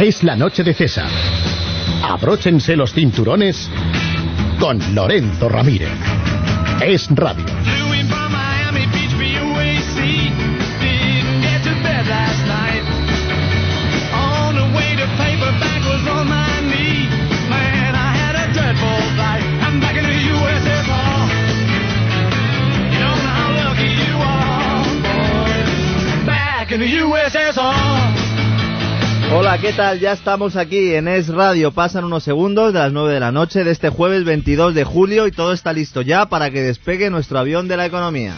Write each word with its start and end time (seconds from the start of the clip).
Es 0.00 0.24
la 0.24 0.34
noche 0.34 0.64
de 0.64 0.72
César. 0.72 1.10
Abróchense 2.02 2.74
los 2.74 2.94
cinturones 2.94 3.68
con 4.58 4.94
Lorenzo 4.94 5.50
Ramírez. 5.50 5.90
Es 6.80 7.06
radio. 7.14 7.44
Hola, 29.32 29.58
¿qué 29.58 29.72
tal? 29.72 30.00
Ya 30.00 30.10
estamos 30.10 30.56
aquí 30.56 30.92
en 30.92 31.06
Es 31.06 31.28
Radio. 31.28 31.70
Pasan 31.70 32.04
unos 32.04 32.24
segundos 32.24 32.72
de 32.72 32.80
las 32.80 32.92
9 32.92 33.14
de 33.14 33.20
la 33.20 33.30
noche 33.30 33.62
de 33.62 33.70
este 33.70 33.88
jueves 33.88 34.24
22 34.24 34.74
de 34.74 34.82
julio 34.82 35.28
y 35.28 35.30
todo 35.30 35.52
está 35.52 35.72
listo 35.72 36.02
ya 36.02 36.26
para 36.26 36.50
que 36.50 36.62
despegue 36.62 37.10
nuestro 37.10 37.38
avión 37.38 37.68
de 37.68 37.76
la 37.76 37.86
economía. 37.86 38.34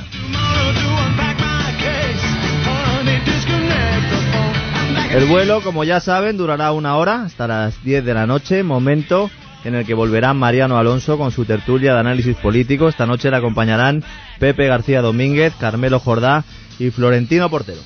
El 5.11 5.25
vuelo, 5.25 5.63
como 5.63 5.83
ya 5.83 6.01
saben, 6.01 6.37
durará 6.37 6.73
una 6.73 6.97
hora 6.97 7.23
hasta 7.23 7.47
las 7.47 7.83
10 7.83 8.05
de 8.05 8.13
la 8.13 8.27
noche, 8.27 8.63
momento 8.63 9.31
en 9.65 9.75
el 9.75 9.87
que 9.87 9.95
volverá 9.95 10.35
Mariano 10.35 10.77
Alonso 10.77 11.17
con 11.17 11.31
su 11.31 11.47
tertulia 11.47 11.95
de 11.95 12.01
análisis 12.01 12.37
político. 12.37 12.89
Esta 12.89 13.07
noche 13.07 13.31
le 13.31 13.39
acompañarán 13.39 14.05
Pepe 14.39 14.67
García 14.67 15.01
Domínguez, 15.01 15.55
Carmelo 15.59 16.01
Jordá 16.01 16.45
y 16.79 16.91
Florentino 16.91 17.49
Portero. 17.49 17.81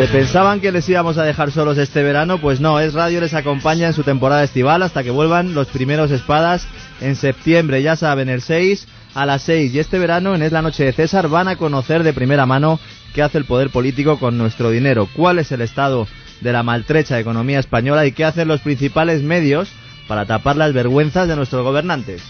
¿Se 0.00 0.08
pensaban 0.08 0.60
que 0.60 0.72
les 0.72 0.88
íbamos 0.88 1.18
a 1.18 1.24
dejar 1.24 1.50
solos 1.50 1.76
este 1.76 2.02
verano? 2.02 2.38
Pues 2.38 2.58
no, 2.58 2.80
Es 2.80 2.94
Radio 2.94 3.20
les 3.20 3.34
acompaña 3.34 3.86
en 3.86 3.92
su 3.92 4.02
temporada 4.02 4.42
estival 4.42 4.82
hasta 4.82 5.02
que 5.02 5.10
vuelvan 5.10 5.52
los 5.52 5.68
primeros 5.68 6.10
espadas 6.10 6.66
en 7.02 7.16
septiembre. 7.16 7.82
Ya 7.82 7.96
saben, 7.96 8.30
el 8.30 8.40
6 8.40 8.88
a 9.14 9.26
las 9.26 9.42
6. 9.42 9.74
Y 9.74 9.78
este 9.78 9.98
verano, 9.98 10.34
en 10.34 10.40
Es 10.40 10.52
la 10.52 10.62
Noche 10.62 10.84
de 10.84 10.94
César, 10.94 11.28
van 11.28 11.48
a 11.48 11.56
conocer 11.56 12.02
de 12.02 12.14
primera 12.14 12.46
mano 12.46 12.80
qué 13.14 13.20
hace 13.20 13.36
el 13.36 13.44
poder 13.44 13.68
político 13.68 14.18
con 14.18 14.38
nuestro 14.38 14.70
dinero, 14.70 15.06
cuál 15.14 15.38
es 15.38 15.52
el 15.52 15.60
estado 15.60 16.08
de 16.40 16.52
la 16.54 16.62
maltrecha 16.62 17.20
economía 17.20 17.58
española 17.58 18.06
y 18.06 18.12
qué 18.12 18.24
hacen 18.24 18.48
los 18.48 18.62
principales 18.62 19.22
medios 19.22 19.68
para 20.08 20.24
tapar 20.24 20.56
las 20.56 20.72
vergüenzas 20.72 21.28
de 21.28 21.36
nuestros 21.36 21.62
gobernantes. 21.62 22.22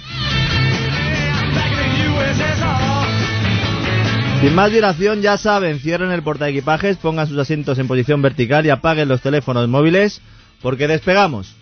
Sin 4.41 4.55
más 4.55 4.72
dilación, 4.72 5.20
ya 5.20 5.36
saben, 5.36 5.80
cierren 5.80 6.12
el 6.12 6.22
portaequipajes, 6.22 6.96
pongan 6.96 7.28
sus 7.28 7.36
asientos 7.36 7.78
en 7.78 7.86
posición 7.86 8.22
vertical 8.22 8.64
y 8.64 8.70
apaguen 8.70 9.06
los 9.06 9.20
teléfonos 9.20 9.69
móviles, 9.69 10.22
porque 10.62 10.88
despegamos. 10.88 11.55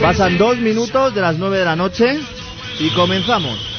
Pasan 0.00 0.38
dos 0.38 0.56
minutos 0.56 1.14
de 1.14 1.20
las 1.20 1.36
nueve 1.36 1.58
de 1.58 1.64
la 1.66 1.76
noche 1.76 2.18
y 2.80 2.88
comenzamos. 2.94 3.77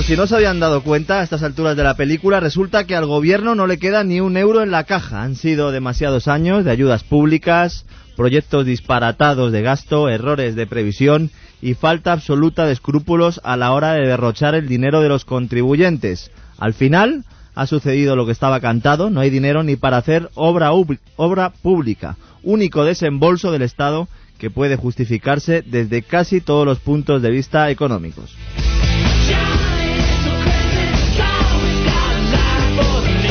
Por 0.00 0.06
si 0.06 0.16
no 0.16 0.26
se 0.26 0.34
habían 0.34 0.60
dado 0.60 0.82
cuenta 0.82 1.20
a 1.20 1.22
estas 1.22 1.42
alturas 1.42 1.76
de 1.76 1.84
la 1.84 1.92
película, 1.92 2.40
resulta 2.40 2.84
que 2.84 2.96
al 2.96 3.04
gobierno 3.04 3.54
no 3.54 3.66
le 3.66 3.78
queda 3.78 4.02
ni 4.02 4.18
un 4.18 4.38
euro 4.38 4.62
en 4.62 4.70
la 4.70 4.84
caja. 4.84 5.22
Han 5.22 5.36
sido 5.36 5.72
demasiados 5.72 6.26
años 6.26 6.64
de 6.64 6.70
ayudas 6.70 7.04
públicas, 7.04 7.84
proyectos 8.16 8.64
disparatados 8.64 9.52
de 9.52 9.60
gasto, 9.60 10.08
errores 10.08 10.54
de 10.54 10.66
previsión 10.66 11.30
y 11.60 11.74
falta 11.74 12.12
absoluta 12.12 12.64
de 12.64 12.72
escrúpulos 12.72 13.42
a 13.44 13.58
la 13.58 13.72
hora 13.72 13.92
de 13.92 14.06
derrochar 14.06 14.54
el 14.54 14.68
dinero 14.68 15.02
de 15.02 15.10
los 15.10 15.26
contribuyentes. 15.26 16.30
Al 16.56 16.72
final 16.72 17.26
ha 17.54 17.66
sucedido 17.66 18.16
lo 18.16 18.24
que 18.24 18.32
estaba 18.32 18.58
cantado, 18.60 19.10
no 19.10 19.20
hay 19.20 19.28
dinero 19.28 19.62
ni 19.64 19.76
para 19.76 19.98
hacer 19.98 20.30
obra, 20.32 20.70
obra 21.16 21.50
pública, 21.50 22.16
único 22.42 22.86
desembolso 22.86 23.52
del 23.52 23.60
Estado 23.60 24.08
que 24.38 24.48
puede 24.48 24.76
justificarse 24.76 25.60
desde 25.60 26.00
casi 26.00 26.40
todos 26.40 26.64
los 26.64 26.78
puntos 26.78 27.20
de 27.20 27.30
vista 27.30 27.68
económicos. 27.68 28.34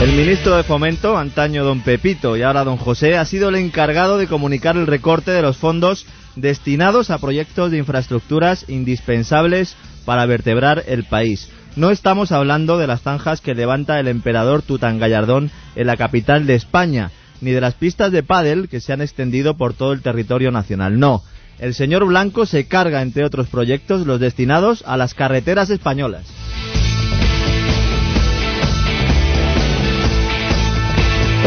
El 0.02 0.14
ministro 0.14 0.56
de 0.56 0.64
Fomento, 0.64 1.18
antaño 1.18 1.66
don 1.66 1.82
Pepito 1.82 2.38
y 2.38 2.42
ahora 2.42 2.64
don 2.64 2.78
José, 2.78 3.18
ha 3.18 3.26
sido 3.26 3.50
el 3.50 3.56
encargado 3.56 4.18
de 4.18 4.28
comunicar 4.28 4.78
el 4.78 4.88
recorte 4.88 5.32
de 5.32 5.42
los 5.42 5.58
fondos 5.58 6.06
destinados 6.38 7.10
a 7.10 7.18
proyectos 7.18 7.70
de 7.70 7.80
infraestructuras 7.80 8.64
indispensables 8.70 9.76
para 10.06 10.26
vertebrar 10.26 10.86
el 10.88 11.04
país. 11.04 11.50
No 11.76 11.90
estamos 11.90 12.32
hablando 12.32 12.78
de 12.78 12.88
las 12.88 13.02
zanjas 13.02 13.42
que 13.42 13.54
levanta 13.54 14.00
el 14.00 14.08
emperador 14.08 14.62
Tutangallardón 14.62 15.52
en 15.76 15.88
la 15.88 15.98
capital 15.98 16.48
de 16.48 16.56
España, 16.56 17.12
ni 17.42 17.52
de 17.52 17.60
las 17.60 17.74
pistas 17.74 18.14
de 18.14 18.24
pádel 18.24 18.70
que 18.70 18.80
se 18.80 18.94
han 18.94 19.02
extendido 19.02 19.58
por 19.58 19.74
todo 19.74 19.92
el 19.92 20.02
territorio 20.02 20.50
nacional. 20.50 20.98
No, 20.98 21.24
el 21.60 21.74
señor 21.74 22.06
Blanco 22.06 22.46
se 22.46 22.68
carga, 22.70 23.02
entre 23.02 23.26
otros 23.26 23.50
proyectos, 23.50 24.08
los 24.08 24.22
destinados 24.22 24.82
a 24.88 24.96
las 24.96 25.14
carreteras 25.14 25.70
españolas. 25.70 26.26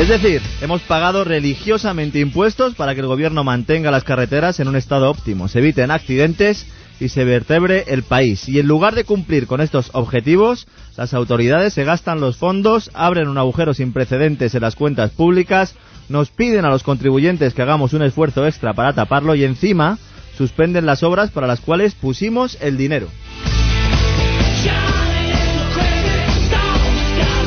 Es 0.03 0.09
decir, 0.09 0.43
hemos 0.61 0.83
pagado 0.83 1.23
religiosamente 1.23 2.19
impuestos 2.19 2.75
para 2.75 2.93
que 2.93 3.01
el 3.03 3.07
gobierno 3.07 3.45
mantenga 3.45 3.93
las 3.93 4.03
carreteras 4.03 4.59
en 4.59 4.67
un 4.67 4.75
estado 4.75 5.09
óptimo, 5.09 5.47
se 5.47 5.61
eviten 5.61 5.93
accidentes 5.93 6.67
y 6.99 7.09
se 7.09 7.25
vertebre 7.25 7.85
el 7.87 8.03
país. 8.03 8.49
Y 8.49 8.59
en 8.59 8.67
lugar 8.67 8.97
de 8.97 9.05
cumplir 9.05 9.47
con 9.47 9.61
estos 9.61 9.91
objetivos, 9.93 10.67
las 10.97 11.15
autoridades 11.15 11.75
se 11.75 11.85
gastan 11.85 12.21
los 12.21 12.37
fondos, 12.37 12.91
abren 12.95 13.29
un 13.29 13.39
agujero 13.39 13.75
sin 13.75 13.93
precedentes 13.93 14.57
en 14.57 14.62
las 14.62 14.75
cuentas 14.75 15.12
públicas, 15.12 15.77
nos 16.09 16.31
piden 16.31 16.65
a 16.65 16.71
los 16.71 16.83
contribuyentes 16.83 17.55
que 17.55 17.62
hagamos 17.62 17.93
un 17.93 18.03
esfuerzo 18.03 18.45
extra 18.45 18.75
para 18.75 18.95
taparlo 18.95 19.37
y 19.37 19.45
encima 19.45 19.99
suspenden 20.37 20.85
las 20.85 21.05
obras 21.05 21.31
para 21.31 21.47
las 21.47 21.61
cuales 21.61 21.95
pusimos 21.95 22.59
el 22.61 22.77
dinero. 22.77 23.07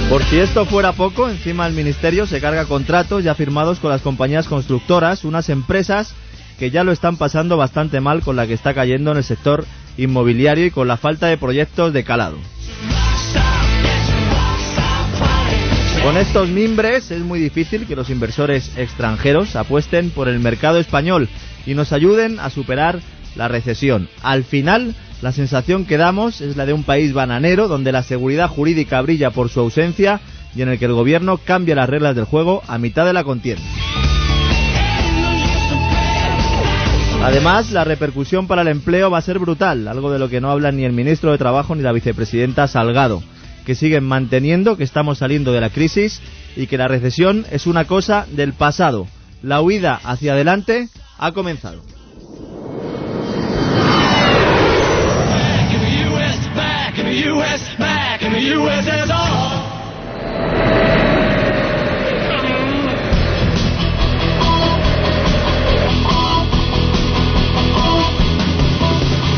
Por 0.09 0.23
si 0.25 0.37
esto 0.37 0.65
fuera 0.65 0.93
poco, 0.93 1.27
encima 1.27 1.65
el 1.65 1.73
Ministerio 1.73 2.27
se 2.27 2.39
carga 2.39 2.65
contratos 2.65 3.23
ya 3.23 3.33
firmados 3.33 3.79
con 3.79 3.89
las 3.89 4.01
compañías 4.01 4.47
constructoras, 4.47 5.25
unas 5.25 5.49
empresas 5.49 6.13
que 6.59 6.69
ya 6.69 6.83
lo 6.83 6.91
están 6.91 7.17
pasando 7.17 7.57
bastante 7.57 7.99
mal 7.99 8.21
con 8.21 8.35
la 8.35 8.45
que 8.45 8.53
está 8.53 8.73
cayendo 8.75 9.11
en 9.11 9.17
el 9.17 9.23
sector 9.23 9.65
inmobiliario 9.97 10.67
y 10.67 10.71
con 10.71 10.87
la 10.87 10.97
falta 10.97 11.27
de 11.27 11.37
proyectos 11.37 11.91
de 11.91 12.03
calado. 12.03 12.37
Con 16.03 16.17
estos 16.17 16.49
mimbres 16.49 17.09
es 17.09 17.21
muy 17.21 17.39
difícil 17.39 17.87
que 17.87 17.95
los 17.95 18.11
inversores 18.11 18.77
extranjeros 18.77 19.55
apuesten 19.55 20.11
por 20.11 20.29
el 20.29 20.39
mercado 20.39 20.77
español 20.77 21.29
y 21.65 21.73
nos 21.73 21.91
ayuden 21.91 22.39
a 22.39 22.51
superar 22.51 22.99
la 23.35 23.47
recesión. 23.47 24.09
Al 24.21 24.43
final, 24.43 24.95
la 25.21 25.31
sensación 25.31 25.85
que 25.85 25.97
damos 25.97 26.41
es 26.41 26.57
la 26.57 26.65
de 26.65 26.73
un 26.73 26.83
país 26.83 27.13
bananero 27.13 27.67
donde 27.67 27.91
la 27.91 28.03
seguridad 28.03 28.49
jurídica 28.49 29.01
brilla 29.01 29.31
por 29.31 29.49
su 29.49 29.59
ausencia 29.59 30.21
y 30.55 30.61
en 30.61 30.69
el 30.69 30.79
que 30.79 30.85
el 30.85 30.93
gobierno 30.93 31.37
cambia 31.37 31.75
las 31.75 31.89
reglas 31.89 32.15
del 32.15 32.25
juego 32.25 32.63
a 32.67 32.77
mitad 32.77 33.05
de 33.05 33.13
la 33.13 33.23
contienda. 33.23 33.63
Además, 37.23 37.71
la 37.71 37.83
repercusión 37.83 38.45
para 38.45 38.61
el 38.61 38.67
empleo 38.67 39.09
va 39.09 39.17
a 39.17 39.21
ser 39.21 39.39
brutal, 39.39 39.87
algo 39.87 40.11
de 40.11 40.19
lo 40.19 40.29
que 40.29 40.41
no 40.41 40.51
hablan 40.51 40.77
ni 40.77 40.85
el 40.85 40.93
ministro 40.93 41.31
de 41.31 41.39
Trabajo 41.39 41.73
ni 41.73 41.81
la 41.81 41.91
vicepresidenta 41.91 42.67
Salgado, 42.67 43.23
que 43.65 43.73
siguen 43.73 44.03
manteniendo 44.03 44.77
que 44.77 44.83
estamos 44.83 45.17
saliendo 45.17 45.51
de 45.51 45.61
la 45.61 45.71
crisis 45.71 46.21
y 46.55 46.67
que 46.67 46.77
la 46.77 46.87
recesión 46.87 47.45
es 47.51 47.65
una 47.65 47.85
cosa 47.85 48.27
del 48.31 48.53
pasado. 48.53 49.07
La 49.41 49.61
huida 49.61 49.99
hacia 50.03 50.33
adelante 50.33 50.87
ha 51.17 51.31
comenzado. 51.31 51.94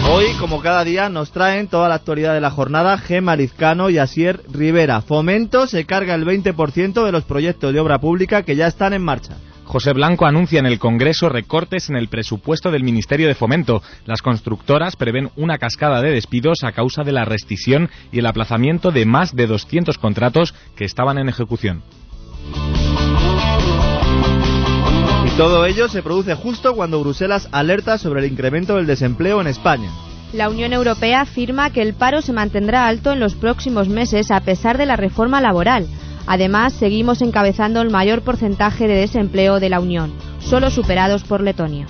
Hoy, 0.10 0.34
como 0.40 0.60
cada 0.62 0.84
día, 0.84 1.10
nos 1.10 1.30
traen 1.30 1.68
toda 1.68 1.88
la 1.88 1.96
actualidad 1.96 2.34
de 2.34 2.42
la 2.42 2.50
jornada 2.50 2.98
Gema 2.98 3.36
Lizcano 3.36 3.92
y 3.92 4.00
Asier 4.00 4.42
Rivera. 4.52 5.02
Fomento 5.02 5.68
se 5.68 5.86
carga 5.86 6.16
el 6.16 6.26
20% 6.26 7.06
de 7.06 7.12
los 7.12 7.26
proyectos 7.26 7.74
de 7.74 7.80
obra 7.80 8.00
pública 8.00 8.42
que 8.42 8.56
ya 8.56 8.66
están 8.66 8.94
en 8.94 9.04
marcha. 9.04 9.38
José 9.68 9.92
Blanco 9.92 10.26
anuncia 10.26 10.60
en 10.60 10.66
el 10.66 10.80
Congreso 10.80 11.28
recortes 11.28 11.90
en 11.90 11.98
el 11.98 12.08
presupuesto 12.08 12.72
del 12.72 12.86
Ministerio 12.86 13.28
de 13.28 13.36
Fomento. 13.36 13.82
Las 14.06 14.22
constructoras 14.22 14.96
prevén 14.96 15.30
una 15.36 15.58
cascada 15.58 16.02
de 16.02 16.10
despidos 16.10 16.64
a 16.64 16.72
causa 16.72 17.04
de 17.04 17.12
la 17.12 17.26
rescisión 17.26 17.90
y 18.14 18.20
el 18.20 18.28
aplazamiento 18.28 18.92
de 18.92 19.06
más 19.06 19.36
de 19.36 19.46
200 19.46 19.98
contratos 19.98 20.56
que 20.78 20.86
estaban 20.86 21.18
en 21.18 21.28
ejecución. 21.28 21.84
Y 25.26 25.38
todo 25.38 25.66
ello 25.66 25.90
se 25.90 26.02
produce 26.02 26.34
justo 26.34 26.74
cuando 26.74 27.02
Bruselas 27.02 27.50
alerta 27.52 27.98
sobre 27.98 28.22
el 28.22 28.32
incremento 28.32 28.78
del 28.78 28.88
desempleo 28.88 29.42
en 29.42 29.48
España. 29.48 29.90
La 30.32 30.50
Unión 30.50 30.72
Europea 30.72 31.22
afirma 31.22 31.72
que 31.72 31.82
el 31.82 31.94
paro 31.94 32.22
se 32.22 32.32
mantendrá 32.32 32.88
alto 32.88 33.12
en 33.12 33.20
los 33.20 33.36
próximos 33.36 33.90
meses 33.90 34.32
a 34.32 34.40
pesar 34.40 34.78
de 34.78 34.86
la 34.86 34.96
reforma 34.96 35.42
laboral. 35.42 35.88
Además, 36.28 36.74
seguimos 36.74 37.22
encabezando 37.22 37.82
el 37.82 37.90
mayor 37.90 38.22
porcentaje 38.22 38.88
de 38.88 38.96
desempleo 38.96 39.60
de 39.62 39.70
la 39.70 39.80
Unión, 39.80 40.14
solo 40.40 40.70
superados 40.70 41.24
por 41.24 41.42
Letonia. 41.42 41.88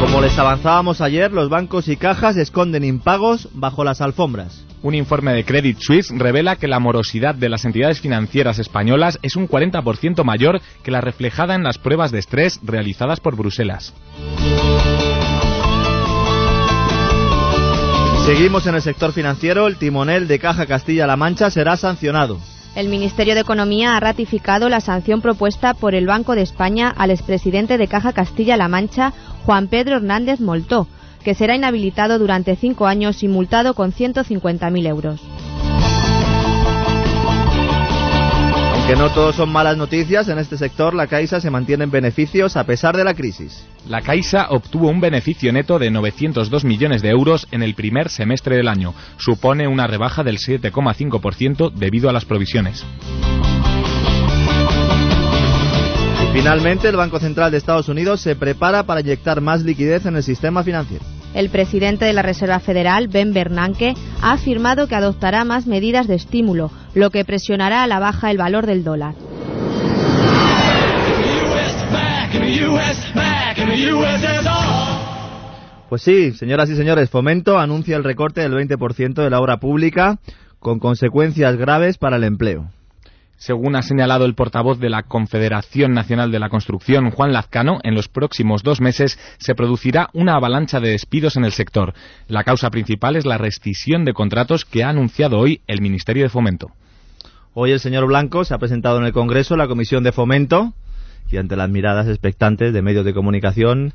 Como 0.00 0.22
les 0.22 0.38
avanzábamos 0.38 1.00
ayer, 1.02 1.32
los 1.32 1.50
bancos 1.50 1.88
y 1.88 1.96
cajas 1.96 2.36
esconden 2.36 2.84
impagos 2.84 3.48
bajo 3.52 3.84
las 3.84 4.00
alfombras. 4.00 4.64
Un 4.80 4.94
informe 4.94 5.32
de 5.32 5.44
Credit 5.44 5.76
Suisse 5.78 6.12
revela 6.16 6.56
que 6.56 6.68
la 6.68 6.78
morosidad 6.78 7.34
de 7.34 7.48
las 7.48 7.64
entidades 7.64 8.00
financieras 8.00 8.58
españolas 8.58 9.18
es 9.22 9.36
un 9.36 9.48
40% 9.48 10.24
mayor 10.24 10.60
que 10.84 10.92
la 10.92 11.00
reflejada 11.00 11.54
en 11.56 11.64
las 11.64 11.78
pruebas 11.78 12.12
de 12.12 12.20
estrés 12.20 12.60
realizadas 12.62 13.20
por 13.20 13.36
Bruselas. 13.36 13.92
Seguimos 18.28 18.66
en 18.66 18.74
el 18.74 18.82
sector 18.82 19.14
financiero. 19.14 19.66
El 19.66 19.78
timonel 19.78 20.28
de 20.28 20.38
Caja 20.38 20.66
Castilla-La 20.66 21.16
Mancha 21.16 21.50
será 21.50 21.78
sancionado. 21.78 22.38
El 22.76 22.88
Ministerio 22.90 23.34
de 23.34 23.40
Economía 23.40 23.96
ha 23.96 24.00
ratificado 24.00 24.68
la 24.68 24.82
sanción 24.82 25.22
propuesta 25.22 25.72
por 25.72 25.94
el 25.94 26.06
Banco 26.06 26.34
de 26.34 26.42
España 26.42 26.92
al 26.94 27.10
expresidente 27.10 27.78
de 27.78 27.88
Caja 27.88 28.12
Castilla-La 28.12 28.68
Mancha, 28.68 29.14
Juan 29.46 29.68
Pedro 29.68 29.96
Hernández 29.96 30.40
Moltó, 30.40 30.88
que 31.24 31.32
será 31.32 31.56
inhabilitado 31.56 32.18
durante 32.18 32.54
cinco 32.54 32.86
años 32.86 33.22
y 33.22 33.28
multado 33.28 33.72
con 33.72 33.94
150.000 33.94 34.86
euros. 34.86 35.22
Aunque 38.74 38.94
no 38.94 39.08
todos 39.14 39.36
son 39.36 39.50
malas 39.50 39.78
noticias, 39.78 40.28
en 40.28 40.38
este 40.38 40.58
sector 40.58 40.92
la 40.92 41.06
Caixa 41.06 41.40
se 41.40 41.48
mantiene 41.48 41.84
en 41.84 41.90
beneficios 41.90 42.58
a 42.58 42.64
pesar 42.64 42.94
de 42.94 43.04
la 43.04 43.14
crisis. 43.14 43.64
La 43.88 44.02
Caixa 44.02 44.48
obtuvo 44.50 44.90
un 44.90 45.00
beneficio 45.00 45.50
neto 45.50 45.78
de 45.78 45.90
902 45.90 46.62
millones 46.64 47.00
de 47.00 47.08
euros 47.08 47.48
en 47.52 47.62
el 47.62 47.74
primer 47.74 48.10
semestre 48.10 48.54
del 48.54 48.68
año. 48.68 48.92
Supone 49.16 49.66
una 49.66 49.86
rebaja 49.86 50.22
del 50.22 50.36
7,5% 50.36 51.72
debido 51.72 52.10
a 52.10 52.12
las 52.12 52.26
provisiones. 52.26 52.84
Finalmente, 56.34 56.88
el 56.88 56.96
Banco 56.96 57.18
Central 57.18 57.50
de 57.50 57.56
Estados 57.56 57.88
Unidos 57.88 58.20
se 58.20 58.36
prepara 58.36 58.82
para 58.82 59.00
inyectar 59.00 59.40
más 59.40 59.62
liquidez 59.62 60.04
en 60.04 60.16
el 60.16 60.22
sistema 60.22 60.62
financiero. 60.62 61.02
El 61.32 61.48
presidente 61.48 62.04
de 62.04 62.12
la 62.12 62.22
Reserva 62.22 62.60
Federal, 62.60 63.08
Ben 63.08 63.32
Bernanke, 63.32 63.94
ha 64.20 64.32
afirmado 64.32 64.86
que 64.86 64.96
adoptará 64.96 65.44
más 65.44 65.66
medidas 65.66 66.06
de 66.06 66.14
estímulo, 66.14 66.70
lo 66.94 67.10
que 67.10 67.24
presionará 67.24 67.82
a 67.82 67.86
la 67.86 68.00
baja 68.00 68.30
el 68.30 68.36
valor 68.36 68.66
del 68.66 68.84
dólar. 68.84 69.14
Pues 75.88 76.02
sí, 76.02 76.32
señoras 76.32 76.68
y 76.68 76.76
señores, 76.76 77.08
Fomento 77.08 77.58
anuncia 77.58 77.96
el 77.96 78.04
recorte 78.04 78.42
del 78.42 78.52
20% 78.52 79.14
de 79.14 79.30
la 79.30 79.40
obra 79.40 79.58
pública 79.58 80.18
con 80.58 80.78
consecuencias 80.78 81.56
graves 81.56 81.96
para 81.96 82.16
el 82.16 82.24
empleo. 82.24 82.70
Según 83.38 83.76
ha 83.76 83.82
señalado 83.82 84.24
el 84.24 84.34
portavoz 84.34 84.80
de 84.80 84.90
la 84.90 85.04
Confederación 85.04 85.92
Nacional 85.92 86.32
de 86.32 86.40
la 86.40 86.48
Construcción, 86.48 87.12
Juan 87.12 87.32
Lazcano, 87.32 87.78
en 87.84 87.94
los 87.94 88.08
próximos 88.08 88.64
dos 88.64 88.80
meses 88.80 89.16
se 89.38 89.54
producirá 89.54 90.10
una 90.12 90.34
avalancha 90.34 90.80
de 90.80 90.90
despidos 90.90 91.36
en 91.36 91.44
el 91.44 91.52
sector. 91.52 91.94
La 92.26 92.42
causa 92.42 92.68
principal 92.70 93.14
es 93.14 93.24
la 93.24 93.38
rescisión 93.38 94.04
de 94.04 94.12
contratos 94.12 94.64
que 94.64 94.82
ha 94.82 94.88
anunciado 94.88 95.38
hoy 95.38 95.60
el 95.68 95.80
Ministerio 95.80 96.24
de 96.24 96.30
Fomento. 96.30 96.72
Hoy 97.54 97.70
el 97.70 97.80
señor 97.80 98.06
Blanco 98.06 98.44
se 98.44 98.54
ha 98.54 98.58
presentado 98.58 98.98
en 98.98 99.04
el 99.04 99.12
Congreso 99.12 99.56
la 99.56 99.68
Comisión 99.68 100.02
de 100.02 100.12
Fomento 100.12 100.74
y 101.30 101.36
ante 101.36 101.56
las 101.56 101.70
miradas 101.70 102.08
expectantes 102.08 102.72
de 102.72 102.82
medios 102.82 103.04
de 103.04 103.14
comunicación 103.14 103.92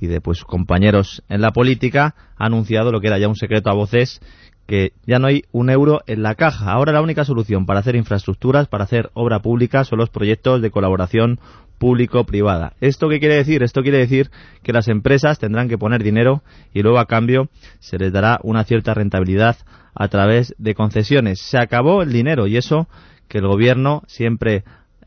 y 0.00 0.06
de 0.06 0.20
pues 0.20 0.44
compañeros 0.44 1.22
en 1.28 1.40
la 1.40 1.52
política 1.52 2.14
ha 2.36 2.46
anunciado 2.46 2.92
lo 2.92 3.00
que 3.00 3.08
era 3.08 3.18
ya 3.18 3.28
un 3.28 3.36
secreto 3.36 3.70
a 3.70 3.74
voces 3.74 4.20
que 4.66 4.92
ya 5.06 5.18
no 5.18 5.26
hay 5.26 5.42
un 5.52 5.70
euro 5.70 6.02
en 6.06 6.22
la 6.22 6.34
caja. 6.34 6.72
Ahora 6.72 6.92
la 6.92 7.02
única 7.02 7.24
solución 7.24 7.66
para 7.66 7.80
hacer 7.80 7.96
infraestructuras, 7.96 8.68
para 8.68 8.84
hacer 8.84 9.10
obra 9.14 9.40
pública, 9.40 9.84
son 9.84 9.98
los 9.98 10.10
proyectos 10.10 10.62
de 10.62 10.70
colaboración 10.70 11.40
público-privada. 11.78 12.74
¿Esto 12.80 13.08
qué 13.08 13.18
quiere 13.18 13.34
decir? 13.34 13.62
Esto 13.62 13.82
quiere 13.82 13.98
decir 13.98 14.30
que 14.62 14.72
las 14.72 14.88
empresas 14.88 15.40
tendrán 15.40 15.68
que 15.68 15.78
poner 15.78 16.02
dinero 16.02 16.42
y 16.72 16.82
luego 16.82 17.00
a 17.00 17.06
cambio 17.06 17.48
se 17.80 17.98
les 17.98 18.12
dará 18.12 18.38
una 18.44 18.64
cierta 18.64 18.94
rentabilidad 18.94 19.56
a 19.94 20.08
través 20.08 20.54
de 20.58 20.74
concesiones. 20.74 21.40
Se 21.40 21.58
acabó 21.58 22.02
el 22.02 22.12
dinero 22.12 22.46
y 22.46 22.56
eso 22.56 22.88
que 23.26 23.38
el 23.38 23.46
gobierno 23.46 24.02
siempre 24.06 24.62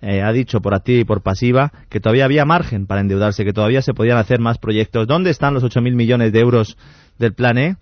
eh, 0.05 0.21
ha 0.21 0.31
dicho 0.31 0.61
por 0.61 0.75
activa 0.75 1.01
y 1.01 1.03
por 1.03 1.21
pasiva 1.21 1.71
que 1.89 1.99
todavía 1.99 2.25
había 2.25 2.45
margen 2.45 2.85
para 2.85 3.01
endeudarse, 3.01 3.43
que 3.43 3.53
todavía 3.53 3.81
se 3.81 3.93
podían 3.93 4.17
hacer 4.17 4.39
más 4.39 4.59
proyectos. 4.59 5.07
¿Dónde 5.07 5.31
están 5.31 5.55
los 5.55 5.63
8.000 5.63 5.95
millones 5.95 6.31
de 6.31 6.39
euros 6.39 6.77
del 7.17 7.33
plan 7.33 7.57
E? 7.57 7.77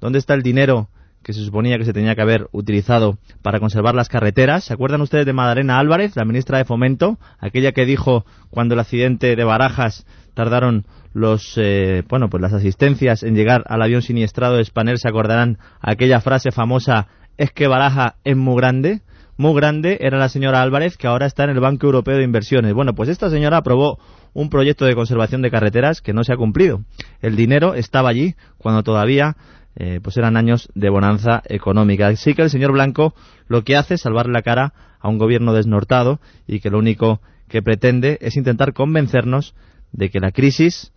¿Dónde 0.00 0.20
está 0.20 0.34
el 0.34 0.42
dinero 0.42 0.88
que 1.24 1.32
se 1.32 1.42
suponía 1.44 1.78
que 1.78 1.84
se 1.84 1.92
tenía 1.92 2.14
que 2.14 2.22
haber 2.22 2.48
utilizado 2.52 3.18
para 3.42 3.58
conservar 3.58 3.94
las 3.94 4.08
carreteras. 4.08 4.64
¿Se 4.64 4.74
acuerdan 4.74 5.00
ustedes 5.00 5.26
de 5.26 5.32
Madalena 5.32 5.78
Álvarez, 5.78 6.14
la 6.16 6.26
ministra 6.26 6.58
de 6.58 6.66
Fomento, 6.66 7.18
aquella 7.40 7.72
que 7.72 7.86
dijo 7.86 8.24
cuando 8.50 8.74
el 8.74 8.80
accidente 8.80 9.34
de 9.34 9.44
Barajas 9.44 10.06
tardaron 10.34 10.84
los 11.14 11.54
eh, 11.56 12.02
bueno 12.08 12.28
pues 12.28 12.42
las 12.42 12.52
asistencias 12.52 13.22
en 13.22 13.34
llegar 13.34 13.64
al 13.68 13.82
avión 13.82 14.02
siniestrado 14.02 14.56
de 14.56 14.64
Spanel 14.64 14.98
se 14.98 15.08
acordarán 15.08 15.58
aquella 15.80 16.20
frase 16.20 16.50
famosa 16.50 17.06
es 17.38 17.52
que 17.52 17.68
Baraja 17.68 18.16
es 18.24 18.36
muy 18.36 18.56
grande 18.56 19.00
muy 19.36 19.54
grande 19.54 19.98
era 20.00 20.18
la 20.18 20.28
señora 20.28 20.62
Álvarez 20.62 20.96
que 20.96 21.06
ahora 21.06 21.26
está 21.26 21.44
en 21.44 21.50
el 21.50 21.60
Banco 21.60 21.86
Europeo 21.86 22.16
de 22.16 22.24
Inversiones 22.24 22.74
bueno 22.74 22.94
pues 22.94 23.08
esta 23.08 23.30
señora 23.30 23.58
aprobó 23.58 23.98
un 24.32 24.50
proyecto 24.50 24.84
de 24.84 24.94
conservación 24.94 25.42
de 25.42 25.50
carreteras 25.50 26.00
que 26.00 26.12
no 26.12 26.24
se 26.24 26.32
ha 26.32 26.36
cumplido 26.36 26.82
el 27.20 27.36
dinero 27.36 27.74
estaba 27.74 28.10
allí 28.10 28.34
cuando 28.58 28.82
todavía 28.82 29.36
eh, 29.76 29.98
pues 30.02 30.16
eran 30.16 30.36
años 30.36 30.70
de 30.76 30.88
bonanza 30.88 31.42
económica. 31.46 32.06
Así 32.06 32.34
que 32.34 32.42
el 32.42 32.50
señor 32.50 32.72
Blanco 32.72 33.14
lo 33.48 33.64
que 33.64 33.76
hace 33.76 33.94
es 33.94 34.02
salvar 34.02 34.28
la 34.28 34.42
cara 34.42 34.72
a 35.00 35.08
un 35.08 35.18
gobierno 35.18 35.52
desnortado 35.52 36.20
y 36.46 36.60
que 36.60 36.70
lo 36.70 36.78
único 36.78 37.20
que 37.48 37.60
pretende 37.60 38.18
es 38.20 38.36
intentar 38.36 38.72
convencernos 38.72 39.54
de 39.92 40.10
que 40.10 40.20
la 40.20 40.30
crisis 40.30 40.92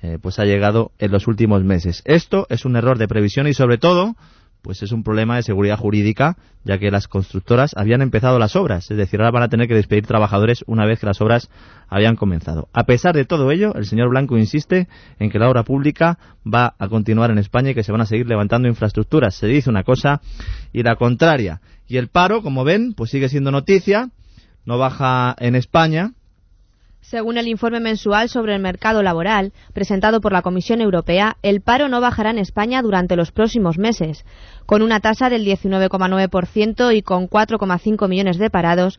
eh, 0.00 0.18
pues 0.20 0.38
ha 0.38 0.44
llegado 0.44 0.92
en 0.98 1.12
los 1.12 1.28
últimos 1.28 1.62
meses. 1.62 2.02
Esto 2.06 2.46
es 2.48 2.64
un 2.64 2.76
error 2.76 2.96
de 2.96 3.06
previsión 3.06 3.46
y 3.48 3.54
sobre 3.54 3.76
todo 3.76 4.16
pues 4.62 4.82
es 4.82 4.92
un 4.92 5.02
problema 5.02 5.36
de 5.36 5.42
seguridad 5.42 5.76
jurídica, 5.76 6.36
ya 6.64 6.78
que 6.78 6.90
las 6.90 7.08
constructoras 7.08 7.72
habían 7.76 8.00
empezado 8.00 8.38
las 8.38 8.54
obras, 8.54 8.90
es 8.90 8.96
decir, 8.96 9.20
ahora 9.20 9.32
van 9.32 9.42
a 9.42 9.48
tener 9.48 9.66
que 9.66 9.74
despedir 9.74 10.06
trabajadores 10.06 10.64
una 10.66 10.86
vez 10.86 11.00
que 11.00 11.06
las 11.06 11.20
obras 11.20 11.50
habían 11.88 12.14
comenzado. 12.14 12.68
A 12.72 12.84
pesar 12.84 13.14
de 13.14 13.24
todo 13.24 13.50
ello, 13.50 13.74
el 13.74 13.84
señor 13.84 14.08
Blanco 14.10 14.38
insiste 14.38 14.88
en 15.18 15.30
que 15.30 15.38
la 15.38 15.48
obra 15.48 15.64
pública 15.64 16.18
va 16.46 16.74
a 16.78 16.88
continuar 16.88 17.30
en 17.32 17.38
España 17.38 17.70
y 17.70 17.74
que 17.74 17.82
se 17.82 17.92
van 17.92 18.00
a 18.00 18.06
seguir 18.06 18.28
levantando 18.28 18.68
infraestructuras. 18.68 19.34
Se 19.34 19.48
dice 19.48 19.68
una 19.68 19.82
cosa 19.82 20.20
y 20.72 20.82
la 20.82 20.96
contraria. 20.96 21.60
Y 21.88 21.96
el 21.96 22.08
paro, 22.08 22.42
como 22.42 22.64
ven, 22.64 22.94
pues 22.94 23.10
sigue 23.10 23.28
siendo 23.28 23.50
noticia, 23.50 24.10
no 24.64 24.78
baja 24.78 25.34
en 25.38 25.56
España, 25.56 26.12
según 27.12 27.36
el 27.36 27.46
informe 27.46 27.78
mensual 27.78 28.30
sobre 28.30 28.54
el 28.54 28.62
mercado 28.62 29.02
laboral 29.02 29.52
presentado 29.74 30.22
por 30.22 30.32
la 30.32 30.40
Comisión 30.40 30.80
Europea, 30.80 31.36
el 31.42 31.60
paro 31.60 31.90
no 31.90 32.00
bajará 32.00 32.30
en 32.30 32.38
España 32.38 32.80
durante 32.80 33.16
los 33.16 33.32
próximos 33.32 33.76
meses. 33.76 34.24
Con 34.64 34.80
una 34.80 34.98
tasa 34.98 35.28
del 35.28 35.44
19,9% 35.44 36.96
y 36.96 37.02
con 37.02 37.28
4,5 37.28 38.08
millones 38.08 38.38
de 38.38 38.48
parados, 38.48 38.98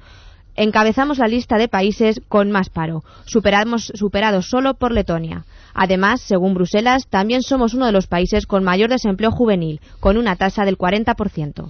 encabezamos 0.55 1.17
la 1.17 1.25
lista 1.25 1.57
de 1.57 1.67
países 1.67 2.21
con 2.29 2.51
más 2.51 2.69
paro, 2.69 3.03
superamos, 3.25 3.91
superados 3.95 4.47
solo 4.47 4.75
por 4.75 4.91
Letonia. 4.91 5.45
Además, 5.73 6.21
según 6.21 6.53
Bruselas, 6.53 7.07
también 7.09 7.41
somos 7.41 7.73
uno 7.73 7.87
de 7.87 7.93
los 7.93 8.05
países 8.05 8.45
con 8.45 8.63
mayor 8.63 8.91
desempleo 8.91 9.31
juvenil, 9.31 9.81
con 9.99 10.17
una 10.17 10.35
tasa 10.35 10.65
del 10.65 10.77
40%. 10.77 11.67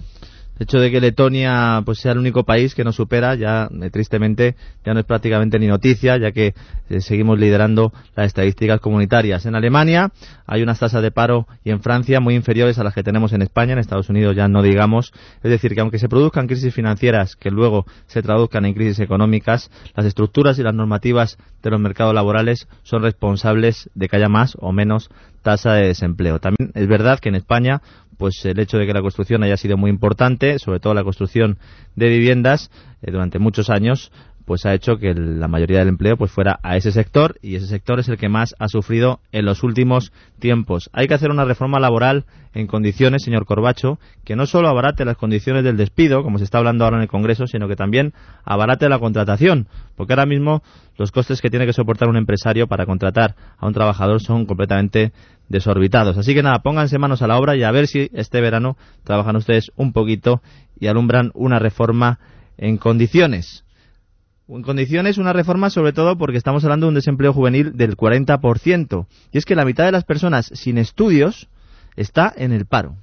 El 0.56 0.64
hecho 0.64 0.78
de 0.78 0.90
que 0.90 1.00
Letonia 1.00 1.82
pues 1.84 1.98
sea 1.98 2.12
el 2.12 2.18
único 2.18 2.44
país 2.44 2.74
que 2.74 2.84
nos 2.84 2.94
supera 2.94 3.34
ya 3.34 3.68
eh, 3.82 3.90
tristemente 3.90 4.54
ya 4.84 4.94
no 4.94 5.00
es 5.00 5.06
prácticamente 5.06 5.58
ni 5.58 5.66
noticia 5.66 6.16
ya 6.16 6.30
que 6.30 6.54
eh, 6.90 7.00
seguimos 7.00 7.40
liderando 7.40 7.92
las 8.14 8.26
estadísticas 8.26 8.80
comunitarias. 8.80 9.46
En 9.46 9.56
Alemania 9.56 10.12
hay 10.46 10.62
unas 10.62 10.78
tasas 10.78 11.02
de 11.02 11.10
paro 11.10 11.48
y 11.64 11.70
en 11.70 11.80
Francia 11.80 12.20
muy 12.20 12.36
inferiores 12.36 12.78
a 12.78 12.84
las 12.84 12.94
que 12.94 13.02
tenemos 13.02 13.32
en 13.32 13.42
España, 13.42 13.72
en 13.72 13.80
Estados 13.80 14.08
Unidos 14.08 14.36
ya 14.36 14.46
no 14.46 14.62
digamos. 14.62 15.12
Es 15.42 15.50
decir, 15.50 15.74
que 15.74 15.80
aunque 15.80 15.98
se 15.98 16.08
produzcan 16.08 16.46
crisis 16.46 16.72
financieras 16.72 17.34
que 17.34 17.50
luego 17.50 17.84
se 18.06 18.22
traduzcan 18.22 18.64
en 18.64 18.74
crisis 18.74 19.00
económicas, 19.00 19.70
las 19.96 20.06
estructuras 20.06 20.58
y 20.58 20.62
las 20.62 20.74
normativas 20.74 21.36
de 21.62 21.70
los 21.70 21.80
mercados 21.80 22.14
laborales 22.14 22.68
son 22.84 23.02
responsables 23.02 23.90
de 23.94 24.08
que 24.08 24.16
haya 24.16 24.28
más 24.28 24.56
o 24.60 24.72
menos 24.72 25.10
tasa 25.42 25.74
de 25.74 25.88
desempleo. 25.88 26.38
También 26.38 26.70
es 26.74 26.88
verdad 26.88 27.18
que 27.18 27.28
en 27.28 27.34
España 27.34 27.82
pues 28.16 28.44
el 28.44 28.58
hecho 28.58 28.78
de 28.78 28.86
que 28.86 28.92
la 28.92 29.00
construcción 29.00 29.42
haya 29.42 29.56
sido 29.56 29.76
muy 29.76 29.90
importante, 29.90 30.58
sobre 30.58 30.80
todo 30.80 30.94
la 30.94 31.04
construcción 31.04 31.58
de 31.94 32.08
viviendas 32.08 32.70
eh, 33.02 33.10
durante 33.10 33.38
muchos 33.38 33.70
años, 33.70 34.10
pues 34.44 34.66
ha 34.66 34.74
hecho 34.74 34.96
que 34.96 35.14
la 35.14 35.48
mayoría 35.48 35.78
del 35.78 35.88
empleo 35.88 36.16
pues 36.16 36.30
fuera 36.30 36.58
a 36.62 36.76
ese 36.76 36.92
sector 36.92 37.36
y 37.40 37.56
ese 37.56 37.66
sector 37.66 37.98
es 37.98 38.08
el 38.08 38.18
que 38.18 38.28
más 38.28 38.54
ha 38.58 38.68
sufrido 38.68 39.20
en 39.32 39.46
los 39.46 39.62
últimos 39.62 40.12
tiempos. 40.38 40.90
Hay 40.92 41.08
que 41.08 41.14
hacer 41.14 41.30
una 41.30 41.44
reforma 41.44 41.80
laboral 41.80 42.24
en 42.52 42.66
condiciones, 42.66 43.22
señor 43.22 43.46
Corbacho, 43.46 43.98
que 44.24 44.36
no 44.36 44.46
solo 44.46 44.68
abarate 44.68 45.04
las 45.04 45.16
condiciones 45.16 45.64
del 45.64 45.76
despido, 45.76 46.22
como 46.22 46.38
se 46.38 46.44
está 46.44 46.58
hablando 46.58 46.84
ahora 46.84 46.98
en 46.98 47.02
el 47.02 47.08
Congreso, 47.08 47.46
sino 47.46 47.68
que 47.68 47.76
también 47.76 48.12
abarate 48.44 48.88
la 48.88 48.98
contratación, 48.98 49.66
porque 49.96 50.12
ahora 50.12 50.26
mismo 50.26 50.62
los 50.96 51.10
costes 51.10 51.40
que 51.40 51.50
tiene 51.50 51.66
que 51.66 51.72
soportar 51.72 52.08
un 52.08 52.16
empresario 52.16 52.68
para 52.68 52.86
contratar 52.86 53.34
a 53.58 53.66
un 53.66 53.72
trabajador 53.72 54.20
son 54.20 54.46
completamente 54.46 55.12
desorbitados. 55.48 56.16
Así 56.16 56.34
que 56.34 56.42
nada, 56.42 56.60
pónganse 56.60 56.98
manos 56.98 57.22
a 57.22 57.26
la 57.26 57.38
obra 57.38 57.56
y 57.56 57.64
a 57.64 57.70
ver 57.72 57.86
si 57.86 58.10
este 58.12 58.40
verano 58.40 58.76
trabajan 59.04 59.36
ustedes 59.36 59.72
un 59.76 59.92
poquito 59.92 60.40
y 60.78 60.86
alumbran 60.86 61.30
una 61.34 61.58
reforma 61.58 62.18
en 62.56 62.76
condiciones 62.76 63.64
en 64.48 64.62
condiciones 64.62 65.18
una 65.18 65.32
reforma 65.32 65.70
sobre 65.70 65.92
todo 65.92 66.18
porque 66.18 66.36
estamos 66.36 66.64
hablando 66.64 66.86
de 66.86 66.88
un 66.88 66.94
desempleo 66.94 67.32
juvenil 67.32 67.76
del 67.76 67.96
40%. 67.96 69.06
Y 69.32 69.38
es 69.38 69.44
que 69.44 69.54
la 69.54 69.64
mitad 69.64 69.84
de 69.84 69.92
las 69.92 70.04
personas 70.04 70.50
sin 70.54 70.78
estudios 70.78 71.48
está 71.96 72.32
en 72.36 72.52
el 72.52 72.66
paro. 72.66 72.96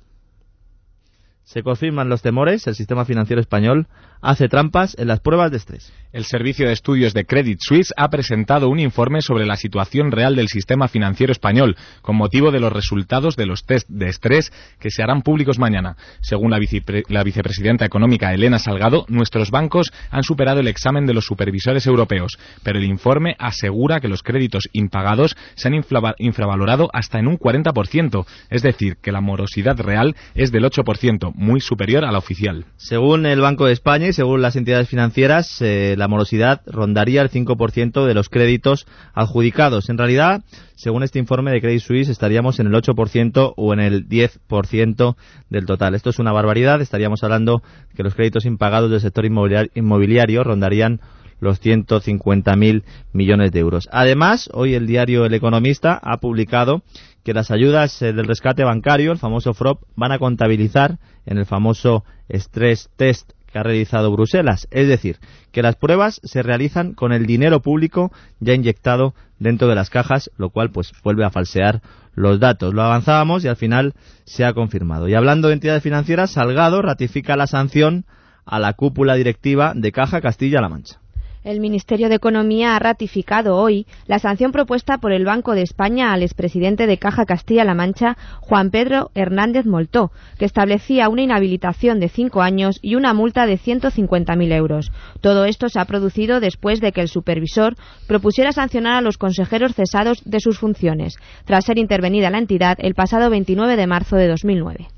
Se 1.44 1.64
confirman 1.64 2.10
los 2.10 2.22
temores, 2.22 2.68
el 2.68 2.76
sistema 2.76 3.06
financiero 3.06 3.42
español 3.42 3.88
hace 4.22 4.48
trampas 4.48 4.96
en 4.98 5.08
las 5.08 5.20
pruebas 5.20 5.52
de 5.52 5.58
estrés. 5.58 5.92
El 6.14 6.26
Servicio 6.26 6.68
de 6.68 6.74
Estudios 6.74 7.14
de 7.14 7.26
Credit 7.26 7.58
Suisse 7.62 7.94
ha 7.96 8.10
presentado 8.10 8.68
un 8.68 8.80
informe 8.80 9.22
sobre 9.22 9.46
la 9.46 9.56
situación 9.56 10.12
real 10.12 10.36
del 10.36 10.50
sistema 10.50 10.90
financiero 10.90 11.32
español, 11.32 11.78
con 12.02 12.18
motivo 12.18 12.52
de 12.52 12.60
los 12.60 12.74
resultados 12.74 13.38
de 13.38 13.46
los 13.46 13.66
test 13.66 13.88
de 13.88 14.10
estrés 14.10 14.52
que 14.80 14.92
se 14.92 15.02
harán 15.02 15.22
públicos 15.22 15.58
mañana. 15.58 15.96
Según 16.20 16.52
la, 16.52 16.60
la 17.08 17.24
vicepresidenta 17.24 17.86
económica 17.86 18.34
Elena 18.34 18.60
Salgado, 18.60 19.06
nuestros 19.08 19.52
bancos 19.52 19.92
han 20.10 20.24
superado 20.24 20.60
el 20.60 20.68
examen 20.68 21.06
de 21.06 21.14
los 21.14 21.26
supervisores 21.26 21.88
europeos, 21.88 22.38
pero 22.62 22.78
el 22.78 22.86
informe 22.86 23.36
asegura 23.40 24.02
que 24.02 24.10
los 24.10 24.22
créditos 24.22 24.68
impagados 24.74 25.38
se 25.56 25.70
han 25.70 25.82
infravalorado 26.18 26.90
hasta 26.92 27.20
en 27.20 27.28
un 27.28 27.40
40%, 27.40 28.26
es 28.50 28.62
decir, 28.62 28.98
que 29.02 29.14
la 29.14 29.22
morosidad 29.22 29.80
real 29.80 30.16
es 30.36 30.52
del 30.52 30.66
8%, 30.66 31.32
muy 31.36 31.62
superior 31.62 32.04
a 32.04 32.12
la 32.12 32.18
oficial. 32.18 32.66
Según 32.76 33.26
el 33.26 33.40
Banco 33.40 33.66
de 33.66 33.74
España 33.74 34.11
según 34.14 34.42
las 34.42 34.56
entidades 34.56 34.90
financieras, 34.90 35.62
eh, 35.62 35.96
la 35.98 36.08
morosidad 36.08 36.62
rondaría 36.66 37.22
el 37.22 37.30
5% 37.30 38.06
de 38.06 38.14
los 38.14 38.30
créditos 38.30 38.88
adjudicados. 39.14 39.90
En 39.90 39.98
realidad, 39.98 40.44
según 40.76 41.04
este 41.04 41.20
informe 41.20 41.52
de 41.52 41.62
Credit 41.62 41.82
Suisse, 41.82 42.10
estaríamos 42.10 42.60
en 42.60 42.68
el 42.68 42.74
8% 42.74 43.54
o 43.56 43.74
en 43.74 43.80
el 43.80 44.08
10% 44.08 45.16
del 45.50 45.66
total. 45.66 45.96
Esto 45.96 46.10
es 46.10 46.20
una 46.20 46.32
barbaridad. 46.32 46.82
Estaríamos 46.82 47.24
hablando 47.24 47.62
que 47.96 48.04
los 48.04 48.16
créditos 48.16 48.46
impagados 48.46 48.92
del 48.92 49.02
sector 49.02 49.26
inmobiliario 49.26 50.44
rondarían 50.44 51.02
los 51.40 51.62
150.000 51.62 52.84
millones 53.12 53.52
de 53.52 53.60
euros. 53.60 53.90
Además, 53.92 54.50
hoy 54.54 54.76
el 54.76 54.88
diario 54.88 55.26
El 55.26 55.34
Economista 55.34 56.00
ha 56.02 56.18
publicado 56.18 56.84
que 57.24 57.34
las 57.34 57.52
ayudas 57.52 58.02
eh, 58.02 58.14
del 58.14 58.28
rescate 58.28 58.64
bancario, 58.64 59.12
el 59.12 59.18
famoso 59.18 59.54
FROP, 59.54 59.82
van 59.96 60.12
a 60.12 60.20
contabilizar 60.20 60.98
en 61.26 61.38
el 61.38 61.46
famoso 61.46 62.04
stress 62.30 62.90
test 62.96 63.32
que 63.52 63.60
ha 63.60 63.64
realizado 63.64 64.12
Bruselas. 64.12 64.68
Es 64.72 64.88
decir, 64.88 65.18
que 65.52 65.62
las 65.62 65.76
pruebas 65.76 66.22
se 66.24 66.42
realizan 66.42 66.94
con 66.94 67.12
el 67.12 67.26
dinero 67.26 67.62
público 67.62 68.12
ya 68.40 68.54
inyectado 68.54 69.14
dentro 69.40 69.68
de 69.68 69.76
las 69.76 69.90
cajas, 69.90 70.32
lo 70.38 70.50
cual 70.50 70.72
pues 70.72 70.94
vuelve 71.04 71.26
a 71.26 71.32
falsear 71.32 71.82
los 72.14 72.40
datos. 72.40 72.74
Lo 72.74 72.84
avanzábamos 72.84 73.44
y 73.44 73.48
al 73.48 73.56
final 73.56 73.94
se 74.24 74.46
ha 74.46 74.54
confirmado. 74.54 75.08
Y 75.08 75.16
hablando 75.16 75.48
de 75.48 75.56
entidades 75.56 75.84
financieras, 75.84 76.32
Salgado 76.32 76.82
ratifica 76.82 77.36
la 77.36 77.48
sanción 77.48 78.06
a 78.46 78.60
la 78.60 78.74
cúpula 78.74 79.16
directiva 79.16 79.74
de 79.76 79.92
Caja 79.92 80.22
Castilla-La 80.22 80.70
Mancha. 80.70 81.01
El 81.44 81.60
Ministerio 81.60 82.08
de 82.08 82.14
Economía 82.14 82.76
ha 82.76 82.80
ratificado 82.80 83.58
hoy 83.58 83.88
la 84.06 84.20
sanción 84.20 84.52
propuesta 84.52 85.00
por 85.00 85.12
el 85.12 85.26
Banco 85.26 85.56
de 85.56 85.64
España 85.64 86.14
al 86.14 86.22
expresidente 86.22 86.86
de 86.86 87.00
Caja 87.00 87.26
Castilla-La 87.26 87.74
Mancha, 87.74 88.16
Juan 88.42 88.70
Pedro 88.70 89.10
Hernández 89.16 89.66
Moltó, 89.66 90.12
que 90.38 90.46
establecía 90.46 91.10
una 91.10 91.24
inhabilitación 91.24 92.00
de 92.00 92.10
cinco 92.10 92.44
años 92.44 92.78
y 92.84 92.94
una 92.94 93.16
multa 93.16 93.48
de 93.48 93.58
150.000 93.58 94.54
euros. 94.54 94.92
Todo 95.20 95.46
esto 95.46 95.68
se 95.68 95.80
ha 95.80 95.86
producido 95.86 96.42
después 96.42 96.80
de 96.80 96.92
que 96.92 97.02
el 97.02 97.08
supervisor 97.08 97.76
propusiera 98.08 98.52
sancionar 98.52 98.98
a 98.98 99.02
los 99.02 99.18
consejeros 99.18 99.74
cesados 99.74 100.22
de 100.24 100.42
sus 100.42 100.60
funciones, 100.60 101.16
tras 101.46 101.66
ser 101.66 101.80
intervenida 101.80 102.30
la 102.30 102.38
entidad 102.38 102.78
el 102.80 102.94
pasado 102.94 103.32
29 103.32 103.78
de 103.78 103.88
marzo 103.88 104.16
de 104.16 104.28
2009. 104.28 104.90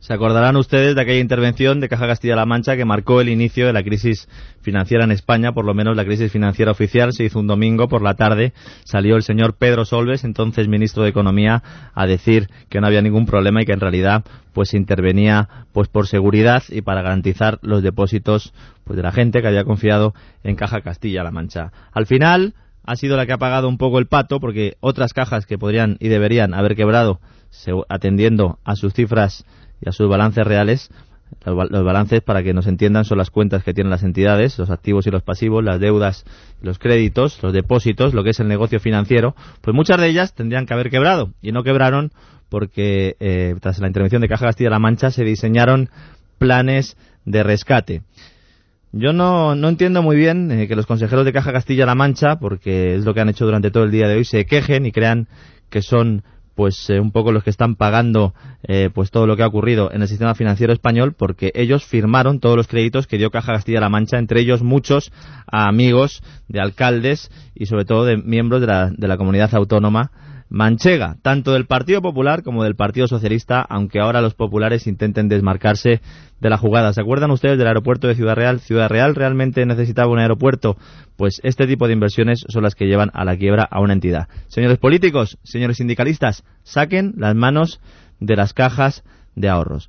Se 0.00 0.14
acordarán 0.14 0.56
ustedes 0.56 0.94
de 0.94 1.02
aquella 1.02 1.20
intervención 1.20 1.78
de 1.78 1.90
Caja 1.90 2.06
Castilla-La 2.06 2.46
Mancha 2.46 2.74
que 2.74 2.86
marcó 2.86 3.20
el 3.20 3.28
inicio 3.28 3.66
de 3.66 3.74
la 3.74 3.82
crisis 3.82 4.30
financiera 4.62 5.04
en 5.04 5.10
España, 5.10 5.52
por 5.52 5.66
lo 5.66 5.74
menos 5.74 5.94
la 5.94 6.06
crisis 6.06 6.32
financiera 6.32 6.72
oficial 6.72 7.12
se 7.12 7.24
hizo 7.24 7.38
un 7.38 7.46
domingo 7.46 7.86
por 7.86 8.00
la 8.00 8.14
tarde. 8.14 8.54
Salió 8.84 9.16
el 9.16 9.22
señor 9.22 9.56
Pedro 9.58 9.84
Solves, 9.84 10.24
entonces 10.24 10.68
ministro 10.68 11.02
de 11.02 11.10
Economía, 11.10 11.62
a 11.94 12.06
decir 12.06 12.48
que 12.70 12.80
no 12.80 12.86
había 12.86 13.02
ningún 13.02 13.26
problema 13.26 13.60
y 13.60 13.66
que 13.66 13.74
en 13.74 13.80
realidad 13.80 14.24
pues 14.54 14.72
intervenía 14.72 15.66
pues 15.72 15.88
por 15.88 16.06
seguridad 16.06 16.62
y 16.70 16.80
para 16.80 17.02
garantizar 17.02 17.58
los 17.60 17.82
depósitos 17.82 18.54
pues 18.84 18.96
de 18.96 19.02
la 19.02 19.12
gente 19.12 19.42
que 19.42 19.48
había 19.48 19.64
confiado 19.64 20.14
en 20.42 20.56
Caja 20.56 20.80
Castilla-La 20.80 21.30
Mancha. 21.30 21.72
Al 21.92 22.06
final 22.06 22.54
ha 22.86 22.96
sido 22.96 23.18
la 23.18 23.26
que 23.26 23.34
ha 23.34 23.38
pagado 23.38 23.68
un 23.68 23.76
poco 23.76 23.98
el 23.98 24.06
pato 24.06 24.40
porque 24.40 24.78
otras 24.80 25.12
cajas 25.12 25.44
que 25.44 25.58
podrían 25.58 25.98
y 26.00 26.08
deberían 26.08 26.54
haber 26.54 26.74
quebrado 26.74 27.20
atendiendo 27.88 28.58
a 28.64 28.76
sus 28.76 28.94
cifras 28.94 29.44
y 29.80 29.88
a 29.88 29.92
sus 29.92 30.08
balances 30.08 30.44
reales. 30.44 30.90
Los 31.44 31.84
balances, 31.84 32.22
para 32.22 32.42
que 32.42 32.52
nos 32.52 32.66
entiendan, 32.66 33.04
son 33.04 33.18
las 33.18 33.30
cuentas 33.30 33.62
que 33.62 33.72
tienen 33.72 33.90
las 33.90 34.02
entidades, 34.02 34.58
los 34.58 34.68
activos 34.68 35.06
y 35.06 35.10
los 35.10 35.22
pasivos, 35.22 35.62
las 35.62 35.78
deudas, 35.78 36.24
los 36.60 36.78
créditos, 36.78 37.40
los 37.42 37.52
depósitos, 37.52 38.14
lo 38.14 38.24
que 38.24 38.30
es 38.30 38.40
el 38.40 38.48
negocio 38.48 38.80
financiero. 38.80 39.34
Pues 39.60 39.74
muchas 39.74 40.00
de 40.00 40.08
ellas 40.08 40.34
tendrían 40.34 40.66
que 40.66 40.74
haber 40.74 40.90
quebrado 40.90 41.32
y 41.40 41.52
no 41.52 41.62
quebraron 41.62 42.10
porque 42.48 43.16
eh, 43.20 43.54
tras 43.60 43.78
la 43.78 43.86
intervención 43.86 44.20
de 44.20 44.28
Caja 44.28 44.46
Castilla-La 44.46 44.80
Mancha 44.80 45.10
se 45.10 45.24
diseñaron 45.24 45.88
planes 46.38 46.96
de 47.24 47.42
rescate. 47.42 48.02
Yo 48.92 49.12
no, 49.12 49.54
no 49.54 49.68
entiendo 49.68 50.02
muy 50.02 50.16
bien 50.16 50.50
eh, 50.50 50.66
que 50.66 50.74
los 50.74 50.86
consejeros 50.86 51.24
de 51.24 51.32
Caja 51.32 51.52
Castilla-La 51.52 51.94
Mancha, 51.94 52.40
porque 52.40 52.96
es 52.96 53.04
lo 53.04 53.14
que 53.14 53.20
han 53.20 53.28
hecho 53.28 53.46
durante 53.46 53.70
todo 53.70 53.84
el 53.84 53.92
día 53.92 54.08
de 54.08 54.16
hoy, 54.16 54.24
se 54.24 54.46
quejen 54.46 54.84
y 54.84 54.90
crean 54.90 55.28
que 55.70 55.80
son 55.80 56.24
pues 56.60 56.90
eh, 56.90 57.00
un 57.00 57.10
poco 57.10 57.32
los 57.32 57.42
que 57.42 57.48
están 57.48 57.74
pagando 57.74 58.34
eh, 58.64 58.90
pues 58.92 59.10
todo 59.10 59.26
lo 59.26 59.34
que 59.34 59.42
ha 59.42 59.46
ocurrido 59.46 59.90
en 59.94 60.02
el 60.02 60.08
sistema 60.08 60.34
financiero 60.34 60.74
español 60.74 61.14
porque 61.16 61.52
ellos 61.54 61.86
firmaron 61.86 62.38
todos 62.38 62.54
los 62.54 62.68
créditos 62.68 63.06
que 63.06 63.16
dio 63.16 63.30
Caja 63.30 63.54
Castilla-La 63.54 63.88
Mancha 63.88 64.18
entre 64.18 64.42
ellos 64.42 64.62
muchos 64.62 65.10
amigos 65.46 66.22
de 66.48 66.60
alcaldes 66.60 67.30
y 67.54 67.64
sobre 67.64 67.86
todo 67.86 68.04
de 68.04 68.18
miembros 68.18 68.60
de 68.60 68.66
la, 68.66 68.90
de 68.90 69.08
la 69.08 69.16
comunidad 69.16 69.54
autónoma 69.54 70.10
manchega, 70.50 71.16
tanto 71.22 71.52
del 71.52 71.66
Partido 71.66 72.02
Popular 72.02 72.42
como 72.42 72.64
del 72.64 72.74
Partido 72.74 73.06
Socialista, 73.06 73.62
aunque 73.62 74.00
ahora 74.00 74.20
los 74.20 74.34
populares 74.34 74.86
intenten 74.86 75.28
desmarcarse 75.28 76.00
de 76.40 76.50
la 76.50 76.58
jugada. 76.58 76.92
¿Se 76.92 77.00
acuerdan 77.00 77.30
ustedes 77.30 77.56
del 77.56 77.68
aeropuerto 77.68 78.08
de 78.08 78.16
Ciudad 78.16 78.34
Real? 78.34 78.60
¿Ciudad 78.60 78.88
Real 78.88 79.14
realmente 79.14 79.64
necesitaba 79.64 80.10
un 80.10 80.18
aeropuerto? 80.18 80.76
Pues 81.16 81.40
este 81.44 81.66
tipo 81.66 81.86
de 81.86 81.92
inversiones 81.92 82.44
son 82.48 82.64
las 82.64 82.74
que 82.74 82.86
llevan 82.86 83.10
a 83.14 83.24
la 83.24 83.36
quiebra 83.36 83.66
a 83.70 83.80
una 83.80 83.92
entidad. 83.92 84.28
Señores 84.48 84.78
políticos, 84.78 85.38
señores 85.44 85.76
sindicalistas, 85.76 86.44
saquen 86.64 87.14
las 87.16 87.36
manos 87.36 87.80
de 88.18 88.36
las 88.36 88.52
cajas 88.52 89.04
de 89.36 89.48
ahorros. 89.48 89.88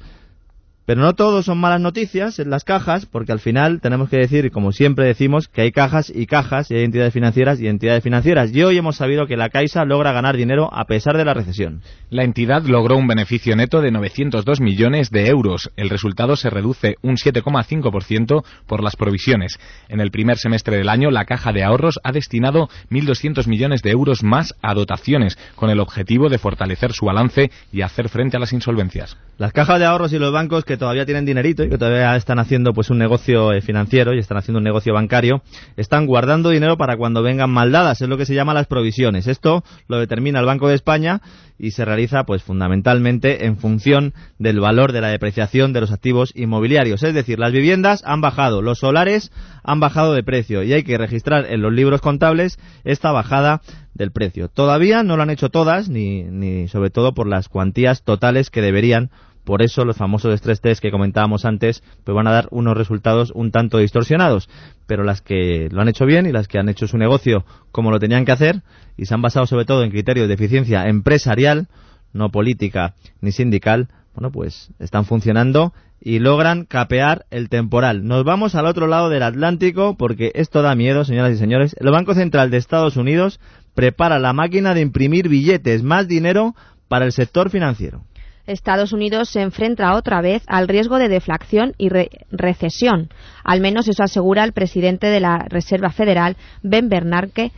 Pero 0.91 1.03
no 1.03 1.13
todo 1.13 1.41
son 1.41 1.57
malas 1.57 1.79
noticias 1.79 2.37
en 2.39 2.49
las 2.49 2.65
cajas, 2.65 3.05
porque 3.05 3.31
al 3.31 3.39
final 3.39 3.79
tenemos 3.79 4.09
que 4.09 4.17
decir, 4.17 4.51
como 4.51 4.73
siempre 4.73 5.05
decimos, 5.05 5.47
que 5.47 5.61
hay 5.61 5.71
cajas 5.71 6.11
y 6.13 6.25
cajas, 6.25 6.69
y 6.69 6.75
hay 6.75 6.83
entidades 6.83 7.13
financieras 7.13 7.61
y 7.61 7.69
entidades 7.69 8.03
financieras. 8.03 8.53
Y 8.53 8.61
hoy 8.61 8.77
hemos 8.77 8.97
sabido 8.97 9.25
que 9.25 9.37
la 9.37 9.47
Caixa 9.47 9.85
logra 9.85 10.11
ganar 10.11 10.35
dinero 10.35 10.69
a 10.73 10.83
pesar 10.83 11.15
de 11.15 11.23
la 11.23 11.33
recesión. 11.33 11.81
La 12.09 12.25
entidad 12.25 12.63
logró 12.63 12.97
un 12.97 13.07
beneficio 13.07 13.55
neto 13.55 13.79
de 13.79 13.89
902 13.91 14.59
millones 14.59 15.11
de 15.11 15.27
euros. 15.27 15.71
El 15.77 15.89
resultado 15.89 16.35
se 16.35 16.49
reduce 16.49 16.97
un 17.01 17.15
7,5% 17.15 18.43
por 18.67 18.83
las 18.83 18.97
provisiones. 18.97 19.61
En 19.87 20.01
el 20.01 20.11
primer 20.11 20.39
semestre 20.39 20.75
del 20.75 20.89
año, 20.89 21.09
la 21.09 21.23
Caja 21.23 21.53
de 21.53 21.63
Ahorros 21.63 22.01
ha 22.03 22.11
destinado 22.11 22.67
1.200 22.89 23.47
millones 23.47 23.81
de 23.81 23.91
euros 23.91 24.23
más 24.23 24.55
a 24.61 24.73
dotaciones, 24.73 25.37
con 25.55 25.69
el 25.69 25.79
objetivo 25.79 26.27
de 26.27 26.37
fortalecer 26.37 26.91
su 26.91 27.05
balance 27.05 27.49
y 27.71 27.79
hacer 27.79 28.09
frente 28.09 28.35
a 28.35 28.41
las 28.41 28.51
insolvencias. 28.51 29.15
Las 29.37 29.53
cajas 29.53 29.79
de 29.79 29.85
ahorros 29.85 30.13
y 30.13 30.19
los 30.19 30.33
bancos 30.33 30.65
que 30.65 30.77
todavía 30.81 31.05
tienen 31.05 31.25
dinerito 31.25 31.63
y 31.63 31.69
que 31.69 31.77
todavía 31.77 32.15
están 32.15 32.39
haciendo 32.39 32.73
pues 32.73 32.89
un 32.89 32.97
negocio 32.97 33.53
eh, 33.53 33.61
financiero 33.61 34.15
y 34.15 34.17
están 34.17 34.39
haciendo 34.39 34.57
un 34.57 34.63
negocio 34.63 34.95
bancario, 34.95 35.43
están 35.77 36.07
guardando 36.07 36.49
dinero 36.49 36.75
para 36.75 36.97
cuando 36.97 37.21
vengan 37.21 37.51
maldadas, 37.51 38.01
es 38.01 38.09
lo 38.09 38.17
que 38.17 38.25
se 38.25 38.33
llama 38.33 38.55
las 38.55 38.65
provisiones. 38.65 39.27
Esto 39.27 39.63
lo 39.87 39.99
determina 39.99 40.39
el 40.39 40.47
Banco 40.47 40.67
de 40.67 40.73
España 40.73 41.21
y 41.59 41.69
se 41.69 41.85
realiza 41.85 42.23
pues 42.23 42.41
fundamentalmente 42.41 43.45
en 43.45 43.57
función 43.57 44.15
del 44.39 44.59
valor 44.59 44.91
de 44.91 45.01
la 45.01 45.09
depreciación 45.09 45.71
de 45.71 45.81
los 45.81 45.91
activos 45.91 46.31
inmobiliarios, 46.33 47.03
es 47.03 47.13
decir, 47.13 47.37
las 47.37 47.51
viviendas 47.51 48.01
han 48.03 48.21
bajado, 48.21 48.63
los 48.63 48.79
solares 48.79 49.31
han 49.63 49.79
bajado 49.79 50.15
de 50.15 50.23
precio 50.23 50.63
y 50.63 50.73
hay 50.73 50.81
que 50.81 50.97
registrar 50.97 51.45
en 51.45 51.61
los 51.61 51.71
libros 51.71 52.01
contables 52.01 52.57
esta 52.85 53.11
bajada 53.11 53.61
del 53.93 54.11
precio. 54.11 54.47
Todavía 54.47 55.03
no 55.03 55.15
lo 55.15 55.21
han 55.21 55.29
hecho 55.29 55.49
todas, 55.49 55.89
ni, 55.89 56.23
ni 56.23 56.67
sobre 56.69 56.89
todo 56.89 57.13
por 57.13 57.27
las 57.27 57.49
cuantías 57.49 58.01
totales 58.03 58.49
que 58.49 58.63
deberían 58.63 59.11
Por 59.43 59.61
eso 59.61 59.85
los 59.85 59.97
famosos 59.97 60.33
stress 60.35 60.61
test 60.61 60.81
que 60.81 60.91
comentábamos 60.91 61.45
antes 61.45 61.83
pues 62.03 62.15
van 62.15 62.27
a 62.27 62.31
dar 62.31 62.47
unos 62.51 62.77
resultados 62.77 63.31
un 63.31 63.51
tanto 63.51 63.79
distorsionados. 63.79 64.49
Pero 64.87 65.03
las 65.03 65.21
que 65.21 65.67
lo 65.71 65.81
han 65.81 65.89
hecho 65.89 66.05
bien 66.05 66.25
y 66.25 66.31
las 66.31 66.47
que 66.47 66.59
han 66.59 66.69
hecho 66.69 66.87
su 66.87 66.97
negocio 66.97 67.45
como 67.71 67.91
lo 67.91 67.99
tenían 67.99 68.25
que 68.25 68.31
hacer 68.31 68.61
y 68.97 69.05
se 69.05 69.13
han 69.13 69.21
basado 69.21 69.45
sobre 69.45 69.65
todo 69.65 69.83
en 69.83 69.91
criterios 69.91 70.27
de 70.27 70.33
eficiencia 70.35 70.87
empresarial, 70.87 71.67
no 72.13 72.29
política 72.29 72.95
ni 73.21 73.31
sindical, 73.31 73.87
bueno, 74.13 74.31
pues 74.31 74.71
están 74.79 75.05
funcionando 75.05 75.73
y 76.01 76.19
logran 76.19 76.65
capear 76.65 77.25
el 77.29 77.47
temporal. 77.49 78.05
Nos 78.05 78.23
vamos 78.23 78.55
al 78.55 78.65
otro 78.65 78.87
lado 78.87 79.09
del 79.09 79.23
Atlántico 79.23 79.95
porque 79.97 80.31
esto 80.35 80.61
da 80.61 80.75
miedo, 80.75 81.05
señoras 81.05 81.33
y 81.33 81.37
señores. 81.37 81.75
El 81.79 81.91
Banco 81.91 82.13
Central 82.15 82.49
de 82.49 82.57
Estados 82.57 82.97
Unidos 82.97 83.39
prepara 83.75 84.19
la 84.19 84.33
máquina 84.33 84.73
de 84.73 84.81
imprimir 84.81 85.29
billetes, 85.29 85.83
más 85.83 86.07
dinero 86.07 86.55
para 86.87 87.05
el 87.05 87.11
sector 87.11 87.49
financiero. 87.49 88.03
Estados 88.47 88.93
Unidos 88.93 89.29
se 89.29 89.41
enfrenta 89.41 89.95
otra 89.95 90.21
vez 90.21 90.43
al 90.47 90.67
riesgo 90.67 90.97
de 90.97 91.09
deflación 91.09 91.73
y 91.77 91.89
recesión. 92.31 93.09
Al 93.43 93.61
menos 93.61 93.87
eso 93.87 94.03
asegura 94.03 94.43
el 94.43 94.53
presidente 94.53 95.07
de 95.07 95.19
la 95.19 95.45
Reserva 95.49 95.91
Federal, 95.91 96.37
Ben 96.63 96.89
Bernanke, 96.89 97.51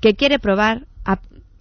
que 0.00 0.14
quiere 0.14 0.38
probar 0.38 0.86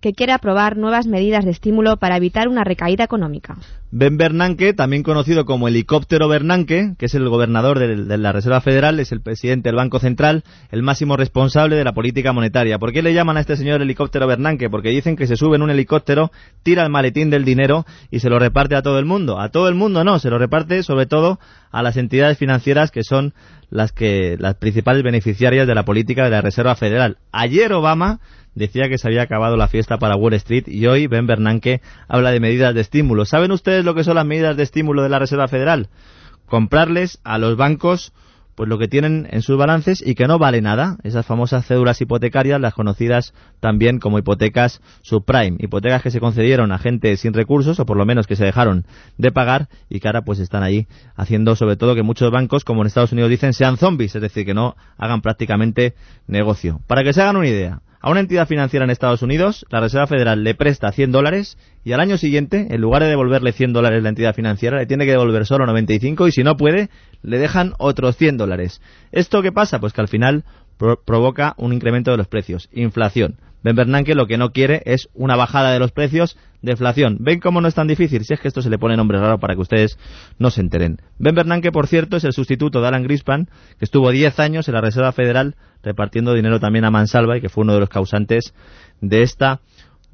que 0.05 0.13
quiere 0.13 0.33
aprobar 0.33 0.77
nuevas 0.77 1.07
medidas 1.07 1.45
de 1.45 1.49
estímulo 1.49 1.97
para 1.97 2.17
evitar 2.17 2.47
una 2.47 2.63
recaída 2.63 3.03
económica. 3.03 3.57
Ben 3.89 4.17
Bernanke, 4.17 4.73
también 4.73 5.01
conocido 5.01 5.45
como 5.45 5.67
helicóptero 5.67 6.27
Bernanke, 6.27 6.93
que 6.99 7.07
es 7.07 7.15
el 7.15 7.27
gobernador 7.27 7.79
de, 7.79 8.17
la 8.19 8.31
Reserva 8.31 8.61
Federal, 8.61 8.99
es 8.99 9.11
el 9.11 9.21
presidente 9.21 9.69
del 9.69 9.77
Banco 9.77 9.97
Central, 9.97 10.43
el 10.69 10.83
máximo 10.83 11.17
responsable 11.17 11.75
de 11.75 11.83
la 11.83 11.93
política 11.93 12.33
monetaria. 12.33 12.77
¿Por 12.77 12.93
qué 12.93 13.01
le 13.01 13.15
llaman 13.15 13.37
a 13.37 13.39
este 13.39 13.57
señor 13.57 13.81
helicóptero 13.81 14.27
Bernanke? 14.27 14.69
Porque 14.69 14.89
dicen 14.89 15.15
que 15.15 15.25
se 15.25 15.37
sube 15.37 15.55
en 15.55 15.63
un 15.63 15.71
helicóptero, 15.71 16.31
tira 16.61 16.83
el 16.83 16.91
maletín 16.91 17.31
del 17.31 17.43
dinero 17.43 17.87
y 18.11 18.19
se 18.19 18.29
lo 18.29 18.37
reparte 18.37 18.75
a 18.75 18.83
todo 18.83 18.99
el 18.99 19.05
mundo. 19.05 19.39
A 19.39 19.49
todo 19.49 19.69
el 19.69 19.73
mundo 19.73 20.03
no, 20.03 20.19
se 20.19 20.29
lo 20.29 20.37
reparte 20.37 20.83
sobre 20.83 21.07
todo 21.07 21.39
a 21.71 21.81
las 21.81 21.97
entidades 21.97 22.37
financieras 22.37 22.91
que 22.91 23.01
son 23.01 23.33
las 23.71 23.91
que 23.91 24.37
las 24.37 24.53
principales 24.53 25.01
beneficiarias 25.01 25.65
de 25.65 25.73
la 25.73 25.83
política 25.83 26.25
de 26.25 26.29
la 26.29 26.41
Reserva 26.41 26.75
Federal. 26.75 27.17
Ayer 27.31 27.73
Obama 27.73 28.19
decía 28.55 28.89
que 28.89 28.97
se 28.97 29.07
había 29.07 29.21
acabado 29.21 29.57
la 29.57 29.67
fiesta 29.67 29.97
para 29.97 30.15
Wall 30.15 30.33
Street 30.33 30.63
y 30.67 30.87
hoy 30.87 31.07
Ben 31.07 31.27
Bernanke 31.27 31.81
habla 32.07 32.31
de 32.31 32.39
medidas 32.39 32.73
de 32.73 32.81
estímulo. 32.81 33.25
¿Saben 33.25 33.51
ustedes 33.51 33.85
lo 33.85 33.93
que 33.93 34.03
son 34.03 34.15
las 34.15 34.25
medidas 34.25 34.57
de 34.57 34.63
estímulo 34.63 35.03
de 35.03 35.09
la 35.09 35.19
Reserva 35.19 35.47
Federal? 35.47 35.89
Comprarles 36.47 37.19
a 37.23 37.37
los 37.37 37.57
bancos 37.57 38.13
pues 38.55 38.69
lo 38.69 38.77
que 38.77 38.87
tienen 38.87 39.27
en 39.31 39.41
sus 39.41 39.57
balances 39.57 40.01
y 40.05 40.15
que 40.15 40.27
no 40.27 40.39
vale 40.39 40.61
nada, 40.61 40.97
esas 41.03 41.25
famosas 41.25 41.67
cédulas 41.67 41.99
hipotecarias, 41.99 42.59
las 42.59 42.73
conocidas 42.73 43.33
también 43.59 43.99
como 43.99 44.17
hipotecas 44.17 44.81
subprime, 45.01 45.57
hipotecas 45.59 46.01
que 46.01 46.11
se 46.11 46.21
concedieron 46.21 46.71
a 46.71 46.77
gente 46.77 47.17
sin 47.17 47.33
recursos 47.33 47.79
o 47.79 47.85
por 47.85 47.97
lo 47.97 48.05
menos 48.05 48.27
que 48.27 48.37
se 48.37 48.45
dejaron 48.45 48.85
de 49.17 49.31
pagar 49.31 49.67
y 49.89 49.99
que 49.99 50.07
ahora 50.07 50.21
pues 50.21 50.39
están 50.39 50.63
ahí 50.63 50.87
haciendo 51.15 51.55
sobre 51.55 51.75
todo 51.75 51.95
que 51.95 52.03
muchos 52.03 52.31
bancos, 52.31 52.63
como 52.63 52.81
en 52.81 52.87
Estados 52.87 53.11
Unidos 53.11 53.29
dicen, 53.29 53.53
sean 53.53 53.77
zombies, 53.77 54.15
es 54.15 54.21
decir, 54.21 54.45
que 54.45 54.53
no 54.53 54.75
hagan 54.97 55.21
prácticamente 55.21 55.93
negocio. 56.27 56.79
Para 56.87 57.03
que 57.03 57.11
se 57.11 57.21
hagan 57.21 57.35
una 57.35 57.47
idea, 57.47 57.81
a 58.05 58.11
una 58.11 58.19
entidad 58.19 58.47
financiera 58.47 58.83
en 58.83 58.91
Estados 58.91 59.23
Unidos, 59.23 59.65
la 59.71 59.79
Reserva 59.79 60.05
Federal 60.05 60.43
le 60.43 60.53
presta 60.53 60.91
100 60.91 61.11
dólares 61.11 61.57
y 61.83 61.93
al 61.93 61.99
año 61.99 62.19
siguiente, 62.19 62.67
en 62.69 62.79
lugar 62.79 63.01
de 63.01 63.09
devolverle 63.09 63.51
100 63.51 63.73
dólares 63.73 64.03
la 64.03 64.09
entidad 64.09 64.35
financiera, 64.35 64.77
le 64.77 64.85
tiene 64.85 65.05
que 65.05 65.11
devolver 65.11 65.47
solo 65.47 65.65
95 65.65 66.27
y 66.27 66.31
si 66.31 66.43
no 66.43 66.55
puede, 66.55 66.91
le 67.23 67.39
dejan 67.39 67.73
otros 67.79 68.15
100 68.15 68.37
dólares. 68.37 68.79
¿Esto 69.11 69.41
qué 69.41 69.51
pasa? 69.51 69.79
Pues 69.79 69.91
que 69.91 70.01
al 70.01 70.07
final 70.07 70.43
provoca 70.77 71.53
un 71.57 71.73
incremento 71.73 72.11
de 72.11 72.17
los 72.17 72.27
precios, 72.27 72.69
inflación. 72.73 73.37
Ben 73.63 73.75
Bernanke 73.75 74.13
lo 74.13 74.27
que 74.27 74.37
no 74.37 74.51
quiere 74.51 74.83
es 74.85 75.09
una 75.15 75.35
bajada 75.35 75.71
de 75.71 75.79
los 75.79 75.91
precios, 75.91 76.37
deflación. 76.61 77.17
¿Ven 77.19 77.39
cómo 77.39 77.61
no 77.61 77.67
es 77.67 77.73
tan 77.73 77.87
difícil? 77.87 78.23
Si 78.23 78.33
es 78.33 78.39
que 78.39 78.47
esto 78.47 78.61
se 78.61 78.69
le 78.69 78.77
pone 78.77 78.95
nombre 78.95 79.19
raro 79.19 79.39
para 79.39 79.55
que 79.55 79.61
ustedes 79.61 79.97
no 80.37 80.51
se 80.51 80.61
enteren. 80.61 80.99
Ben 81.17 81.33
Bernanke, 81.33 81.71
por 81.71 81.87
cierto, 81.87 82.17
es 82.17 82.23
el 82.25 82.33
sustituto 82.33 82.79
de 82.79 82.87
Alan 82.87 83.01
Grispan, 83.01 83.47
que 83.79 83.85
estuvo 83.85 84.11
10 84.11 84.39
años 84.39 84.67
en 84.67 84.75
la 84.75 84.81
Reserva 84.81 85.11
Federal 85.13 85.55
repartiendo 85.81 86.33
dinero 86.33 86.59
también 86.59 86.85
a 86.85 86.91
Mansalva 86.91 87.37
y 87.37 87.41
que 87.41 87.49
fue 87.49 87.63
uno 87.63 87.73
de 87.73 87.79
los 87.79 87.89
causantes 87.89 88.53
de 89.01 89.23
esta 89.23 89.61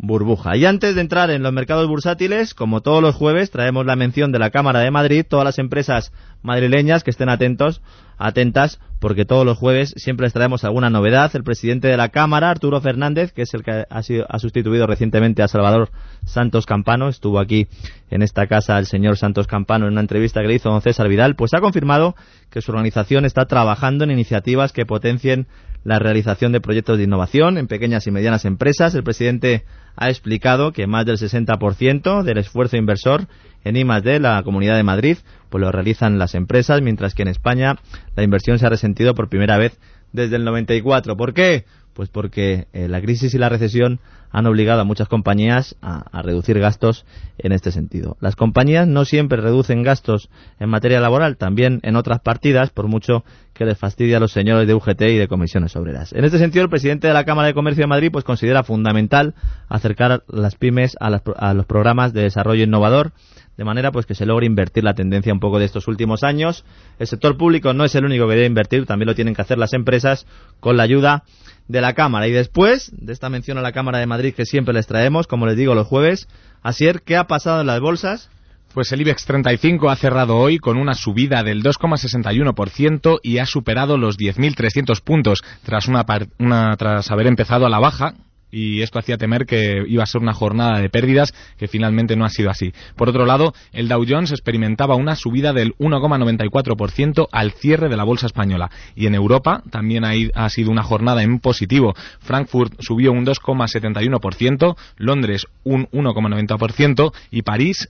burbuja. 0.02 0.58
Y 0.58 0.66
antes 0.66 0.96
de 0.96 1.02
entrar 1.02 1.30
en 1.30 1.44
los 1.44 1.54
mercados 1.54 1.88
bursátiles, 1.88 2.56
como 2.56 2.82
todos 2.82 3.04
los 3.04 3.16
jueves, 3.16 3.52
traemos 3.52 3.86
la 3.86 3.96
mención 3.96 4.32
de 4.32 4.40
la 4.40 4.50
Cámara 4.50 4.80
de 4.80 4.90
Madrid, 4.90 5.26
todas 5.28 5.46
las 5.46 5.60
empresas 5.60 6.12
madrileñas 6.42 7.04
que 7.04 7.12
estén 7.12 7.30
atentos 7.30 7.82
atentas 8.18 8.80
porque 9.00 9.26
todos 9.26 9.46
los 9.46 9.58
jueves 9.58 9.94
siempre 9.98 10.26
les 10.26 10.34
traemos 10.34 10.64
alguna 10.64 10.90
novedad. 10.90 11.32
El 11.34 11.44
presidente 11.44 11.88
de 11.88 11.98
la 11.98 12.10
Cámara, 12.10 12.50
Arturo 12.50 12.80
Fernández, 12.82 13.32
que 13.32 13.44
es 13.44 13.54
el 13.54 13.64
que 13.64 13.86
ha, 13.90 14.04
sido, 14.04 14.26
ha 14.30 14.38
sustituido 14.38 14.86
recientemente 14.86 15.42
a 15.42 15.48
Salvador 15.48 15.90
Santos 16.26 16.66
Campano, 16.68 17.10
estuvo 17.10 17.40
aquí 17.40 17.68
en 18.12 18.22
esta 18.22 18.46
casa 18.48 18.78
el 18.78 18.86
señor 18.86 19.18
Santos 19.18 19.48
Campano 19.48 19.86
en 19.86 19.94
una 19.94 20.02
entrevista 20.02 20.42
que 20.42 20.48
le 20.48 20.56
hizo 20.56 20.70
don 20.70 20.82
César 20.82 21.10
Vidal, 21.10 21.36
pues 21.36 21.54
ha 21.56 21.62
confirmado 21.62 22.16
que 22.52 22.62
su 22.62 22.72
organización 22.72 23.26
está 23.26 23.46
trabajando 23.46 24.04
en 24.04 24.12
iniciativas 24.12 24.72
que 24.72 24.86
potencien 24.86 25.48
la 25.84 25.98
realización 25.98 26.52
de 26.52 26.62
proyectos 26.62 27.00
de 27.00 27.06
innovación 27.06 27.58
en 27.58 27.68
pequeñas 27.68 28.06
y 28.06 28.12
medianas 28.12 28.46
empresas. 28.46 28.94
El 28.94 29.04
presidente 29.04 29.64
ha 29.96 30.10
explicado 30.10 30.72
que 30.72 30.88
más 30.88 31.06
del 31.06 31.18
60% 31.18 32.24
del 32.24 32.38
esfuerzo 32.38 32.78
inversor 32.78 33.28
en 33.64 33.76
I+D, 33.76 34.20
la 34.20 34.42
Comunidad 34.44 34.76
de 34.76 34.84
Madrid, 34.84 35.18
pues 35.50 35.62
lo 35.62 35.72
realizan 35.72 36.18
las 36.18 36.34
empresas, 36.36 36.82
mientras 36.82 37.14
que 37.14 37.22
en 37.22 37.28
España 37.28 37.78
la 38.16 38.24
inversión 38.24 38.58
se 38.58 38.66
ha 38.66 38.70
resentido 38.70 39.14
por 39.14 39.30
primera 39.30 39.58
vez 39.58 39.80
desde 40.14 40.38
el 40.38 40.46
94. 40.46 41.16
¿Por 41.16 41.34
qué? 41.34 41.66
Pues 41.94 42.10
porque 42.10 42.68
eh, 42.74 42.88
la 42.88 43.02
crisis 43.02 43.34
y 43.34 43.38
la 43.38 43.50
recesión 43.50 44.00
han 44.32 44.46
obligado 44.46 44.82
a 44.82 44.84
muchas 44.84 45.08
compañías 45.08 45.76
a, 45.82 46.22
reducir 46.22 46.60
gastos 46.60 47.06
en 47.38 47.52
este 47.52 47.72
sentido. 47.72 48.18
Las 48.20 48.36
compañías 48.36 48.88
no 48.88 49.06
siempre 49.06 49.42
reducen 49.42 49.84
gastos 49.84 50.30
en 50.60 50.70
materia 50.70 51.02
laboral, 51.02 51.38
también 51.38 51.80
en 51.84 51.96
otras 51.96 52.20
partidas, 52.20 52.70
por 52.70 52.88
mucho 52.88 53.24
que 53.54 53.66
les 53.66 53.78
fastidie 53.78 54.16
a 54.16 54.20
los 54.20 54.32
señores 54.32 54.68
de 54.68 54.74
UGT 54.74 55.02
y 55.02 55.18
de 55.18 55.28
comisiones 55.28 55.76
obreras. 55.76 56.14
En 56.14 56.24
este 56.24 56.38
sentido, 56.38 56.64
el 56.64 56.70
presidente 56.70 57.08
de 57.08 57.14
la 57.14 57.26
Cámara 57.26 57.48
de 57.48 57.54
Comercio 57.54 57.84
de 57.84 57.88
Madrid 57.88 58.10
pues 58.12 58.24
considera 58.24 58.64
fundamental 58.64 59.36
acercar 59.68 60.24
las 60.28 60.56
pymes 60.56 60.96
a, 61.00 61.08
a 61.38 61.54
los 61.54 61.66
programas 61.66 62.14
de 62.14 62.22
desarrollo 62.22 62.64
innovador 62.64 63.12
de 63.58 63.66
manera 63.66 63.92
pues 63.92 64.06
que 64.06 64.16
se 64.16 64.26
logre 64.26 64.46
invertir 64.46 64.84
la 64.84 64.96
tendencia 64.96 65.34
un 65.34 65.40
poco 65.40 65.60
de 65.60 65.66
estos 65.66 65.88
últimos 65.88 66.24
años. 66.24 66.66
El 67.00 67.08
sector 67.08 67.38
público 67.38 67.74
no 67.74 67.86
es 67.86 67.94
el 67.96 68.06
único 68.06 68.28
que 68.28 68.36
debe 68.36 68.48
invertir, 68.48 68.86
también 68.86 69.08
lo 69.08 69.16
tienen 69.16 69.36
que 69.36 69.42
hacer 69.42 69.58
las 69.58 69.74
empresas 69.74 70.26
con 70.60 70.78
la 70.78 70.84
ayuda 70.84 71.24
de 71.68 71.82
la 71.82 71.94
Cámara. 71.94 72.28
Y 72.28 72.32
después 72.32 72.92
de 72.94 73.14
esta 73.14 73.30
mención 73.30 73.58
a 73.58 73.62
la 73.62 73.72
Cámara 73.72 74.00
de 74.00 74.08
Madrid 74.08 74.21
que 74.34 74.46
siempre 74.46 74.74
les 74.74 74.88
traemos, 74.88 75.28
como 75.28 75.46
les 75.46 75.58
digo 75.58 75.76
los 75.76 75.88
jueves, 75.88 76.28
Asier, 76.62 77.02
¿qué 77.02 77.18
ha 77.18 77.26
pasado 77.26 77.62
en 77.62 77.68
las 77.68 77.80
bolsas? 77.80 78.30
Pues 78.74 78.92
el 78.92 79.02
IBEX 79.02 79.26
35 79.26 79.90
ha 79.90 79.96
cerrado 79.96 80.38
hoy 80.38 80.58
con 80.58 80.78
una 80.78 80.94
subida 80.94 81.44
del 81.44 81.62
2,61% 81.64 83.20
y 83.22 83.40
ha 83.40 83.46
superado 83.46 83.98
los 83.98 84.18
10.300 84.18 85.02
puntos 85.02 85.44
tras, 85.64 85.88
una, 85.88 86.06
una, 86.40 86.78
tras 86.78 87.12
haber 87.12 87.28
empezado 87.28 87.66
a 87.66 87.70
la 87.70 87.80
baja 87.80 88.14
y 88.52 88.82
esto 88.82 89.00
hacía 89.00 89.18
temer 89.18 89.46
que 89.46 89.84
iba 89.88 90.04
a 90.04 90.08
ser 90.08 90.22
una 90.22 90.34
jornada 90.34 90.80
de 90.80 90.90
pérdidas 90.90 91.34
que 91.58 91.68
finalmente 91.68 92.16
no 92.16 92.26
ha 92.26 92.30
sido 92.30 92.50
así. 92.50 92.74
Por 92.96 93.10
otro 93.10 93.26
lado, 93.26 93.54
el 93.72 93.88
Dow 93.88 94.06
Jones 94.08 94.32
experimentaba 94.32 94.96
una 94.96 95.16
subida 95.16 95.54
del 95.54 95.74
1,94% 95.78 97.28
al 97.32 97.52
cierre 97.52 97.90
de 97.90 97.98
la 97.98 98.04
bolsa 98.04 98.28
española 98.28 98.70
y 98.96 99.08
en 99.08 99.16
Europa 99.16 99.64
también 99.70 100.04
ha 100.06 100.50
sido 100.50 100.72
una 100.72 100.84
jornada 100.84 101.24
en 101.24 101.40
positivo. 101.40 101.94
Frankfurt 102.20 102.74
subió 102.80 103.12
un 103.12 103.26
2,71%, 103.26 104.76
Londres 104.98 105.48
un 105.64 105.88
1,90% 105.88 107.14
y 107.32 107.42
París 107.44 107.90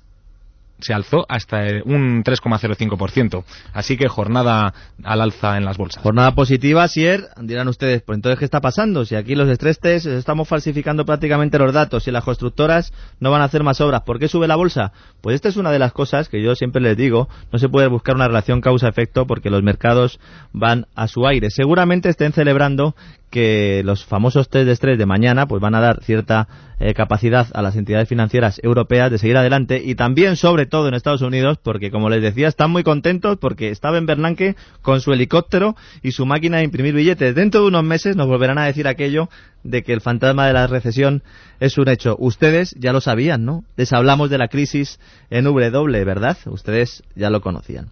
se 0.81 0.93
alzó 0.93 1.25
hasta 1.29 1.61
un 1.85 2.23
3,05%. 2.23 3.43
Así 3.73 3.97
que 3.97 4.07
jornada 4.07 4.73
al 5.03 5.21
alza 5.21 5.57
en 5.57 5.65
las 5.65 5.77
bolsas. 5.77 6.03
Jornada 6.03 6.33
positiva, 6.35 6.87
Sier. 6.87 7.29
Dirán 7.41 7.67
ustedes, 7.67 8.01
pues 8.01 8.17
entonces, 8.17 8.39
¿qué 8.39 8.45
está 8.45 8.61
pasando? 8.61 9.05
Si 9.05 9.15
aquí 9.15 9.35
los 9.35 9.49
estrés 9.49 9.79
estamos 9.83 10.47
falsificando 10.47 11.05
prácticamente 11.05 11.57
los 11.57 11.73
datos 11.73 12.07
y 12.07 12.11
las 12.11 12.23
constructoras 12.23 12.93
no 13.19 13.31
van 13.31 13.41
a 13.41 13.45
hacer 13.45 13.63
más 13.63 13.81
obras, 13.81 14.01
¿por 14.01 14.19
qué 14.19 14.27
sube 14.27 14.47
la 14.47 14.55
bolsa? 14.55 14.91
Pues 15.21 15.35
esta 15.35 15.49
es 15.49 15.57
una 15.57 15.71
de 15.71 15.79
las 15.79 15.93
cosas 15.93 16.29
que 16.29 16.41
yo 16.41 16.55
siempre 16.55 16.81
les 16.81 16.97
digo. 16.97 17.29
No 17.51 17.59
se 17.59 17.69
puede 17.69 17.87
buscar 17.87 18.15
una 18.15 18.27
relación 18.27 18.61
causa-efecto 18.61 19.25
porque 19.25 19.49
los 19.49 19.63
mercados 19.63 20.19
van 20.51 20.87
a 20.95 21.07
su 21.07 21.25
aire. 21.25 21.49
Seguramente 21.49 22.09
estén 22.09 22.33
celebrando 22.33 22.95
que 23.31 23.81
los 23.83 24.05
famosos 24.05 24.49
test 24.49 24.65
de 24.67 24.73
estrés 24.73 24.99
de 24.99 25.05
mañana 25.07 25.47
pues 25.47 25.61
van 25.61 25.73
a 25.73 25.79
dar 25.79 26.03
cierta 26.03 26.47
eh, 26.79 26.93
capacidad 26.93 27.47
a 27.53 27.61
las 27.61 27.75
entidades 27.75 28.09
financieras 28.09 28.59
europeas 28.61 29.09
de 29.09 29.17
seguir 29.17 29.37
adelante 29.37 29.81
y 29.83 29.95
también 29.95 30.35
sobre 30.35 30.65
todo 30.65 30.87
en 30.87 30.93
Estados 30.93 31.21
Unidos 31.21 31.57
porque 31.63 31.91
como 31.91 32.09
les 32.09 32.21
decía 32.21 32.47
están 32.47 32.71
muy 32.71 32.83
contentos 32.83 33.37
porque 33.39 33.69
estaba 33.69 33.97
en 33.97 34.05
Bernanke 34.05 34.55
con 34.81 34.99
su 34.99 35.13
helicóptero 35.13 35.75
y 36.03 36.11
su 36.11 36.25
máquina 36.25 36.57
de 36.57 36.65
imprimir 36.65 36.93
billetes. 36.93 37.33
Dentro 37.33 37.61
de 37.61 37.67
unos 37.67 37.83
meses 37.83 38.15
nos 38.15 38.27
volverán 38.27 38.57
a 38.57 38.65
decir 38.65 38.87
aquello 38.87 39.29
de 39.63 39.83
que 39.83 39.93
el 39.93 40.01
fantasma 40.01 40.45
de 40.45 40.53
la 40.53 40.67
recesión 40.67 41.23
es 41.59 41.77
un 41.77 41.87
hecho. 41.87 42.17
Ustedes 42.19 42.75
ya 42.77 42.91
lo 42.91 42.99
sabían, 42.99 43.45
¿no? 43.45 43.63
Les 43.77 43.93
hablamos 43.93 44.29
de 44.29 44.37
la 44.37 44.49
crisis 44.49 44.99
en 45.29 45.45
W, 45.45 46.03
¿verdad? 46.03 46.37
Ustedes 46.45 47.03
ya 47.15 47.29
lo 47.29 47.41
conocían. 47.41 47.91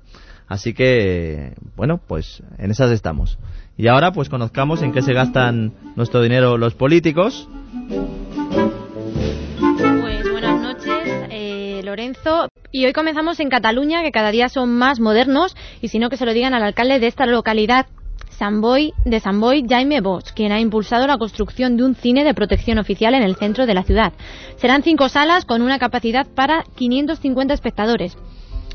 Así 0.49 0.73
que, 0.73 1.53
bueno, 1.75 2.01
pues 2.05 2.43
en 2.57 2.71
esas 2.71 2.91
estamos. 2.91 3.38
Y 3.77 3.88
ahora 3.88 4.12
pues 4.12 4.27
conozcamos 4.29 4.81
en 4.81 4.91
qué 4.91 5.03
se 5.03 5.13
gastan 5.13 5.73
nuestro 5.95 6.21
dinero 6.21 6.57
los 6.57 6.73
políticos. 6.73 7.47
Pues 10.01 10.29
buenas 10.31 10.59
noches, 10.59 11.07
eh, 11.29 11.81
Lorenzo. 11.85 12.49
Y 12.71 12.85
hoy 12.85 12.93
comenzamos 12.93 13.39
en 13.39 13.49
Cataluña, 13.49 14.01
que 14.01 14.12
cada 14.12 14.31
día 14.31 14.49
son 14.49 14.71
más 14.71 14.99
modernos, 14.99 15.55
y 15.81 15.89
si 15.89 15.99
no 15.99 16.09
que 16.09 16.17
se 16.17 16.25
lo 16.25 16.33
digan 16.33 16.55
al 16.55 16.63
alcalde 16.63 16.99
de 16.99 17.07
esta 17.07 17.27
localidad, 17.27 17.85
de 18.39 19.19
San 19.19 19.41
Boy, 19.41 19.65
Jaime 19.67 19.99
Bosch, 19.99 20.31
quien 20.33 20.53
ha 20.53 20.62
impulsado 20.62 21.05
la 21.07 21.17
construcción 21.17 21.75
de 21.75 21.83
un 21.83 21.95
cine 21.95 22.23
de 22.23 22.33
protección 22.33 22.79
oficial 22.79 23.13
en 23.13 23.21
el 23.21 23.35
centro 23.35 23.65
de 23.65 23.73
la 23.73 23.83
ciudad. 23.83 24.13
Serán 24.55 24.81
cinco 24.81 25.09
salas 25.09 25.43
con 25.43 25.62
una 25.62 25.77
capacidad 25.77 26.25
para 26.25 26.63
550 26.77 27.53
espectadores. 27.53 28.17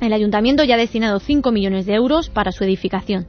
El 0.00 0.12
ayuntamiento 0.12 0.64
ya 0.64 0.74
ha 0.74 0.78
destinado 0.78 1.20
5 1.20 1.52
millones 1.52 1.86
de 1.86 1.94
euros 1.94 2.28
para 2.30 2.52
su 2.52 2.64
edificación. 2.64 3.26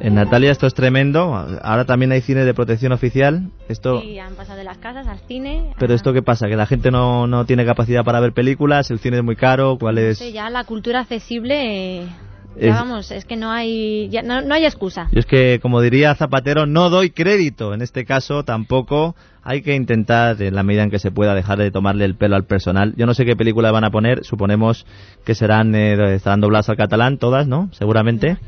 En 0.00 0.14
Natalia 0.14 0.50
esto 0.50 0.66
es 0.66 0.72
tremendo. 0.72 1.34
Ahora 1.62 1.84
también 1.84 2.10
hay 2.12 2.22
cine 2.22 2.44
de 2.44 2.54
protección 2.54 2.92
oficial. 2.92 3.50
Esto... 3.68 4.00
Sí, 4.00 4.18
han 4.18 4.34
pasado 4.34 4.56
de 4.56 4.64
las 4.64 4.78
casas 4.78 5.06
al 5.06 5.18
cine. 5.18 5.74
Pero 5.78 5.94
esto 5.94 6.14
qué 6.14 6.22
pasa, 6.22 6.48
que 6.48 6.56
la 6.56 6.66
gente 6.66 6.90
no, 6.90 7.26
no 7.26 7.44
tiene 7.44 7.66
capacidad 7.66 8.02
para 8.02 8.18
ver 8.20 8.32
películas, 8.32 8.90
el 8.90 8.98
cine 8.98 9.18
es 9.18 9.24
muy 9.24 9.36
caro, 9.36 9.76
¿cuál 9.78 9.98
es? 9.98 10.20
Ya 10.32 10.48
la 10.48 10.64
cultura 10.64 11.00
accesible 11.00 12.08
vamos, 12.56 13.10
es 13.10 13.24
que 13.24 13.36
no 13.36 13.50
hay, 13.50 14.10
no, 14.24 14.54
hay 14.54 14.64
excusa. 14.64 15.08
Es 15.12 15.26
que, 15.26 15.58
como 15.60 15.80
diría 15.80 16.14
Zapatero, 16.14 16.66
no 16.66 16.90
doy 16.90 17.10
crédito. 17.10 17.74
En 17.74 17.82
este 17.82 18.04
caso, 18.04 18.44
tampoco 18.44 19.14
hay 19.42 19.62
que 19.62 19.74
intentar, 19.74 20.40
en 20.42 20.54
la 20.54 20.62
medida 20.62 20.82
en 20.82 20.90
que 20.90 20.98
se 20.98 21.10
pueda, 21.10 21.34
dejar 21.34 21.58
de 21.58 21.70
tomarle 21.70 22.04
el 22.04 22.16
pelo 22.16 22.36
al 22.36 22.44
personal. 22.44 22.94
Yo 22.96 23.06
no 23.06 23.14
sé 23.14 23.24
qué 23.24 23.36
película 23.36 23.72
van 23.72 23.84
a 23.84 23.90
poner. 23.90 24.24
Suponemos 24.24 24.86
que 25.24 25.34
serán, 25.34 25.74
eh, 25.74 26.14
estarán 26.14 26.40
dobladas 26.40 26.68
al 26.68 26.76
catalán 26.76 27.18
todas, 27.18 27.46
¿no? 27.46 27.68
Seguramente. 27.72 28.38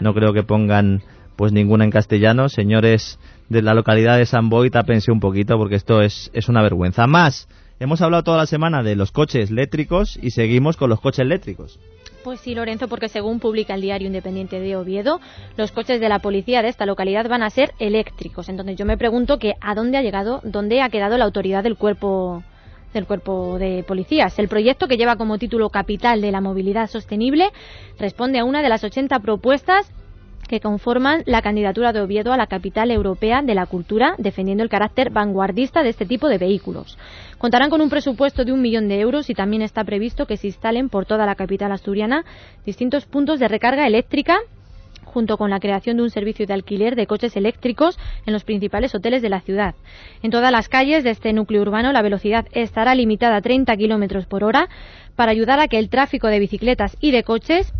No 0.00 0.14
creo 0.14 0.32
que 0.32 0.42
pongan 0.42 1.02
pues 1.36 1.52
ninguna 1.52 1.84
en 1.84 1.90
castellano. 1.90 2.48
Señores 2.48 3.18
de 3.48 3.62
la 3.62 3.74
localidad 3.74 4.18
de 4.18 4.26
San 4.26 4.48
Boy, 4.48 4.70
tápense 4.70 5.10
un 5.10 5.20
poquito 5.20 5.56
porque 5.56 5.76
esto 5.76 6.02
es, 6.02 6.30
es 6.34 6.48
una 6.48 6.62
vergüenza. 6.62 7.06
Más, 7.06 7.48
hemos 7.82 8.00
hablado 8.00 8.22
toda 8.22 8.38
la 8.38 8.46
semana 8.46 8.82
de 8.82 8.94
los 8.94 9.10
coches 9.10 9.50
eléctricos 9.50 10.16
y 10.22 10.30
seguimos 10.30 10.76
con 10.76 10.88
los 10.88 11.00
coches 11.00 11.20
eléctricos. 11.20 11.80
Pues 12.22 12.38
sí, 12.40 12.54
Lorenzo, 12.54 12.86
porque 12.86 13.08
según 13.08 13.40
publica 13.40 13.74
el 13.74 13.80
diario 13.80 14.06
Independiente 14.06 14.60
de 14.60 14.76
Oviedo, 14.76 15.20
los 15.56 15.72
coches 15.72 16.00
de 16.00 16.08
la 16.08 16.20
policía 16.20 16.62
de 16.62 16.68
esta 16.68 16.86
localidad 16.86 17.28
van 17.28 17.42
a 17.42 17.50
ser 17.50 17.72
eléctricos. 17.80 18.48
Entonces 18.48 18.76
yo 18.76 18.86
me 18.86 18.96
pregunto 18.96 19.38
que 19.38 19.54
a 19.60 19.74
dónde 19.74 19.98
ha 19.98 20.02
llegado, 20.02 20.40
dónde 20.44 20.80
ha 20.80 20.90
quedado 20.90 21.18
la 21.18 21.24
autoridad 21.24 21.64
del 21.64 21.76
cuerpo 21.76 22.44
del 22.94 23.06
cuerpo 23.06 23.58
de 23.58 23.82
policías. 23.84 24.38
El 24.38 24.48
proyecto 24.48 24.86
que 24.86 24.98
lleva 24.98 25.16
como 25.16 25.38
título 25.38 25.70
Capital 25.70 26.20
de 26.20 26.30
la 26.30 26.42
Movilidad 26.42 26.90
Sostenible 26.90 27.50
responde 27.98 28.38
a 28.38 28.44
una 28.44 28.62
de 28.62 28.68
las 28.68 28.84
80 28.84 29.18
propuestas 29.20 29.90
que 30.52 30.60
conforman 30.60 31.22
la 31.24 31.40
candidatura 31.40 31.94
de 31.94 32.02
Oviedo 32.02 32.30
a 32.30 32.36
la 32.36 32.46
capital 32.46 32.90
europea 32.90 33.40
de 33.40 33.54
la 33.54 33.64
cultura, 33.64 34.16
defendiendo 34.18 34.62
el 34.62 34.68
carácter 34.68 35.08
vanguardista 35.08 35.82
de 35.82 35.88
este 35.88 36.04
tipo 36.04 36.28
de 36.28 36.36
vehículos. 36.36 36.98
Contarán 37.38 37.70
con 37.70 37.80
un 37.80 37.88
presupuesto 37.88 38.44
de 38.44 38.52
un 38.52 38.60
millón 38.60 38.86
de 38.86 39.00
euros 39.00 39.30
y 39.30 39.34
también 39.34 39.62
está 39.62 39.82
previsto 39.82 40.26
que 40.26 40.36
se 40.36 40.48
instalen 40.48 40.90
por 40.90 41.06
toda 41.06 41.24
la 41.24 41.36
capital 41.36 41.72
asturiana 41.72 42.26
distintos 42.66 43.06
puntos 43.06 43.40
de 43.40 43.48
recarga 43.48 43.86
eléctrica 43.86 44.40
junto 45.06 45.38
con 45.38 45.48
la 45.48 45.58
creación 45.58 45.96
de 45.96 46.02
un 46.02 46.10
servicio 46.10 46.46
de 46.46 46.52
alquiler 46.52 46.96
de 46.96 47.06
coches 47.06 47.34
eléctricos 47.34 47.98
en 48.26 48.34
los 48.34 48.44
principales 48.44 48.94
hoteles 48.94 49.22
de 49.22 49.30
la 49.30 49.40
ciudad. 49.40 49.74
En 50.22 50.30
todas 50.30 50.52
las 50.52 50.68
calles 50.68 51.02
de 51.02 51.12
este 51.12 51.32
núcleo 51.32 51.62
urbano 51.62 51.92
la 51.92 52.02
velocidad 52.02 52.46
estará 52.52 52.94
limitada 52.94 53.36
a 53.36 53.40
30 53.40 53.74
kilómetros 53.78 54.26
por 54.26 54.44
hora 54.44 54.68
para 55.16 55.32
ayudar 55.32 55.60
a 55.60 55.68
que 55.68 55.78
el 55.78 55.88
tráfico 55.88 56.26
de 56.26 56.40
bicicletas 56.40 56.98
y 57.00 57.10
de 57.10 57.22
coches 57.22 57.72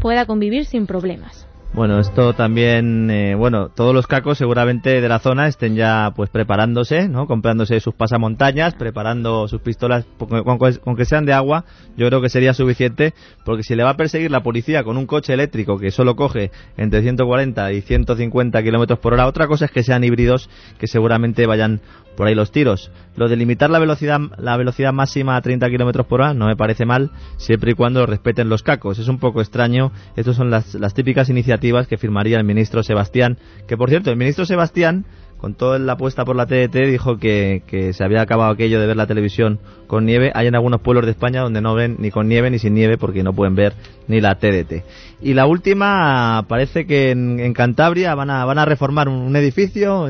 pueda 0.00 0.24
convivir 0.24 0.64
sin 0.64 0.86
problemas. 0.86 1.46
Bueno, 1.74 1.98
esto 1.98 2.34
también, 2.34 3.10
eh, 3.10 3.34
bueno, 3.34 3.68
todos 3.68 3.92
los 3.92 4.06
cacos 4.06 4.38
seguramente 4.38 5.00
de 5.00 5.08
la 5.08 5.18
zona 5.18 5.48
estén 5.48 5.74
ya 5.74 6.12
pues 6.14 6.30
preparándose, 6.30 7.08
¿no? 7.08 7.26
Comprándose 7.26 7.80
sus 7.80 7.94
pasamontañas, 7.94 8.76
preparando 8.76 9.48
sus 9.48 9.60
pistolas, 9.60 10.06
con, 10.16 10.96
que 10.96 11.04
sean 11.04 11.26
de 11.26 11.32
agua, 11.32 11.64
yo 11.96 12.06
creo 12.06 12.20
que 12.20 12.28
sería 12.28 12.54
suficiente, 12.54 13.12
porque 13.44 13.64
si 13.64 13.74
le 13.74 13.82
va 13.82 13.90
a 13.90 13.96
perseguir 13.96 14.30
la 14.30 14.44
policía 14.44 14.84
con 14.84 14.96
un 14.96 15.06
coche 15.06 15.34
eléctrico 15.34 15.76
que 15.76 15.90
solo 15.90 16.14
coge 16.14 16.52
entre 16.76 17.02
140 17.02 17.72
y 17.72 17.80
150 17.80 18.62
kilómetros 18.62 19.00
por 19.00 19.14
hora, 19.14 19.26
otra 19.26 19.48
cosa 19.48 19.64
es 19.64 19.72
que 19.72 19.82
sean 19.82 20.04
híbridos 20.04 20.48
que 20.78 20.86
seguramente 20.86 21.44
vayan 21.44 21.80
por 22.16 22.26
ahí 22.26 22.34
los 22.34 22.50
tiros. 22.50 22.90
Lo 23.16 23.28
de 23.28 23.36
limitar 23.36 23.70
la 23.70 23.78
velocidad, 23.78 24.20
la 24.38 24.56
velocidad 24.56 24.92
máxima 24.92 25.36
a 25.36 25.42
30 25.42 25.68
kilómetros 25.68 26.06
por 26.06 26.20
hora 26.20 26.34
no 26.34 26.46
me 26.46 26.56
parece 26.56 26.84
mal, 26.84 27.10
siempre 27.36 27.72
y 27.72 27.74
cuando 27.74 28.06
respeten 28.06 28.48
los 28.48 28.62
cacos. 28.62 28.98
Es 28.98 29.08
un 29.08 29.18
poco 29.18 29.40
extraño. 29.40 29.92
Estas 30.16 30.36
son 30.36 30.50
las, 30.50 30.74
las 30.74 30.94
típicas 30.94 31.28
iniciativas 31.28 31.86
que 31.86 31.98
firmaría 31.98 32.38
el 32.38 32.44
ministro 32.44 32.82
Sebastián. 32.82 33.38
Que 33.66 33.76
por 33.76 33.90
cierto, 33.90 34.10
el 34.10 34.16
ministro 34.16 34.44
Sebastián, 34.44 35.04
con 35.38 35.54
toda 35.54 35.78
la 35.78 35.92
apuesta 35.92 36.24
por 36.24 36.36
la 36.36 36.46
TDT, 36.46 36.86
dijo 36.86 37.18
que, 37.18 37.62
que 37.66 37.92
se 37.92 38.04
había 38.04 38.22
acabado 38.22 38.50
aquello 38.50 38.80
de 38.80 38.86
ver 38.86 38.96
la 38.96 39.06
televisión 39.06 39.60
con 39.86 40.06
nieve. 40.06 40.32
Hay 40.34 40.46
en 40.46 40.54
algunos 40.54 40.80
pueblos 40.80 41.04
de 41.04 41.12
España 41.12 41.42
donde 41.42 41.60
no 41.60 41.74
ven 41.74 41.96
ni 41.98 42.10
con 42.10 42.28
nieve 42.28 42.50
ni 42.50 42.58
sin 42.58 42.74
nieve 42.74 42.98
porque 42.98 43.22
no 43.22 43.32
pueden 43.32 43.54
ver 43.54 43.74
ni 44.08 44.20
la 44.20 44.36
TDT. 44.36 44.84
Y 45.20 45.34
la 45.34 45.46
última, 45.46 46.44
parece 46.48 46.86
que 46.86 47.10
en, 47.10 47.52
Cantabria 47.54 48.14
van 48.14 48.30
a, 48.30 48.44
van 48.44 48.58
a 48.58 48.64
reformar 48.64 49.08
un, 49.08 49.34
edificio. 49.36 50.08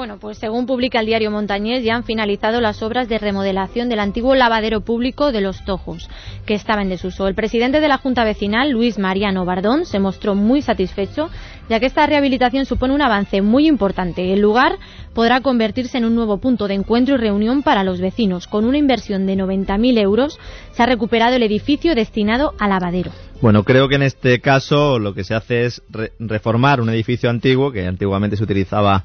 Bueno, 0.00 0.16
pues 0.18 0.38
según 0.38 0.64
publica 0.64 1.00
el 1.00 1.04
diario 1.04 1.30
Montañés, 1.30 1.84
ya 1.84 1.94
han 1.94 2.04
finalizado 2.04 2.62
las 2.62 2.82
obras 2.82 3.06
de 3.06 3.18
remodelación 3.18 3.90
del 3.90 4.00
antiguo 4.00 4.34
lavadero 4.34 4.80
público 4.80 5.30
de 5.30 5.42
Los 5.42 5.62
Tojos, 5.66 6.08
que 6.46 6.54
estaba 6.54 6.80
en 6.80 6.88
desuso. 6.88 7.28
El 7.28 7.34
presidente 7.34 7.82
de 7.82 7.88
la 7.88 7.98
Junta 7.98 8.24
Vecinal, 8.24 8.70
Luis 8.70 8.98
Mariano 8.98 9.44
Bardón, 9.44 9.84
se 9.84 9.98
mostró 9.98 10.34
muy 10.34 10.62
satisfecho, 10.62 11.28
ya 11.68 11.80
que 11.80 11.84
esta 11.84 12.06
rehabilitación 12.06 12.64
supone 12.64 12.94
un 12.94 13.02
avance 13.02 13.42
muy 13.42 13.68
importante. 13.68 14.32
El 14.32 14.40
lugar 14.40 14.78
podrá 15.12 15.42
convertirse 15.42 15.98
en 15.98 16.06
un 16.06 16.14
nuevo 16.14 16.38
punto 16.38 16.66
de 16.66 16.76
encuentro 16.76 17.16
y 17.16 17.18
reunión 17.18 17.62
para 17.62 17.84
los 17.84 18.00
vecinos. 18.00 18.46
Con 18.46 18.64
una 18.64 18.78
inversión 18.78 19.26
de 19.26 19.36
90.000 19.36 19.98
euros, 19.98 20.38
se 20.72 20.82
ha 20.82 20.86
recuperado 20.86 21.36
el 21.36 21.42
edificio 21.42 21.94
destinado 21.94 22.54
al 22.58 22.70
lavadero. 22.70 23.10
Bueno, 23.42 23.64
creo 23.64 23.86
que 23.86 23.96
en 23.96 24.02
este 24.04 24.40
caso 24.40 24.98
lo 24.98 25.12
que 25.12 25.24
se 25.24 25.34
hace 25.34 25.66
es 25.66 25.82
reformar 26.18 26.80
un 26.80 26.88
edificio 26.88 27.28
antiguo 27.28 27.70
que 27.70 27.86
antiguamente 27.86 28.38
se 28.38 28.44
utilizaba 28.44 29.04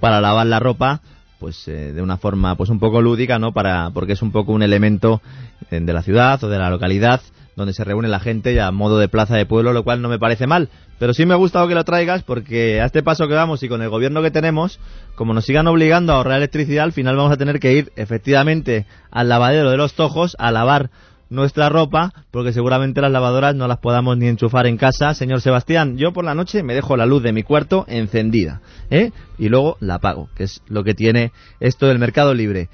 para 0.00 0.20
lavar 0.20 0.46
la 0.46 0.58
ropa 0.58 1.00
pues 1.38 1.66
eh, 1.68 1.92
de 1.92 2.02
una 2.02 2.18
forma 2.18 2.54
pues 2.54 2.70
un 2.70 2.78
poco 2.78 3.00
lúdica 3.00 3.38
no 3.38 3.52
para 3.52 3.90
porque 3.90 4.12
es 4.12 4.22
un 4.22 4.30
poco 4.30 4.52
un 4.52 4.62
elemento 4.62 5.22
eh, 5.70 5.80
de 5.80 5.92
la 5.92 6.02
ciudad 6.02 6.42
o 6.44 6.48
de 6.48 6.58
la 6.58 6.70
localidad 6.70 7.20
donde 7.56 7.72
se 7.72 7.84
reúne 7.84 8.08
la 8.08 8.20
gente 8.20 8.54
ya 8.54 8.68
a 8.68 8.72
modo 8.72 8.98
de 8.98 9.08
plaza 9.08 9.36
de 9.36 9.46
pueblo 9.46 9.72
lo 9.72 9.82
cual 9.82 10.00
no 10.02 10.08
me 10.08 10.18
parece 10.18 10.46
mal. 10.46 10.68
Pero 10.98 11.14
sí 11.14 11.24
me 11.24 11.34
ha 11.34 11.38
gustado 11.38 11.66
que 11.66 11.74
lo 11.74 11.84
traigas 11.84 12.22
porque 12.22 12.80
a 12.80 12.84
este 12.84 13.02
paso 13.02 13.26
que 13.26 13.34
vamos 13.34 13.62
y 13.62 13.68
con 13.68 13.82
el 13.82 13.88
gobierno 13.88 14.22
que 14.22 14.30
tenemos 14.30 14.78
como 15.14 15.34
nos 15.34 15.46
sigan 15.46 15.66
obligando 15.66 16.12
a 16.12 16.16
ahorrar 16.16 16.38
electricidad 16.38 16.84
al 16.84 16.92
final 16.92 17.16
vamos 17.16 17.32
a 17.32 17.36
tener 17.36 17.58
que 17.58 17.72
ir 17.72 17.92
efectivamente 17.96 18.86
al 19.10 19.28
lavadero 19.28 19.70
de 19.70 19.76
los 19.76 19.94
tojos 19.94 20.36
a 20.38 20.50
lavar 20.50 20.90
nuestra 21.30 21.68
ropa, 21.68 22.12
porque 22.30 22.52
seguramente 22.52 23.00
las 23.00 23.10
lavadoras 23.10 23.54
no 23.54 23.66
las 23.66 23.78
podamos 23.78 24.18
ni 24.18 24.28
enchufar 24.28 24.66
en 24.66 24.76
casa. 24.76 25.14
Señor 25.14 25.40
Sebastián, 25.40 25.96
yo 25.96 26.12
por 26.12 26.24
la 26.24 26.34
noche 26.34 26.62
me 26.62 26.74
dejo 26.74 26.96
la 26.96 27.06
luz 27.06 27.22
de 27.22 27.32
mi 27.32 27.42
cuarto 27.42 27.86
encendida, 27.88 28.60
¿eh? 28.90 29.12
Y 29.38 29.48
luego 29.48 29.76
la 29.80 29.94
apago, 29.94 30.28
que 30.36 30.44
es 30.44 30.60
lo 30.68 30.84
que 30.84 30.94
tiene 30.94 31.32
esto 31.60 31.86
del 31.86 31.98
mercado 31.98 32.34
libre. 32.34 32.68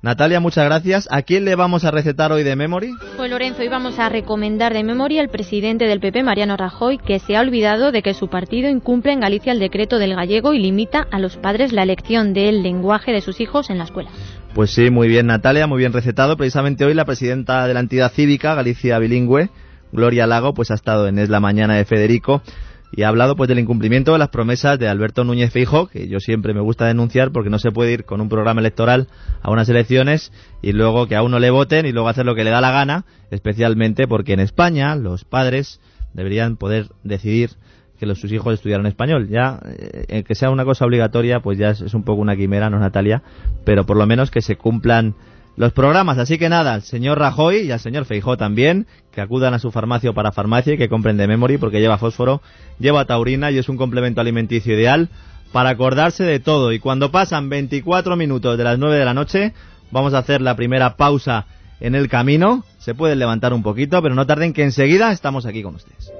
Natalia, 0.00 0.38
muchas 0.38 0.64
gracias. 0.64 1.08
¿A 1.10 1.22
quién 1.22 1.44
le 1.44 1.56
vamos 1.56 1.84
a 1.84 1.90
recetar 1.90 2.30
hoy 2.30 2.44
de 2.44 2.54
Memory? 2.54 2.92
Pues 3.16 3.28
Lorenzo, 3.28 3.62
hoy 3.62 3.68
vamos 3.68 3.98
a 3.98 4.08
recomendar 4.08 4.72
de 4.72 4.84
Memory 4.84 5.18
al 5.18 5.28
presidente 5.28 5.86
del 5.86 5.98
PP, 5.98 6.22
Mariano 6.22 6.56
Rajoy, 6.56 6.98
que 6.98 7.18
se 7.18 7.36
ha 7.36 7.40
olvidado 7.40 7.90
de 7.90 8.02
que 8.02 8.14
su 8.14 8.28
partido 8.28 8.70
incumple 8.70 9.12
en 9.12 9.20
Galicia 9.20 9.50
el 9.50 9.58
decreto 9.58 9.98
del 9.98 10.14
gallego 10.14 10.52
y 10.52 10.60
limita 10.60 11.04
a 11.10 11.18
los 11.18 11.36
padres 11.36 11.72
la 11.72 11.82
elección 11.82 12.32
del 12.32 12.62
lenguaje 12.62 13.10
de 13.10 13.20
sus 13.20 13.40
hijos 13.40 13.70
en 13.70 13.78
la 13.78 13.84
escuela. 13.84 14.10
Pues 14.58 14.72
sí, 14.72 14.90
muy 14.90 15.06
bien 15.06 15.28
Natalia, 15.28 15.68
muy 15.68 15.78
bien 15.78 15.92
recetado. 15.92 16.36
Precisamente 16.36 16.84
hoy 16.84 16.92
la 16.92 17.04
presidenta 17.04 17.64
de 17.68 17.74
la 17.74 17.78
entidad 17.78 18.10
cívica 18.10 18.56
Galicia 18.56 18.98
Bilingüe, 18.98 19.50
Gloria 19.92 20.26
Lago, 20.26 20.52
pues 20.52 20.72
ha 20.72 20.74
estado 20.74 21.06
en 21.06 21.20
Es 21.20 21.28
la 21.28 21.38
Mañana 21.38 21.76
de 21.76 21.84
Federico 21.84 22.42
y 22.90 23.04
ha 23.04 23.08
hablado 23.08 23.36
pues 23.36 23.46
del 23.46 23.60
incumplimiento 23.60 24.14
de 24.14 24.18
las 24.18 24.30
promesas 24.30 24.76
de 24.80 24.88
Alberto 24.88 25.22
Núñez 25.22 25.52
Feijo, 25.52 25.86
que 25.86 26.08
yo 26.08 26.18
siempre 26.18 26.54
me 26.54 26.60
gusta 26.60 26.86
denunciar 26.86 27.30
porque 27.30 27.50
no 27.50 27.60
se 27.60 27.70
puede 27.70 27.92
ir 27.92 28.04
con 28.04 28.20
un 28.20 28.28
programa 28.28 28.60
electoral 28.60 29.06
a 29.42 29.52
unas 29.52 29.68
elecciones 29.68 30.32
y 30.60 30.72
luego 30.72 31.06
que 31.06 31.14
a 31.14 31.22
uno 31.22 31.38
le 31.38 31.50
voten 31.50 31.86
y 31.86 31.92
luego 31.92 32.08
hacer 32.08 32.26
lo 32.26 32.34
que 32.34 32.42
le 32.42 32.50
da 32.50 32.60
la 32.60 32.72
gana, 32.72 33.04
especialmente 33.30 34.08
porque 34.08 34.32
en 34.32 34.40
España 34.40 34.96
los 34.96 35.24
padres 35.24 35.80
deberían 36.14 36.56
poder 36.56 36.88
decidir 37.04 37.50
que 37.98 38.06
los, 38.06 38.20
sus 38.20 38.32
hijos 38.32 38.54
estudiaran 38.54 38.86
español. 38.86 39.28
Ya, 39.28 39.60
eh, 39.64 40.22
que 40.22 40.34
sea 40.34 40.50
una 40.50 40.64
cosa 40.64 40.84
obligatoria, 40.84 41.40
pues 41.40 41.58
ya 41.58 41.70
es, 41.70 41.94
un 41.94 42.04
poco 42.04 42.20
una 42.20 42.36
quimera, 42.36 42.70
¿no, 42.70 42.78
Natalia? 42.78 43.22
Pero 43.64 43.84
por 43.84 43.96
lo 43.96 44.06
menos 44.06 44.30
que 44.30 44.40
se 44.40 44.56
cumplan 44.56 45.14
los 45.56 45.72
programas. 45.72 46.18
Así 46.18 46.38
que 46.38 46.48
nada, 46.48 46.74
al 46.74 46.82
señor 46.82 47.18
Rajoy 47.18 47.62
y 47.62 47.70
al 47.72 47.80
señor 47.80 48.04
Feijó 48.04 48.36
también, 48.36 48.86
que 49.10 49.20
acudan 49.20 49.54
a 49.54 49.58
su 49.58 49.72
farmacia 49.72 50.10
o 50.10 50.14
para 50.14 50.32
farmacia 50.32 50.74
y 50.74 50.78
que 50.78 50.88
compren 50.88 51.16
de 51.16 51.26
memory 51.26 51.58
porque 51.58 51.80
lleva 51.80 51.98
fósforo, 51.98 52.40
lleva 52.78 53.04
taurina 53.04 53.50
y 53.50 53.58
es 53.58 53.68
un 53.68 53.76
complemento 53.76 54.20
alimenticio 54.20 54.74
ideal 54.74 55.08
para 55.52 55.70
acordarse 55.70 56.24
de 56.24 56.38
todo. 56.38 56.72
Y 56.72 56.78
cuando 56.78 57.10
pasan 57.10 57.48
24 57.48 58.16
minutos 58.16 58.56
de 58.56 58.64
las 58.64 58.78
9 58.78 58.96
de 58.96 59.04
la 59.04 59.14
noche, 59.14 59.52
vamos 59.90 60.14
a 60.14 60.18
hacer 60.18 60.40
la 60.40 60.54
primera 60.54 60.96
pausa 60.96 61.46
en 61.80 61.94
el 61.94 62.08
camino. 62.08 62.64
Se 62.78 62.94
pueden 62.94 63.18
levantar 63.18 63.52
un 63.52 63.62
poquito, 63.62 64.00
pero 64.02 64.14
no 64.14 64.26
tarden 64.26 64.52
que 64.52 64.62
enseguida 64.62 65.10
estamos 65.10 65.46
aquí 65.46 65.62
con 65.62 65.74
ustedes. 65.74 66.12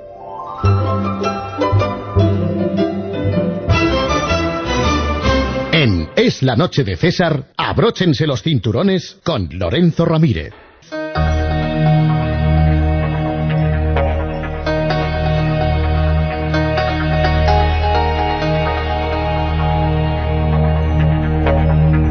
es 6.28 6.42
la 6.42 6.56
noche 6.56 6.84
de 6.84 6.94
César, 6.96 7.44
abróchense 7.56 8.26
los 8.26 8.42
cinturones 8.42 9.18
con 9.24 9.48
Lorenzo 9.50 10.04
Ramírez. 10.04 10.52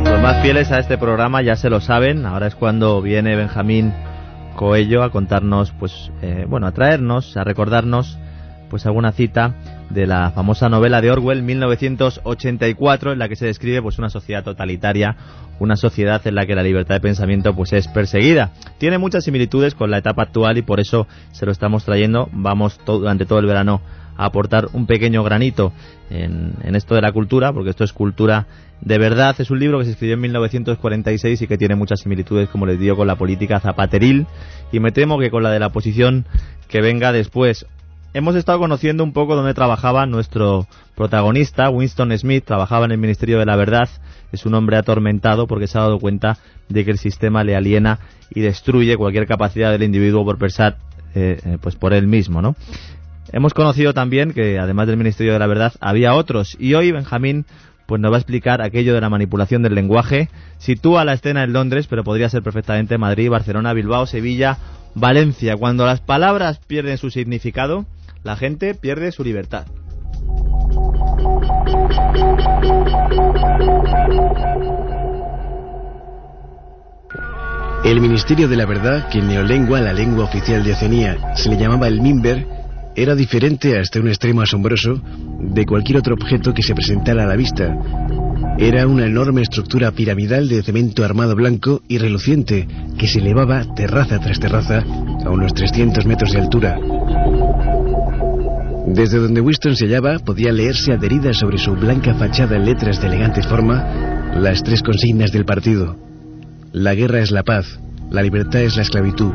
Los 0.04 0.20
más 0.20 0.42
fieles 0.42 0.72
a 0.72 0.80
este 0.80 0.98
programa 0.98 1.44
ya 1.44 1.56
se 1.56 1.70
lo 1.70 1.80
saben, 1.80 2.26
ahora 2.26 2.48
es 2.48 2.56
cuando 2.56 3.04
viene 3.04 3.36
Benjamín 3.36 3.94
Coello 4.56 5.04
a 5.04 5.12
contarnos, 5.12 5.74
pues, 5.78 6.12
eh, 6.24 6.48
bueno, 6.50 6.66
a 6.66 6.72
traernos, 6.72 7.38
a 7.38 7.44
recordarnos, 7.44 8.18
pues 8.72 8.84
alguna 8.88 9.12
cita 9.12 9.54
de 9.90 10.08
la 10.08 10.32
famosa 10.32 10.70
novela 10.70 11.02
de 11.02 11.12
Orwell 11.12 11.44
1984 11.44 13.14
en 13.14 13.20
la 13.20 13.30
que 13.30 13.36
se 13.36 13.46
describe 13.46 13.82
pues 13.82 14.00
una 14.00 14.10
sociedad 14.10 14.44
totalitaria, 14.44 15.16
una 15.60 15.76
sociedad 15.76 16.26
en 16.26 16.36
la 16.36 16.46
que 16.46 16.56
la 16.56 16.64
libertad 16.64 16.96
de 16.96 17.02
pensamiento 17.02 17.56
pues 17.56 17.74
es 17.74 17.88
perseguida. 17.88 18.52
Tiene 18.78 18.98
muchas 18.98 19.24
similitudes 19.24 19.76
con 19.76 19.92
la 19.92 20.00
etapa 20.00 20.24
actual 20.24 20.58
y 20.58 20.62
por 20.62 20.80
eso 20.80 21.08
se 21.32 21.46
lo 21.46 21.52
estamos 21.52 21.86
trayendo. 21.86 22.30
Vamos 22.32 22.80
durante 22.86 23.26
todo 23.26 23.40
el 23.40 23.46
verano 23.46 23.82
a 24.18 24.26
aportar 24.26 24.70
un 24.74 24.88
pequeño 24.88 25.24
granito 25.24 25.72
en, 26.10 26.54
en 26.64 26.76
esto 26.76 26.96
de 26.96 27.02
la 27.02 27.12
cultura, 27.12 27.54
porque 27.54 27.70
esto 27.70 27.84
es 27.84 27.94
cultura 27.94 28.48
de 28.82 28.98
verdad. 28.98 29.36
Es 29.40 29.52
un 29.52 29.60
libro 29.60 29.80
que 29.80 29.86
se 29.86 29.92
escribió 29.92 30.16
en 30.16 30.22
1946 30.22 31.42
y 31.42 31.48
que 31.48 31.58
tiene 31.58 31.76
muchas 31.76 32.02
similitudes, 32.02 32.50
como 32.50 32.66
les 32.66 32.80
digo, 32.80 32.96
con 32.96 33.08
la 33.08 33.16
política 33.16 33.60
zapateril 33.60 34.28
y 34.72 34.80
me 34.80 34.92
temo 34.92 35.20
que 35.20 35.30
con 35.30 35.44
la 35.44 35.52
de 35.52 35.60
la 35.60 35.70
posición 35.70 36.26
que 36.68 36.82
venga 36.82 37.12
después. 37.12 37.66
Hemos 38.14 38.36
estado 38.36 38.60
conociendo 38.60 39.04
un 39.04 39.14
poco 39.14 39.36
dónde 39.36 39.54
trabajaba 39.54 40.06
nuestro 40.06 40.68
protagonista, 40.96 41.70
Winston 41.70 42.18
Smith, 42.18 42.46
trabajaba 42.46 42.86
en 42.86 42.92
el 42.92 42.98
Ministerio 42.98 43.38
de 43.38 43.46
la 43.46 43.56
Verdad, 43.56 43.90
es 44.32 44.46
un 44.46 44.54
hombre 44.56 44.78
atormentado 44.78 45.46
porque 45.46 45.68
se 45.68 45.78
ha 45.78 45.82
dado 45.82 46.00
cuenta 46.00 46.38
de 46.70 46.84
que 46.84 46.92
el 46.92 46.98
sistema 46.98 47.44
le 47.44 47.56
aliena 47.56 48.00
y 48.34 48.42
destruye 48.42 48.98
cualquier 48.98 49.28
capacidad 49.28 49.72
del 49.72 49.84
individuo 49.84 50.26
por 50.26 50.38
pensar 50.38 50.78
eh, 51.16 51.40
eh, 51.46 51.58
pues 51.62 51.76
por 51.76 51.94
él 51.94 52.08
mismo, 52.08 52.42
¿no? 52.42 52.56
Hemos 53.32 53.54
conocido 53.54 53.94
también 53.94 54.32
que 54.34 54.58
además 54.58 54.88
del 54.88 54.98
Ministerio 54.98 55.34
de 55.34 55.40
la 55.40 55.48
Verdad 55.48 55.74
había 55.82 56.14
otros 56.14 56.56
y 56.60 56.74
hoy 56.74 56.92
Benjamín 56.92 57.46
pues 57.86 58.02
nos 58.02 58.12
va 58.12 58.18
a 58.18 58.20
explicar 58.20 58.62
aquello 58.62 58.94
de 58.94 59.02
la 59.02 59.10
manipulación 59.10 59.64
del 59.64 59.76
lenguaje. 59.76 60.30
Sitúa 60.58 61.06
la 61.06 61.14
escena 61.14 61.44
en 61.44 61.54
Londres, 61.54 61.88
pero 61.88 62.04
podría 62.04 62.30
ser 62.30 62.44
perfectamente 62.44 62.98
Madrid, 62.98 63.30
Barcelona, 63.30 63.74
Bilbao, 63.74 64.06
Sevilla, 64.06 64.58
Valencia. 64.94 65.56
Cuando 65.56 65.86
las 65.86 66.02
palabras 66.02 66.60
pierden 66.68 66.98
su 66.98 67.10
significado, 67.10 67.86
la 68.24 68.36
gente 68.36 68.74
pierde 68.76 69.12
su 69.12 69.24
libertad. 69.24 69.66
El 77.84 78.02
Ministerio 78.02 78.50
de 78.50 78.58
la 78.58 78.66
Verdad, 78.66 79.08
que 79.10 79.20
en 79.20 79.30
neolengua, 79.30 79.80
la 79.80 79.94
lengua 79.94 80.26
oficial 80.26 80.64
de 80.64 80.74
Oceanía, 80.74 81.36
se 81.36 81.50
le 81.50 81.58
llamaba 81.58 81.88
el 81.88 82.02
Mimber, 82.02 82.46
era 82.96 83.16
diferente 83.16 83.80
hasta 83.80 84.00
un 84.00 84.08
extremo 84.08 84.42
asombroso 84.42 85.02
de 85.40 85.66
cualquier 85.66 86.00
otro 86.00 86.16
objeto 86.16 86.54
que 86.54 86.64
se 86.64 86.74
presentara 86.74 87.24
a 87.24 87.28
la 87.28 87.36
vista. 87.36 87.78
Era 88.58 88.88
una 88.88 89.06
enorme 89.06 89.44
estructura 89.44 89.92
piramidal 89.92 90.50
de 90.50 90.64
cemento 90.64 91.06
armado 91.06 91.36
blanco 91.36 91.82
y 91.88 92.00
reluciente 92.00 92.68
que 92.98 93.08
se 93.08 93.20
elevaba 93.20 93.64
terraza 93.76 94.20
tras 94.20 94.40
terraza 94.40 94.84
a 95.24 95.30
unos 95.30 95.54
300 95.54 96.06
metros 96.08 96.32
de 96.32 96.40
altura. 96.40 96.80
Desde 98.88 99.20
donde 99.20 99.42
Winston 99.42 99.76
se 99.76 99.86
hallaba 99.86 100.18
podía 100.20 100.54
leerse 100.54 100.94
adheridas 100.94 101.38
sobre 101.38 101.58
su 101.58 101.76
blanca 101.76 102.14
fachada 102.14 102.56
en 102.56 102.66
letras 102.66 103.02
de 103.02 103.08
elegante 103.08 103.44
forma 103.44 104.32
las 104.34 104.64
tres 104.64 104.82
consignas 104.82 105.32
del 105.34 105.44
partido. 105.44 105.98
La 106.72 106.96
guerra 106.96 107.20
es 107.20 107.32
la 107.32 107.44
paz, 107.44 107.80
la 108.10 108.22
libertad 108.22 108.62
es 108.62 108.78
la 108.78 108.84
esclavitud, 108.84 109.34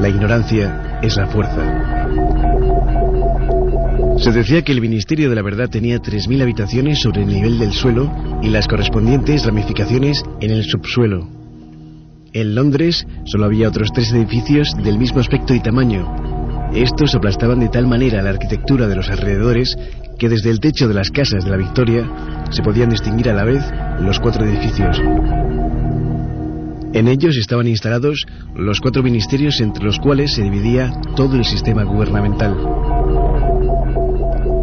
la 0.00 0.08
ignorancia 0.08 1.00
es 1.02 1.16
la 1.18 1.26
fuerza. 1.26 1.98
Se 4.18 4.32
decía 4.32 4.62
que 4.62 4.72
el 4.72 4.80
Ministerio 4.80 5.28
de 5.28 5.36
la 5.36 5.42
Verdad 5.42 5.68
tenía 5.68 5.98
3.000 5.98 6.42
habitaciones 6.42 7.00
sobre 7.00 7.22
el 7.22 7.28
nivel 7.28 7.58
del 7.58 7.72
suelo 7.72 8.10
y 8.42 8.48
las 8.48 8.66
correspondientes 8.66 9.44
ramificaciones 9.44 10.24
en 10.40 10.50
el 10.50 10.64
subsuelo. 10.64 11.28
En 12.32 12.54
Londres 12.54 13.06
solo 13.26 13.44
había 13.44 13.68
otros 13.68 13.92
tres 13.92 14.12
edificios 14.12 14.72
del 14.82 14.98
mismo 14.98 15.20
aspecto 15.20 15.54
y 15.54 15.60
tamaño. 15.60 16.27
Estos 16.74 17.14
aplastaban 17.14 17.60
de 17.60 17.68
tal 17.68 17.86
manera 17.86 18.22
la 18.22 18.30
arquitectura 18.30 18.86
de 18.86 18.96
los 18.96 19.08
alrededores 19.08 19.76
que 20.18 20.28
desde 20.28 20.50
el 20.50 20.60
techo 20.60 20.88
de 20.88 20.94
las 20.94 21.10
casas 21.10 21.44
de 21.44 21.50
la 21.50 21.56
Victoria 21.56 22.08
se 22.50 22.62
podían 22.62 22.90
distinguir 22.90 23.30
a 23.30 23.34
la 23.34 23.44
vez 23.44 23.62
los 24.00 24.20
cuatro 24.20 24.44
edificios. 24.44 25.00
En 26.92 27.06
ellos 27.06 27.36
estaban 27.36 27.68
instalados 27.68 28.26
los 28.54 28.80
cuatro 28.80 29.02
ministerios 29.02 29.60
entre 29.60 29.84
los 29.84 29.98
cuales 29.98 30.34
se 30.34 30.42
dividía 30.42 30.92
todo 31.16 31.36
el 31.36 31.44
sistema 31.44 31.84
gubernamental. 31.84 32.56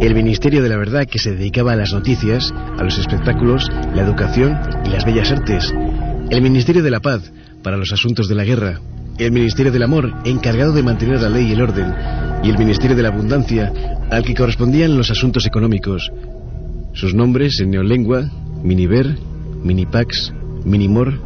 El 0.00 0.14
Ministerio 0.14 0.62
de 0.62 0.68
la 0.68 0.76
Verdad 0.76 1.06
que 1.06 1.18
se 1.18 1.32
dedicaba 1.32 1.72
a 1.72 1.76
las 1.76 1.92
noticias, 1.92 2.52
a 2.52 2.84
los 2.84 2.98
espectáculos, 2.98 3.68
la 3.94 4.02
educación 4.02 4.58
y 4.84 4.90
las 4.90 5.04
bellas 5.04 5.30
artes. 5.30 5.72
El 6.30 6.42
Ministerio 6.42 6.82
de 6.82 6.90
la 6.90 7.00
Paz 7.00 7.32
para 7.62 7.76
los 7.76 7.92
asuntos 7.92 8.28
de 8.28 8.34
la 8.34 8.44
guerra. 8.44 8.80
El 9.18 9.32
Ministerio 9.32 9.72
del 9.72 9.82
Amor 9.82 10.12
encargado 10.24 10.72
de 10.72 10.82
mantener 10.82 11.20
la 11.22 11.30
ley 11.30 11.48
y 11.48 11.52
el 11.52 11.62
orden. 11.62 11.94
Y 12.42 12.50
el 12.50 12.58
Ministerio 12.58 12.94
de 12.94 13.02
la 13.02 13.08
Abundancia 13.08 13.72
al 14.10 14.22
que 14.22 14.34
correspondían 14.34 14.96
los 14.96 15.10
asuntos 15.10 15.46
económicos. 15.46 16.12
Sus 16.92 17.14
nombres 17.14 17.58
en 17.60 17.70
neolengua, 17.70 18.30
Miniver, 18.62 19.16
Minipax, 19.62 20.32
Minimor 20.64 21.18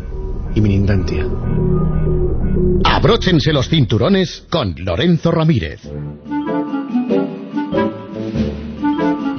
y 0.55 0.61
Minindantia. 0.61 1.27
Abróchense 2.85 3.53
los 3.53 3.69
cinturones 3.69 4.47
con 4.51 4.75
Lorenzo 4.79 5.33
Ramírez. 5.33 5.81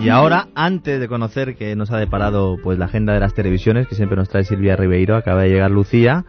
Y 0.03 0.09
ahora, 0.09 0.47
antes 0.55 0.99
de 0.99 1.07
conocer 1.07 1.55
que 1.55 1.75
nos 1.75 1.91
ha 1.91 1.97
deparado 1.97 2.57
pues 2.61 2.79
la 2.79 2.85
agenda 2.85 3.13
de 3.13 3.19
las 3.19 3.35
televisiones, 3.35 3.87
que 3.87 3.95
siempre 3.95 4.17
nos 4.17 4.29
trae 4.29 4.43
Silvia 4.43 4.75
Ribeiro, 4.75 5.15
acaba 5.15 5.43
de 5.43 5.49
llegar 5.49 5.69
Lucía, 5.69 6.25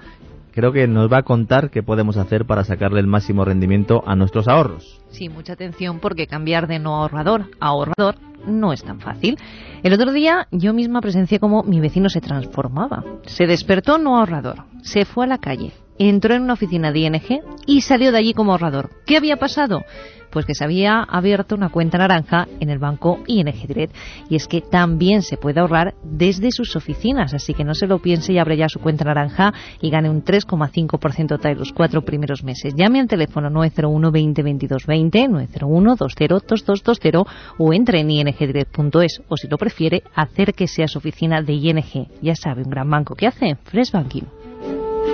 creo 0.53 0.73
que 0.73 0.87
nos 0.87 1.13
va 1.13 1.19
a 1.19 1.23
contar 1.23 1.71
qué 1.71 1.83
podemos 1.83 2.17
hacer 2.17 2.45
para 2.47 2.65
sacarle 2.65 3.01
el 3.01 3.07
máximo 3.07 3.45
rendimiento 3.45 4.03
a 4.07 4.15
nuestros 4.15 4.49
ahorros. 4.49 5.01
Sí, 5.11 5.29
mucha 5.29 5.55
atención 5.55 5.99
porque 5.99 6.27
cambiar 6.27 6.67
de 6.69 6.79
no 6.79 6.95
ahorrador 6.97 7.51
a 7.61 7.69
ahorrador 7.69 8.17
no 8.47 8.73
es 8.73 8.83
tan 8.83 9.01
fácil. 9.01 9.39
El 9.83 9.93
otro 9.93 10.13
día 10.13 10.49
yo 10.51 10.73
misma 10.73 11.01
presencié 11.01 11.39
cómo 11.39 11.63
mi 11.63 11.81
vecino 11.81 12.09
se 12.09 12.21
transformaba. 12.21 13.05
Se 13.27 13.47
despertó 13.47 13.99
no 13.99 14.19
ahorrador, 14.19 14.65
se 14.83 15.05
fue 15.05 15.25
a 15.25 15.29
la 15.29 15.39
calle, 15.39 15.73
entró 16.09 16.35
en 16.35 16.43
una 16.43 16.55
oficina 16.55 16.93
de 16.93 17.01
ING 17.01 17.43
y 17.67 17.83
salió 17.83 18.13
de 18.13 18.19
allí 18.19 18.35
como 18.35 18.53
ahorrador. 18.53 18.91
¿Qué 19.07 19.17
había 19.17 19.37
pasado? 19.37 19.85
Pues 20.31 20.47
que 20.47 20.55
se 20.55 20.65
había 20.65 21.03
abierto 21.03 21.55
una 21.55 21.69
cuenta 21.69 21.99
naranja 21.99 22.49
en 22.59 22.71
el 22.71 22.79
banco 22.79 23.19
ING 23.27 23.67
Direct. 23.67 23.95
Y 24.31 24.37
es 24.37 24.49
que 24.49 24.63
también 24.63 25.21
se 25.21 25.37
puede 25.37 25.61
ahorrar 25.61 25.95
desde 26.03 26.51
sus 26.51 26.75
oficinas, 26.75 27.35
así 27.35 27.53
que 27.53 27.65
no 27.65 27.75
se 27.75 27.87
lo 27.87 27.99
piense 27.99 28.33
y 28.33 28.39
abre 28.39 28.57
ya 28.57 28.71
su 28.71 28.81
cuenta 28.81 29.05
naranja 29.05 29.53
y 29.83 29.91
gane 29.91 30.09
un 30.09 30.25
3,5% 30.25 31.39
tras 31.39 31.59
los 31.59 31.73
cuatro 31.73 32.03
primeros 32.03 32.43
meses. 32.43 32.75
Llame 32.75 33.01
al 33.01 33.09
teléfono 33.09 33.51
901 33.51 34.11
20 34.11 34.43
22 34.43 34.87
20, 34.87 35.29
901 35.29 35.97
20 35.99 36.29
2220 36.29 37.23
o 37.59 37.73
entre 37.75 38.01
en 38.01 38.11
ingdirect.es 38.11 39.23
o 39.29 39.37
si 39.37 39.49
lo 39.49 39.59
prefiere, 39.59 40.03
acérquese 40.15 40.83
a 40.83 40.89
su 40.89 40.97
oficina 40.97 41.43
de 41.43 41.53
ING. 41.53 42.09
Ya 42.23 42.35
sabe, 42.35 42.63
un 42.63 42.71
gran 42.71 42.89
banco 42.89 43.15
que 43.15 43.27
hace 43.27 43.57
Fresh 43.65 43.93
Banking. 43.93 44.42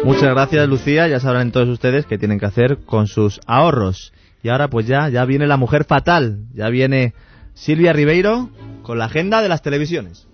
Muchas 0.05 0.31
gracias 0.31 0.69
Lucía, 0.69 1.09
ya 1.09 1.21
sabrán 1.21 1.53
todos 1.53 1.69
ustedes 1.69 2.07
qué 2.07 2.19
tienen 2.19 2.39
que 2.39 2.47
hacer 2.47 2.79
con 2.87 3.09
sus 3.09 3.41
ahorros. 3.47 4.13
Y 4.43 4.49
ahora 4.49 4.69
pues 4.69 4.87
ya, 4.87 5.09
ya 5.09 5.25
viene 5.25 5.47
la 5.47 5.57
mujer 5.57 5.85
fatal, 5.85 6.45
ya 6.55 6.69
viene 6.69 7.15
Silvia 7.55 7.93
Ribeiro 7.93 8.51
con 8.83 8.99
la 8.99 9.07
agenda 9.07 9.43
de 9.43 9.49
las 9.49 9.63
televisiones. 9.63 10.27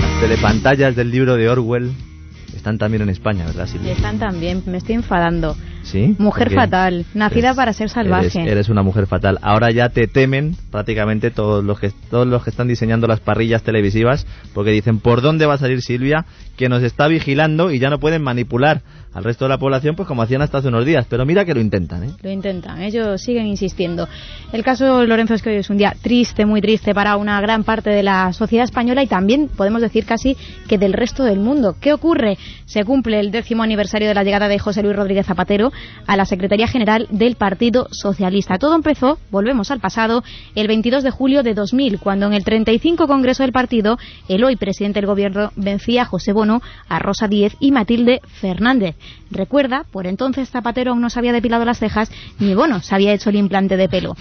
Las 0.00 0.20
telepantallas 0.20 0.96
del 0.96 1.10
libro 1.10 1.36
de 1.36 1.48
Orwell 1.48 1.92
están 2.66 2.78
también 2.78 3.02
en 3.02 3.10
España, 3.10 3.46
¿verdad 3.46 3.68
Silvia? 3.68 3.92
Están 3.92 4.18
también, 4.18 4.60
me 4.66 4.78
estoy 4.78 4.96
enfadando. 4.96 5.56
¿Sí? 5.86 6.16
Mujer 6.18 6.52
fatal, 6.52 7.04
nacida 7.14 7.48
Eres- 7.48 7.56
para 7.56 7.72
ser 7.72 7.88
salvaje. 7.90 8.40
Eres, 8.40 8.52
eres 8.52 8.68
una 8.68 8.82
mujer 8.82 9.06
fatal. 9.06 9.38
Ahora 9.40 9.70
ya 9.70 9.88
te 9.88 10.08
temen 10.08 10.56
prácticamente 10.72 11.30
todos 11.30 11.64
los 11.64 11.78
que 11.78 11.92
todos 12.10 12.26
los 12.26 12.42
que 12.42 12.50
están 12.50 12.66
diseñando 12.66 13.06
las 13.06 13.20
parrillas 13.20 13.62
televisivas 13.62 14.26
porque 14.52 14.72
dicen 14.72 14.98
por 14.98 15.20
dónde 15.22 15.46
va 15.46 15.54
a 15.54 15.58
salir 15.58 15.82
Silvia 15.82 16.24
que 16.56 16.68
nos 16.68 16.82
está 16.82 17.06
vigilando 17.06 17.70
y 17.70 17.78
ya 17.78 17.88
no 17.90 17.98
pueden 18.00 18.22
manipular 18.22 18.82
al 19.12 19.24
resto 19.24 19.44
de 19.44 19.50
la 19.50 19.58
población 19.58 19.94
pues 19.94 20.08
como 20.08 20.22
hacían 20.22 20.42
hasta 20.42 20.58
hace 20.58 20.68
unos 20.68 20.84
días. 20.84 21.06
Pero 21.08 21.24
mira 21.24 21.44
que 21.44 21.54
lo 21.54 21.60
intentan, 21.60 22.02
¿eh? 22.04 22.10
Lo 22.22 22.30
intentan, 22.30 22.82
ellos 22.82 23.22
siguen 23.22 23.46
insistiendo. 23.46 24.08
El 24.52 24.62
caso, 24.64 25.04
Lorenzo, 25.06 25.34
es 25.34 25.42
que 25.42 25.50
hoy 25.50 25.56
es 25.56 25.70
un 25.70 25.76
día 25.78 25.94
triste, 26.02 26.44
muy 26.46 26.60
triste 26.60 26.94
para 26.94 27.16
una 27.16 27.40
gran 27.40 27.62
parte 27.64 27.90
de 27.90 28.02
la 28.02 28.32
sociedad 28.32 28.64
española 28.64 29.02
y 29.02 29.06
también 29.06 29.48
podemos 29.48 29.80
decir 29.80 30.04
casi 30.04 30.36
que 30.68 30.78
del 30.78 30.92
resto 30.92 31.22
del 31.24 31.38
mundo. 31.38 31.76
¿Qué 31.80 31.92
ocurre? 31.92 32.36
Se 32.64 32.84
cumple 32.84 33.20
el 33.20 33.30
décimo 33.30 33.62
aniversario 33.62 34.08
de 34.08 34.14
la 34.14 34.24
llegada 34.24 34.48
de 34.48 34.58
José 34.58 34.82
Luis 34.82 34.96
Rodríguez 34.96 35.26
Zapatero 35.26 35.72
a 36.06 36.16
la 36.16 36.24
Secretaría 36.24 36.68
General 36.68 37.06
del 37.10 37.36
Partido 37.36 37.88
Socialista. 37.90 38.58
Todo 38.58 38.74
empezó, 38.74 39.18
volvemos 39.30 39.70
al 39.70 39.80
pasado, 39.80 40.22
el 40.54 40.68
22 40.68 41.02
de 41.02 41.10
julio 41.10 41.42
de 41.42 41.54
2000, 41.54 41.98
cuando 41.98 42.26
en 42.26 42.32
el 42.32 42.44
35 42.44 43.06
Congreso 43.06 43.42
del 43.42 43.52
partido, 43.52 43.98
el 44.28 44.44
hoy 44.44 44.56
presidente 44.56 45.00
del 45.00 45.06
Gobierno 45.06 45.52
vencía 45.56 46.02
a 46.02 46.06
José 46.06 46.32
Bono, 46.32 46.62
a 46.88 46.98
Rosa 46.98 47.28
Díez 47.28 47.56
y 47.60 47.72
Matilde 47.72 48.20
Fernández. 48.40 48.96
Recuerda, 49.30 49.84
por 49.90 50.06
entonces 50.06 50.50
Zapatero 50.50 50.92
aún 50.92 51.00
no 51.00 51.10
se 51.10 51.18
había 51.18 51.32
depilado 51.32 51.64
las 51.64 51.78
cejas, 51.78 52.10
ni 52.38 52.54
Bono 52.54 52.80
se 52.80 52.94
había 52.94 53.12
hecho 53.12 53.30
el 53.30 53.36
implante 53.36 53.76
de 53.76 53.88
pelo. 53.88 54.16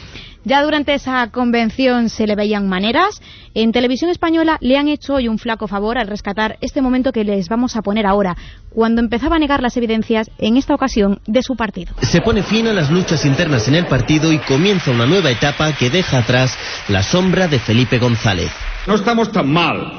Ya 0.46 0.62
durante 0.62 0.94
esa 0.94 1.28
convención 1.32 2.10
se 2.10 2.28
le 2.28 2.36
veían 2.36 2.70
maneras. 2.70 3.20
En 3.56 3.72
televisión 3.72 4.12
española 4.12 4.58
le 4.62 4.78
han 4.78 4.88
hecho 4.88 5.16
hoy 5.16 5.28
un 5.28 5.40
flaco 5.40 5.68
favor 5.68 5.98
al 5.98 6.08
rescatar 6.08 6.58
este 6.62 6.84
momento 6.84 7.12
que 7.12 7.24
les 7.24 7.50
vamos 7.50 7.76
a 7.76 7.82
poner 7.82 8.06
ahora, 8.06 8.38
cuando 8.70 9.02
empezaba 9.02 9.38
a 9.38 9.40
negar 9.40 9.64
las 9.64 9.76
evidencias, 9.76 10.30
en 10.38 10.58
esta 10.58 10.76
ocasión, 10.76 11.20
de 11.26 11.42
su 11.42 11.56
partido. 11.56 11.96
Se 12.02 12.22
pone 12.22 12.44
fin 12.44 12.68
a 12.68 12.74
las 12.74 12.92
luchas 12.92 13.26
internas 13.26 13.68
en 13.68 13.74
el 13.74 13.88
partido 13.88 14.32
y 14.32 14.38
comienza 14.38 14.92
una 14.92 15.08
nueva 15.08 15.32
etapa 15.32 15.74
que 15.74 15.90
deja 15.90 16.20
atrás 16.20 16.56
la 16.90 17.02
sombra 17.02 17.48
de 17.48 17.58
Felipe 17.58 17.98
González. 17.98 18.52
No 18.86 18.94
estamos 18.94 19.32
tan 19.32 19.52
mal. 19.52 19.98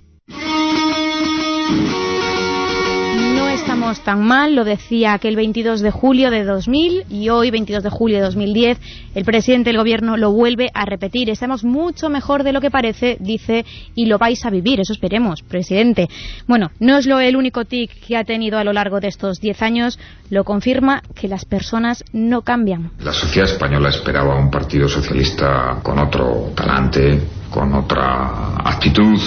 Estamos 3.93 4.05
tan 4.05 4.27
mal, 4.27 4.57
lo 4.57 4.65
decía 4.65 5.13
aquel 5.13 5.37
22 5.37 5.81
de 5.81 5.93
julio 5.93 6.31
de 6.31 6.43
2000 6.43 7.05
y 7.09 7.29
hoy, 7.29 7.53
22 7.53 7.85
de 7.85 7.91
julio 7.91 8.17
de 8.17 8.25
2010, 8.25 8.79
el 9.15 9.25
presidente 9.25 9.71
del 9.71 9.79
gobierno 9.79 10.17
lo 10.17 10.33
vuelve 10.33 10.71
a 10.75 10.85
repetir. 10.87 11.31
Estamos 11.31 11.63
mucho 11.63 12.09
mejor 12.09 12.43
de 12.43 12.53
lo 12.53 12.61
que 12.61 12.71
parece, 12.71 13.17
dice, 13.21 13.65
y 13.95 14.07
lo 14.07 14.19
vais 14.19 14.45
a 14.45 14.51
vivir, 14.51 14.81
eso 14.81 14.93
esperemos, 14.93 15.43
presidente. 15.43 16.09
Bueno, 16.49 16.73
no 16.81 16.99
es 16.99 17.07
lo 17.07 17.21
el 17.21 17.37
único 17.37 17.65
tic 17.65 17.93
que 18.01 18.17
ha 18.17 18.25
tenido 18.25 18.59
a 18.59 18.65
lo 18.65 18.73
largo 18.73 18.99
de 18.99 19.07
estos 19.07 19.41
10 19.41 19.63
años, 19.63 20.01
lo 20.31 20.43
confirma 20.43 21.03
que 21.15 21.29
las 21.29 21.45
personas 21.45 22.03
no 22.13 22.43
cambian. 22.43 22.91
La 22.99 23.13
sociedad 23.13 23.49
española 23.49 23.91
esperaba 23.91 24.37
un 24.37 24.51
partido 24.51 24.89
socialista 24.89 25.79
con 25.81 26.01
otro 26.01 26.51
talante, 26.57 27.21
con 27.51 27.73
otra 27.73 28.57
actitud. 28.65 29.21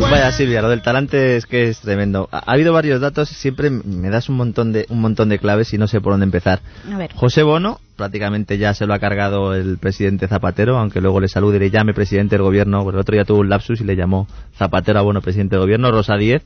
Vaya 0.00 0.32
Silvia, 0.32 0.62
lo 0.62 0.70
del 0.70 0.80
talante 0.80 1.36
es 1.36 1.44
que 1.46 1.68
es 1.68 1.80
tremendo. 1.80 2.28
Ha, 2.30 2.52
habido 2.52 2.72
varios 2.72 3.00
datos, 3.00 3.28
siempre 3.28 3.68
me 3.70 4.08
das 4.10 4.28
un 4.28 4.36
montón 4.36 4.72
de 4.72 4.86
un 4.88 5.00
montón 5.00 5.28
de 5.28 5.38
claves 5.38 5.74
y 5.74 5.78
no 5.78 5.86
sé 5.86 6.00
por 6.00 6.12
dónde 6.12 6.24
empezar. 6.24 6.60
A 6.90 6.96
ver. 6.96 7.12
José 7.14 7.42
Bono, 7.42 7.80
prácticamente 7.96 8.56
ya 8.58 8.72
se 8.74 8.86
lo 8.86 8.94
ha 8.94 8.98
cargado 9.00 9.54
el 9.54 9.76
presidente 9.78 10.28
Zapatero, 10.28 10.78
aunque 10.78 11.00
luego 11.00 11.20
le 11.20 11.28
salude 11.28 11.56
y 11.56 11.60
le 11.60 11.70
llame 11.70 11.94
presidente 11.94 12.36
del 12.36 12.42
gobierno. 12.42 12.84
Porque 12.84 12.96
el 12.96 13.00
otro 13.00 13.14
día 13.14 13.24
tuvo 13.24 13.40
un 13.40 13.48
lapsus 13.48 13.80
y 13.80 13.84
le 13.84 13.96
llamó 13.96 14.28
Zapatero 14.56 15.00
a 15.00 15.02
Bono 15.02 15.20
presidente 15.20 15.56
del 15.56 15.62
gobierno. 15.62 15.90
Rosa 15.90 16.16
Díez 16.16 16.42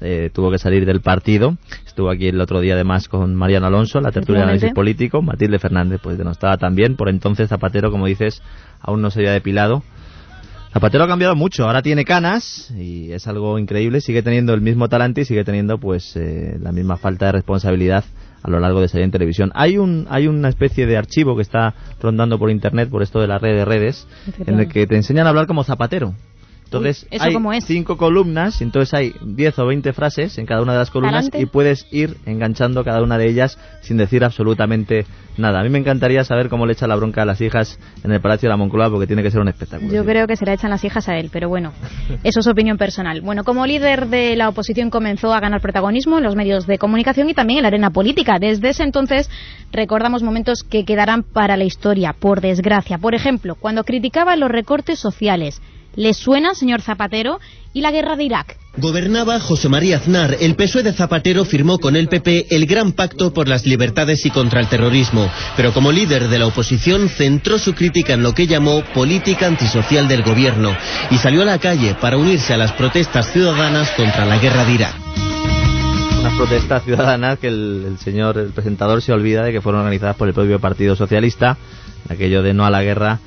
eh, 0.00 0.30
tuvo 0.32 0.50
que 0.50 0.58
salir 0.58 0.84
del 0.84 1.00
partido. 1.00 1.56
Estuvo 1.86 2.10
aquí 2.10 2.28
el 2.28 2.40
otro 2.40 2.60
día 2.60 2.74
además 2.74 3.08
con 3.08 3.34
Mariano 3.34 3.68
Alonso, 3.68 4.00
la 4.00 4.10
tertulia 4.10 4.40
de 4.40 4.44
análisis 4.44 4.72
político. 4.72 5.22
Matilde 5.22 5.58
Fernández, 5.58 6.00
pues 6.02 6.18
no 6.18 6.32
estaba 6.32 6.58
también. 6.58 6.96
Por 6.96 7.08
entonces 7.08 7.48
Zapatero, 7.48 7.90
como 7.90 8.06
dices, 8.06 8.42
aún 8.80 9.00
no 9.00 9.10
se 9.10 9.20
había 9.20 9.32
depilado. 9.32 9.82
Zapatero 10.72 11.04
ha 11.04 11.08
cambiado 11.08 11.34
mucho, 11.34 11.64
ahora 11.64 11.80
tiene 11.80 12.04
canas 12.04 12.70
y 12.76 13.10
es 13.12 13.26
algo 13.26 13.58
increíble, 13.58 14.02
sigue 14.02 14.22
teniendo 14.22 14.52
el 14.52 14.60
mismo 14.60 14.88
talante 14.88 15.22
y 15.22 15.24
sigue 15.24 15.42
teniendo 15.42 15.78
pues 15.78 16.14
eh, 16.14 16.58
la 16.60 16.72
misma 16.72 16.98
falta 16.98 17.26
de 17.26 17.32
responsabilidad 17.32 18.04
a 18.42 18.50
lo 18.50 18.60
largo 18.60 18.80
de 18.82 18.88
salir 18.88 19.04
en 19.04 19.10
televisión. 19.10 19.50
Hay 19.54 19.78
un 19.78 20.06
hay 20.10 20.26
una 20.26 20.50
especie 20.50 20.86
de 20.86 20.98
archivo 20.98 21.36
que 21.36 21.42
está 21.42 21.74
rondando 22.00 22.38
por 22.38 22.50
internet 22.50 22.90
por 22.90 23.02
esto 23.02 23.18
de 23.20 23.28
la 23.28 23.38
red 23.38 23.56
de 23.56 23.64
redes 23.64 24.06
en 24.46 24.60
el 24.60 24.68
que 24.68 24.86
te 24.86 24.96
enseñan 24.96 25.26
a 25.26 25.30
hablar 25.30 25.46
como 25.46 25.64
Zapatero. 25.64 26.14
Entonces 26.68 27.06
Uy, 27.10 27.16
¿eso 27.16 27.50
hay 27.50 27.58
es? 27.58 27.64
cinco 27.64 27.96
columnas, 27.96 28.60
entonces 28.60 28.92
hay 28.92 29.14
10 29.22 29.58
o 29.58 29.66
20 29.66 29.92
frases 29.94 30.36
en 30.36 30.44
cada 30.44 30.60
una 30.60 30.74
de 30.74 30.80
las 30.80 30.90
columnas 30.90 31.24
Adelante. 31.24 31.40
y 31.40 31.46
puedes 31.46 31.86
ir 31.90 32.18
enganchando 32.26 32.84
cada 32.84 33.02
una 33.02 33.16
de 33.16 33.26
ellas 33.26 33.58
sin 33.80 33.96
decir 33.96 34.22
absolutamente 34.22 35.06
nada. 35.38 35.60
A 35.60 35.62
mí 35.62 35.70
me 35.70 35.78
encantaría 35.78 36.22
saber 36.24 36.50
cómo 36.50 36.66
le 36.66 36.74
echa 36.74 36.86
la 36.86 36.96
bronca 36.96 37.22
a 37.22 37.24
las 37.24 37.40
hijas 37.40 37.78
en 38.04 38.12
el 38.12 38.20
Palacio 38.20 38.48
de 38.48 38.50
la 38.50 38.58
Moncloa 38.58 38.90
porque 38.90 39.06
tiene 39.06 39.22
que 39.22 39.30
ser 39.30 39.40
un 39.40 39.48
espectáculo. 39.48 39.90
Yo 39.90 40.04
creo 40.04 40.26
que 40.26 40.36
se 40.36 40.44
la 40.44 40.52
echan 40.52 40.68
las 40.68 40.84
hijas 40.84 41.08
a 41.08 41.16
él, 41.16 41.30
pero 41.32 41.48
bueno, 41.48 41.72
eso 42.22 42.40
es 42.40 42.46
opinión 42.46 42.76
personal. 42.76 43.22
Bueno, 43.22 43.44
como 43.44 43.66
líder 43.66 44.08
de 44.08 44.36
la 44.36 44.50
oposición 44.50 44.90
comenzó 44.90 45.32
a 45.32 45.40
ganar 45.40 45.62
protagonismo 45.62 46.18
en 46.18 46.24
los 46.24 46.36
medios 46.36 46.66
de 46.66 46.76
comunicación 46.76 47.30
y 47.30 47.34
también 47.34 47.58
en 47.58 47.62
la 47.62 47.68
arena 47.68 47.90
política. 47.90 48.36
Desde 48.38 48.68
ese 48.68 48.82
entonces 48.82 49.30
recordamos 49.72 50.22
momentos 50.22 50.64
que 50.64 50.84
quedarán 50.84 51.22
para 51.22 51.56
la 51.56 51.64
historia, 51.64 52.14
por 52.18 52.42
desgracia. 52.42 52.98
Por 52.98 53.14
ejemplo, 53.14 53.54
cuando 53.54 53.84
criticaba 53.84 54.36
los 54.36 54.50
recortes 54.50 54.98
sociales. 54.98 55.62
¿Le 55.98 56.14
suena, 56.14 56.54
señor 56.54 56.80
Zapatero? 56.80 57.40
¿Y 57.72 57.80
la 57.80 57.90
guerra 57.90 58.14
de 58.14 58.22
Irak? 58.22 58.56
Gobernaba 58.76 59.40
José 59.40 59.68
María 59.68 59.96
Aznar. 59.96 60.36
El 60.38 60.54
PSOE 60.54 60.84
de 60.84 60.92
Zapatero 60.92 61.44
firmó 61.44 61.80
con 61.80 61.96
el 61.96 62.06
PP 62.06 62.54
el 62.54 62.66
Gran 62.66 62.92
Pacto 62.92 63.34
por 63.34 63.48
las 63.48 63.66
Libertades 63.66 64.24
y 64.24 64.30
contra 64.30 64.60
el 64.60 64.68
Terrorismo, 64.68 65.28
pero 65.56 65.72
como 65.72 65.90
líder 65.90 66.28
de 66.28 66.38
la 66.38 66.46
oposición 66.46 67.08
centró 67.08 67.58
su 67.58 67.74
crítica 67.74 68.14
en 68.14 68.22
lo 68.22 68.32
que 68.32 68.46
llamó 68.46 68.84
política 68.94 69.48
antisocial 69.48 70.06
del 70.06 70.22
gobierno 70.22 70.70
y 71.10 71.18
salió 71.18 71.42
a 71.42 71.46
la 71.46 71.58
calle 71.58 71.96
para 72.00 72.16
unirse 72.16 72.54
a 72.54 72.58
las 72.58 72.72
protestas 72.74 73.32
ciudadanas 73.32 73.90
contra 73.96 74.24
la 74.24 74.38
guerra 74.38 74.64
de 74.64 74.74
Irak. 74.74 74.94
unas 76.20 76.34
protestas 76.34 76.84
ciudadanas 76.84 77.40
que 77.40 77.48
el, 77.48 77.84
el 77.88 77.98
señor, 77.98 78.38
el 78.38 78.52
presentador, 78.52 79.02
se 79.02 79.12
olvida 79.12 79.42
de 79.42 79.50
que 79.50 79.60
fueron 79.60 79.80
organizadas 79.80 80.14
por 80.14 80.28
el 80.28 80.34
propio 80.34 80.60
Partido 80.60 80.94
Socialista, 80.94 81.58
aquello 82.08 82.44
de 82.44 82.54
no 82.54 82.64
a 82.64 82.70
la 82.70 82.84
guerra 82.84 83.18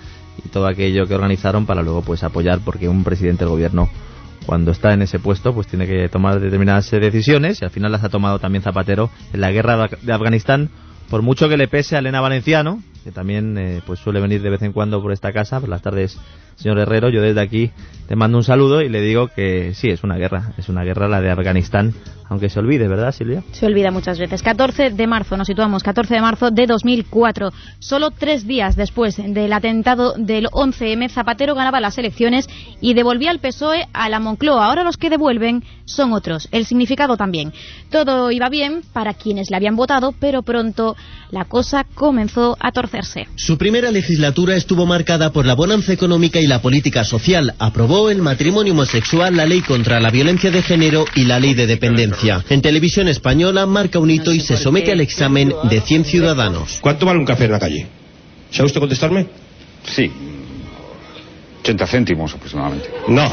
y 0.43 0.49
todo 0.49 0.67
aquello 0.67 1.07
que 1.07 1.15
organizaron 1.15 1.65
para 1.65 1.81
luego 1.81 2.01
pues 2.01 2.23
apoyar 2.23 2.59
porque 2.63 2.89
un 2.89 3.03
presidente 3.03 3.45
del 3.45 3.49
gobierno 3.49 3.89
cuando 4.45 4.71
está 4.71 4.93
en 4.93 5.01
ese 5.01 5.19
puesto 5.19 5.53
pues 5.53 5.67
tiene 5.67 5.87
que 5.87 6.09
tomar 6.09 6.39
determinadas 6.39 6.89
decisiones 6.89 7.61
y 7.61 7.65
al 7.65 7.71
final 7.71 7.91
las 7.91 8.03
ha 8.03 8.09
tomado 8.09 8.39
también 8.39 8.63
Zapatero 8.63 9.09
en 9.33 9.41
la 9.41 9.51
guerra 9.51 9.87
de 10.01 10.13
Afganistán 10.13 10.69
por 11.09 11.21
mucho 11.21 11.49
que 11.49 11.57
le 11.57 11.67
pese 11.67 11.95
a 11.95 11.99
Elena 11.99 12.21
Valenciano 12.21 12.81
que 13.03 13.11
también 13.11 13.57
eh, 13.57 13.81
pues 13.85 13.99
suele 13.99 14.19
venir 14.19 14.41
de 14.41 14.49
vez 14.49 14.61
en 14.61 14.73
cuando 14.73 15.01
por 15.01 15.11
esta 15.11 15.31
casa 15.31 15.59
por 15.59 15.69
las 15.69 15.81
tardes 15.81 16.17
señor 16.55 16.79
Herrero 16.79 17.09
yo 17.09 17.21
desde 17.21 17.41
aquí 17.41 17.71
te 18.07 18.15
mando 18.15 18.37
un 18.37 18.43
saludo 18.43 18.81
y 18.81 18.89
le 18.89 19.01
digo 19.01 19.27
que 19.27 19.73
sí 19.73 19.89
es 19.89 20.03
una 20.03 20.17
guerra 20.17 20.53
es 20.57 20.69
una 20.69 20.83
guerra 20.83 21.07
la 21.07 21.21
de 21.21 21.31
Afganistán 21.31 21.93
aunque 22.31 22.49
se 22.49 22.59
olvide 22.59 22.87
verdad 22.87 23.11
Silvia 23.11 23.43
Se 23.51 23.65
olvida 23.65 23.91
muchas 23.91 24.17
veces. 24.17 24.41
14 24.41 24.91
de 24.91 25.05
marzo, 25.05 25.35
nos 25.35 25.47
situamos, 25.47 25.83
14 25.83 26.13
de 26.13 26.21
marzo 26.21 26.49
de 26.49 26.65
2004. 26.65 27.49
Solo 27.79 28.11
tres 28.11 28.47
días 28.47 28.77
después 28.77 29.17
del 29.17 29.51
atentado 29.51 30.13
del 30.13 30.45
11M, 30.45 31.09
Zapatero 31.09 31.55
ganaba 31.55 31.81
las 31.81 31.97
elecciones 31.97 32.47
y 32.79 32.93
devolvía 32.93 33.31
al 33.31 33.39
PSOE 33.39 33.85
a 33.91 34.07
la 34.07 34.21
Moncloa. 34.21 34.65
Ahora 34.65 34.85
los 34.85 34.95
que 34.95 35.09
devuelven 35.09 35.65
son 35.83 36.13
otros. 36.13 36.47
El 36.53 36.65
significado 36.65 37.17
también. 37.17 37.51
Todo 37.89 38.31
iba 38.31 38.47
bien 38.47 38.81
para 38.93 39.13
quienes 39.13 39.51
le 39.51 39.57
habían 39.57 39.75
votado, 39.75 40.13
pero 40.17 40.41
pronto 40.41 40.95
la 41.31 41.43
cosa 41.43 41.85
comenzó 41.95 42.55
a 42.61 42.71
Su 43.35 43.57
primera 43.57 43.91
legislatura 43.91 44.55
estuvo 44.55 44.85
marcada 44.85 45.31
por 45.31 45.45
la 45.45 45.55
bonanza 45.55 45.93
económica 45.93 46.39
y 46.39 46.47
la 46.47 46.61
política 46.61 47.03
social. 47.03 47.53
Aprobó 47.59 48.09
el 48.09 48.21
matrimonio 48.21 48.73
homosexual, 48.73 49.35
la 49.35 49.45
ley 49.45 49.61
contra 49.61 49.99
la 49.99 50.09
violencia 50.09 50.51
de 50.51 50.61
género 50.61 51.05
y 51.15 51.25
la 51.25 51.39
ley 51.39 51.53
de 51.53 51.67
dependencia. 51.67 52.43
En 52.49 52.61
televisión 52.61 53.07
española 53.07 53.65
marca 53.65 53.99
un 53.99 54.11
hito 54.11 54.33
y 54.33 54.39
se 54.39 54.57
somete 54.57 54.91
al 54.91 55.01
examen 55.01 55.53
de 55.69 55.81
100 55.81 56.05
ciudadanos. 56.05 56.79
¿Cuánto 56.81 57.05
vale 57.05 57.19
un 57.19 57.25
café 57.25 57.45
en 57.45 57.51
la 57.51 57.59
calle? 57.59 57.87
¿Sabe 58.51 58.67
usted 58.67 58.79
contestarme? 58.79 59.27
Sí. 59.83 60.11
80 61.61 61.87
céntimos 61.87 62.33
aproximadamente. 62.33 62.89
No. 63.07 63.31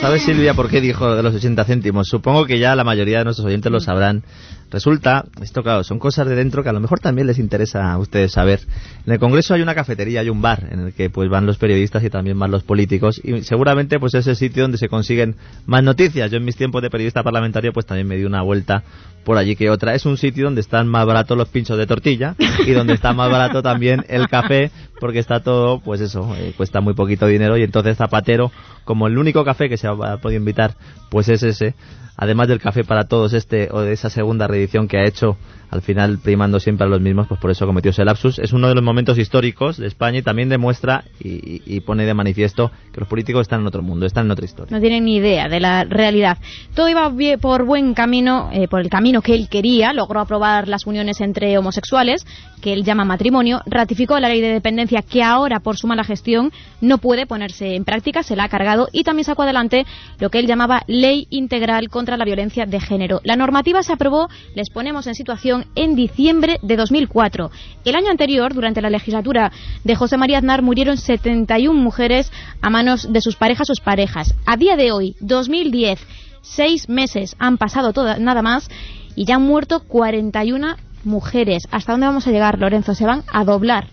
¿Sabes, 0.00 0.22
Silvia, 0.22 0.52
por 0.52 0.68
qué 0.68 0.82
dijo 0.82 1.16
de 1.16 1.22
los 1.22 1.34
80 1.34 1.64
céntimos? 1.64 2.06
Supongo 2.08 2.44
que 2.44 2.58
ya 2.58 2.76
la 2.76 2.84
mayoría 2.84 3.18
de 3.18 3.24
nuestros 3.24 3.46
oyentes 3.46 3.72
lo 3.72 3.80
sabrán. 3.80 4.24
Resulta, 4.70 5.24
esto 5.40 5.62
claro, 5.62 5.84
son 5.84 5.98
cosas 6.00 6.26
de 6.28 6.34
dentro 6.34 6.62
que 6.62 6.68
a 6.68 6.72
lo 6.72 6.80
mejor 6.80 6.98
también 6.98 7.28
les 7.28 7.38
interesa 7.38 7.92
a 7.92 7.98
ustedes 7.98 8.32
saber. 8.32 8.60
En 9.06 9.12
el 9.12 9.18
Congreso 9.20 9.54
hay 9.54 9.62
una 9.62 9.74
cafetería, 9.74 10.20
hay 10.20 10.28
un 10.28 10.42
bar 10.42 10.66
en 10.70 10.80
el 10.80 10.92
que 10.92 11.08
pues 11.08 11.28
van 11.30 11.46
los 11.46 11.56
periodistas 11.56 12.02
y 12.02 12.10
también 12.10 12.38
van 12.38 12.50
los 12.50 12.64
políticos 12.64 13.20
y 13.22 13.42
seguramente 13.42 14.00
pues 14.00 14.14
es 14.14 14.26
el 14.26 14.34
sitio 14.34 14.62
donde 14.62 14.78
se 14.78 14.88
consiguen 14.88 15.36
más 15.66 15.84
noticias. 15.84 16.30
Yo 16.30 16.38
en 16.38 16.44
mis 16.44 16.56
tiempos 16.56 16.82
de 16.82 16.90
periodista 16.90 17.22
parlamentario 17.22 17.72
pues 17.72 17.86
también 17.86 18.08
me 18.08 18.16
di 18.16 18.24
una 18.24 18.42
vuelta 18.42 18.82
por 19.24 19.38
allí 19.38 19.54
que 19.54 19.70
otra. 19.70 19.94
Es 19.94 20.04
un 20.04 20.16
sitio 20.16 20.44
donde 20.44 20.62
están 20.62 20.88
más 20.88 21.06
baratos 21.06 21.38
los 21.38 21.48
pinchos 21.48 21.78
de 21.78 21.86
tortilla 21.86 22.34
y 22.66 22.72
donde 22.72 22.94
está 22.94 23.12
más 23.12 23.30
barato 23.30 23.62
también 23.62 24.04
el 24.08 24.28
café 24.28 24.72
porque 25.00 25.18
está 25.20 25.40
todo, 25.40 25.80
pues 25.80 26.00
eso, 26.00 26.34
eh, 26.36 26.54
cuesta 26.56 26.80
muy 26.80 26.94
poquito 26.94 27.26
dinero 27.26 27.56
y 27.56 27.62
entonces 27.62 27.96
Zapatero, 27.96 28.50
como 28.84 29.06
el 29.06 29.18
único 29.18 29.44
café 29.44 29.68
que 29.68 29.76
se 29.76 29.86
ha 29.86 30.16
podido 30.16 30.38
invitar, 30.38 30.74
pues 31.10 31.28
es 31.28 31.42
ese. 31.42 31.74
Además 32.16 32.48
del 32.48 32.60
café 32.60 32.84
para 32.84 33.04
todos 33.04 33.32
este 33.32 33.68
o 33.70 33.80
de 33.80 33.92
esa 33.92 34.10
segunda 34.10 34.46
reedición 34.46 34.88
que 34.88 34.98
ha 34.98 35.04
hecho 35.04 35.36
al 35.70 35.82
final 35.82 36.18
primando 36.18 36.60
siempre 36.60 36.86
a 36.86 36.88
los 36.88 37.00
mismos, 37.00 37.26
pues 37.26 37.40
por 37.40 37.50
eso 37.50 37.66
cometió 37.66 37.90
ese 37.90 38.04
lapsus. 38.04 38.38
Es 38.38 38.52
uno 38.52 38.68
de 38.68 38.74
los 38.74 38.84
momentos 38.84 39.18
históricos 39.18 39.76
de 39.76 39.86
España 39.86 40.18
y 40.18 40.22
también 40.22 40.48
demuestra 40.48 41.04
y, 41.20 41.80
pone 41.80 42.06
de 42.06 42.14
manifiesto 42.14 42.70
que 42.92 43.00
los 43.00 43.08
políticos 43.08 43.42
están 43.42 43.60
en 43.60 43.66
otro 43.66 43.82
mundo, 43.82 44.06
están 44.06 44.26
en 44.26 44.32
otra 44.32 44.44
historia. 44.44 44.74
No 44.74 44.80
tienen 44.80 45.04
ni 45.04 45.16
idea 45.16 45.48
de 45.48 45.60
la 45.60 45.84
realidad. 45.84 46.38
Todo 46.74 46.88
iba 46.88 47.12
por 47.40 47.64
buen 47.64 47.94
camino, 47.94 48.50
eh, 48.52 48.66
por 48.66 48.80
el 48.80 48.88
camino 48.88 49.22
que 49.22 49.34
él 49.34 49.48
quería. 49.48 49.92
Logró 49.92 50.20
aprobar 50.20 50.68
las 50.68 50.86
uniones 50.86 51.20
entre 51.20 51.56
homosexuales, 51.58 52.26
que 52.60 52.72
él 52.72 52.84
llama 52.84 53.04
matrimonio. 53.04 53.60
Ratificó 53.66 54.18
la 54.18 54.28
ley 54.28 54.40
de 54.40 54.52
dependencia 54.52 55.02
que 55.02 55.22
ahora, 55.22 55.60
por 55.60 55.76
su 55.76 55.86
mala 55.86 56.04
gestión, 56.04 56.50
no 56.80 56.98
puede 56.98 57.26
ponerse 57.26 57.74
en 57.74 57.84
práctica, 57.84 58.22
se 58.22 58.36
la 58.36 58.44
ha 58.44 58.48
cargado 58.48 58.88
y 58.92 59.04
también 59.04 59.24
sacó 59.24 59.42
adelante 59.42 59.84
lo 60.18 60.30
que 60.30 60.38
él 60.38 60.46
llamaba 60.46 60.82
Ley 60.86 61.26
Integral 61.30 61.88
contra 61.88 62.05
la 62.14 62.24
Violencia 62.24 62.66
de 62.66 62.78
Género. 62.78 63.20
La 63.24 63.34
normativa 63.34 63.82
se 63.82 63.92
aprobó, 63.92 64.28
les 64.54 64.70
ponemos 64.70 65.06
en 65.08 65.14
situación, 65.14 65.66
en 65.74 65.96
diciembre 65.96 66.58
de 66.62 66.76
2004. 66.76 67.50
El 67.84 67.96
año 67.96 68.10
anterior, 68.10 68.54
durante 68.54 68.80
la 68.80 68.90
legislatura 68.90 69.50
de 69.82 69.96
José 69.96 70.16
María 70.16 70.38
Aznar, 70.38 70.62
murieron 70.62 70.98
71 70.98 71.80
mujeres 71.80 72.30
a 72.62 72.70
manos 72.70 73.12
de 73.12 73.20
sus 73.20 73.34
parejas 73.34 73.68
o 73.70 73.82
parejas. 73.82 74.34
A 74.46 74.56
día 74.56 74.76
de 74.76 74.92
hoy, 74.92 75.16
2010, 75.20 75.98
seis 76.42 76.88
meses 76.88 77.34
han 77.38 77.58
pasado 77.58 77.92
nada 78.18 78.42
más 78.42 78.68
y 79.16 79.24
ya 79.24 79.36
han 79.36 79.42
muerto 79.42 79.80
41 79.80 80.76
mujeres. 81.04 81.64
¿Hasta 81.70 81.92
dónde 81.92 82.06
vamos 82.06 82.26
a 82.26 82.30
llegar, 82.30 82.58
Lorenzo? 82.58 82.94
Se 82.94 83.06
van 83.06 83.22
a 83.32 83.44
doblar. 83.44 83.88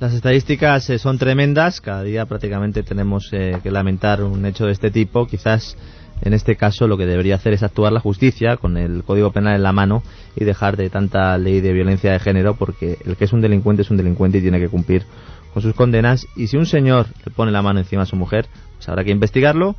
Las 0.00 0.12
estadísticas 0.12 0.90
eh, 0.90 0.98
son 0.98 1.18
tremendas. 1.18 1.80
Cada 1.80 2.02
día 2.02 2.26
prácticamente 2.26 2.82
tenemos 2.82 3.28
eh, 3.32 3.60
que 3.62 3.70
lamentar 3.70 4.22
un 4.22 4.44
hecho 4.44 4.66
de 4.66 4.72
este 4.72 4.90
tipo. 4.90 5.26
Quizás 5.26 5.76
en 6.24 6.32
este 6.32 6.56
caso 6.56 6.88
lo 6.88 6.96
que 6.96 7.06
debería 7.06 7.36
hacer 7.36 7.52
es 7.52 7.62
actuar 7.62 7.92
la 7.92 8.00
justicia 8.00 8.56
con 8.56 8.76
el 8.76 9.04
Código 9.04 9.30
Penal 9.30 9.56
en 9.56 9.62
la 9.62 9.72
mano 9.72 10.02
y 10.34 10.44
dejar 10.44 10.76
de 10.76 10.90
tanta 10.90 11.36
ley 11.38 11.60
de 11.60 11.72
violencia 11.72 12.12
de 12.12 12.18
género 12.18 12.54
porque 12.54 12.98
el 13.04 13.16
que 13.16 13.24
es 13.24 13.32
un 13.32 13.42
delincuente 13.42 13.82
es 13.82 13.90
un 13.90 13.98
delincuente 13.98 14.38
y 14.38 14.40
tiene 14.40 14.58
que 14.58 14.68
cumplir 14.68 15.04
con 15.52 15.62
sus 15.62 15.74
condenas. 15.74 16.26
Y 16.34 16.48
si 16.48 16.56
un 16.56 16.66
señor 16.66 17.06
le 17.24 17.30
pone 17.30 17.52
la 17.52 17.62
mano 17.62 17.78
encima 17.78 18.02
a 18.02 18.06
su 18.06 18.16
mujer, 18.16 18.46
pues 18.76 18.88
habrá 18.88 19.04
que 19.04 19.12
investigarlo 19.12 19.76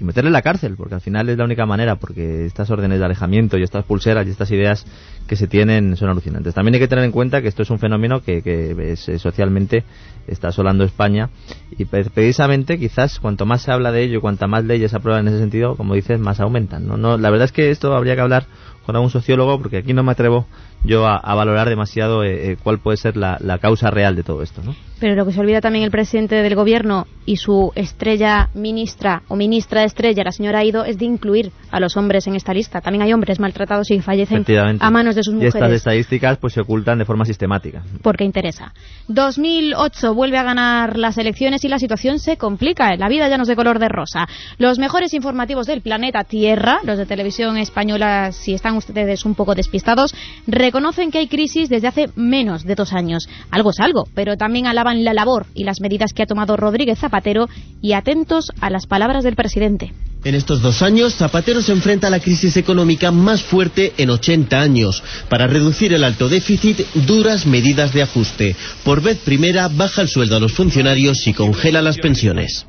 y 0.00 0.04
meterle 0.04 0.28
en 0.28 0.32
la 0.32 0.42
cárcel, 0.42 0.76
porque 0.76 0.94
al 0.94 1.02
final 1.02 1.28
es 1.28 1.36
la 1.36 1.44
única 1.44 1.66
manera, 1.66 1.96
porque 1.96 2.46
estas 2.46 2.70
órdenes 2.70 2.98
de 2.98 3.04
alejamiento 3.04 3.58
y 3.58 3.62
estas 3.62 3.84
pulseras 3.84 4.26
y 4.26 4.30
estas 4.30 4.50
ideas 4.50 4.86
que 5.26 5.36
se 5.36 5.46
tienen 5.46 5.96
son 5.96 6.08
alucinantes. 6.08 6.54
También 6.54 6.74
hay 6.74 6.80
que 6.80 6.88
tener 6.88 7.04
en 7.04 7.12
cuenta 7.12 7.42
que 7.42 7.48
esto 7.48 7.62
es 7.62 7.70
un 7.70 7.78
fenómeno 7.78 8.22
que, 8.22 8.42
que 8.42 8.92
eh, 8.92 8.96
socialmente 8.96 9.84
está 10.26 10.48
asolando 10.48 10.84
España 10.84 11.28
y 11.76 11.84
precisamente 11.84 12.78
quizás 12.78 13.18
cuanto 13.20 13.44
más 13.44 13.62
se 13.62 13.72
habla 13.72 13.92
de 13.92 14.02
ello, 14.02 14.20
cuanta 14.20 14.46
más 14.46 14.64
leyes 14.64 14.90
se 14.90 14.96
aprueban 14.96 15.26
en 15.26 15.34
ese 15.34 15.40
sentido, 15.40 15.76
como 15.76 15.94
dices, 15.94 16.18
más 16.18 16.40
aumentan. 16.40 16.86
¿no? 16.86 16.96
No, 16.96 17.18
la 17.18 17.30
verdad 17.30 17.44
es 17.44 17.52
que 17.52 17.70
esto 17.70 17.94
habría 17.94 18.14
que 18.14 18.22
hablar 18.22 18.46
con 18.86 18.96
algún 18.96 19.10
sociólogo, 19.10 19.58
porque 19.60 19.78
aquí 19.78 19.92
no 19.92 20.02
me 20.02 20.12
atrevo 20.12 20.46
yo 20.82 21.06
a, 21.06 21.34
valorar 21.34 21.68
demasiado 21.68 22.24
eh, 22.24 22.52
eh, 22.52 22.56
cuál 22.62 22.78
puede 22.78 22.96
ser 22.96 23.16
la, 23.16 23.36
la, 23.40 23.58
causa 23.58 23.90
real 23.90 24.16
de 24.16 24.22
todo 24.22 24.42
esto. 24.42 24.62
¿no? 24.64 24.74
Pero 25.00 25.14
lo 25.14 25.26
que 25.26 25.32
se 25.32 25.40
olvida 25.40 25.60
también 25.60 25.84
el 25.84 25.90
presidente 25.90 26.36
del 26.36 26.54
gobierno 26.54 27.06
y 27.24 27.36
su 27.36 27.72
estrella 27.74 28.50
ministra 28.54 29.22
o 29.28 29.36
ministra 29.36 29.84
estrella, 29.84 30.24
la 30.24 30.32
señora 30.32 30.58
Aido, 30.60 30.84
es 30.84 30.98
de 30.98 31.06
incluir 31.06 31.52
a 31.70 31.80
los 31.80 31.96
hombres 31.96 32.26
en 32.26 32.34
esta 32.34 32.52
lista. 32.52 32.80
También 32.80 33.02
hay 33.02 33.12
hombres 33.12 33.40
maltratados 33.40 33.90
y 33.90 34.00
fallecen 34.00 34.44
a 34.80 34.90
manos 34.90 35.14
de 35.14 35.22
sus 35.22 35.34
mujeres. 35.34 35.54
Y 35.54 35.58
estas 35.58 35.72
estadísticas 35.72 36.38
pues 36.38 36.52
se 36.52 36.60
ocultan 36.60 36.98
de 36.98 37.04
forma 37.04 37.24
sistemática. 37.24 37.82
Porque 38.02 38.24
interesa. 38.24 38.72
2008 39.08 40.14
vuelve 40.14 40.38
a 40.38 40.42
ganar 40.42 40.98
las 40.98 41.18
elecciones 41.18 41.64
y 41.64 41.68
la 41.68 41.78
situación 41.78 42.18
se 42.18 42.36
complica. 42.36 42.94
La 42.96 43.08
vida 43.08 43.28
ya 43.28 43.36
no 43.36 43.44
es 43.44 43.48
de 43.48 43.56
color 43.56 43.78
de 43.78 43.88
rosa. 43.88 44.28
Los 44.58 44.78
mejores 44.78 45.14
informativos 45.14 45.66
del 45.66 45.80
planeta 45.80 46.24
Tierra, 46.24 46.80
los 46.84 46.98
de 46.98 47.06
televisión 47.06 47.56
española, 47.56 48.32
si 48.32 48.54
están 48.54 48.76
ustedes 48.76 49.24
un 49.24 49.34
poco 49.34 49.54
despistados, 49.54 50.14
reconocen 50.46 51.10
que 51.10 51.18
hay 51.18 51.28
crisis 51.28 51.68
desde 51.68 51.88
hace 51.88 52.10
menos 52.16 52.64
de 52.64 52.74
dos 52.74 52.92
años. 52.92 53.28
Algo 53.50 53.70
es 53.70 53.80
algo, 53.80 54.04
pero 54.14 54.36
también 54.36 54.66
alaban 54.66 54.89
la 54.94 55.14
labor 55.14 55.46
y 55.54 55.64
las 55.64 55.80
medidas 55.80 56.12
que 56.12 56.22
ha 56.22 56.26
tomado 56.26 56.56
Rodríguez 56.56 56.98
Zapatero 56.98 57.48
y 57.80 57.92
atentos 57.92 58.46
a 58.60 58.70
las 58.70 58.86
palabras 58.86 59.24
del 59.24 59.36
presidente. 59.36 59.92
En 60.22 60.34
estos 60.34 60.60
dos 60.60 60.82
años, 60.82 61.14
Zapatero 61.14 61.62
se 61.62 61.72
enfrenta 61.72 62.08
a 62.08 62.10
la 62.10 62.20
crisis 62.20 62.56
económica 62.58 63.10
más 63.10 63.42
fuerte 63.42 63.94
en 63.96 64.10
80 64.10 64.60
años. 64.60 65.02
Para 65.30 65.46
reducir 65.46 65.94
el 65.94 66.04
alto 66.04 66.28
déficit, 66.28 66.78
duras 67.06 67.46
medidas 67.46 67.94
de 67.94 68.02
ajuste. 68.02 68.54
Por 68.84 69.00
vez 69.00 69.18
primera, 69.18 69.68
baja 69.68 70.02
el 70.02 70.08
sueldo 70.08 70.36
a 70.36 70.40
los 70.40 70.52
funcionarios 70.52 71.26
y 71.26 71.32
congela 71.32 71.80
las 71.80 71.96
pensiones. 71.96 72.66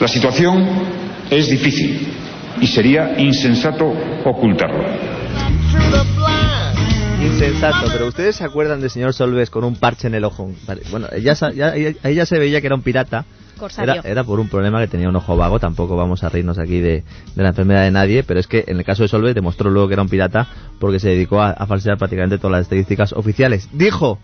La 0.00 0.08
situación 0.08 0.66
es 1.30 1.48
difícil 1.48 2.08
y 2.60 2.66
sería 2.66 3.14
insensato 3.16 3.86
ocultarlo 4.24 4.84
insensato, 7.20 7.86
pero 7.92 8.06
ustedes 8.06 8.36
se 8.36 8.44
acuerdan 8.44 8.80
del 8.80 8.90
señor 8.90 9.12
Solves 9.12 9.50
con 9.50 9.64
un 9.64 9.76
parche 9.76 10.06
en 10.06 10.14
el 10.14 10.24
ojo. 10.24 10.50
Bueno, 10.90 11.08
ella, 11.12 11.34
ya, 11.54 11.74
ella 11.74 12.26
se 12.26 12.38
veía 12.38 12.60
que 12.60 12.66
era 12.66 12.76
un 12.76 12.82
pirata. 12.82 13.24
Era, 13.76 13.94
era, 14.04 14.22
por 14.22 14.38
un 14.38 14.48
problema 14.48 14.80
que 14.80 14.86
tenía 14.86 15.08
un 15.08 15.16
ojo 15.16 15.36
vago, 15.36 15.58
tampoco 15.58 15.96
vamos 15.96 16.22
a 16.22 16.28
reírnos 16.28 16.60
aquí 16.60 16.78
de, 16.78 17.02
la 17.34 17.48
enfermedad 17.48 17.82
de 17.82 17.90
nadie, 17.90 18.22
pero 18.22 18.38
es 18.38 18.46
que 18.46 18.64
en 18.68 18.76
el 18.76 18.84
caso 18.84 19.02
de 19.02 19.08
Solves 19.08 19.34
demostró 19.34 19.68
luego 19.68 19.88
que 19.88 19.94
era 19.94 20.02
un 20.02 20.08
pirata 20.08 20.46
porque 20.78 21.00
se 21.00 21.08
dedicó 21.08 21.42
a, 21.42 21.66
falsear 21.66 21.98
prácticamente 21.98 22.38
todas 22.38 22.52
las 22.52 22.62
estadísticas 22.62 23.12
oficiales. 23.12 23.68
Dijo, 23.72 24.20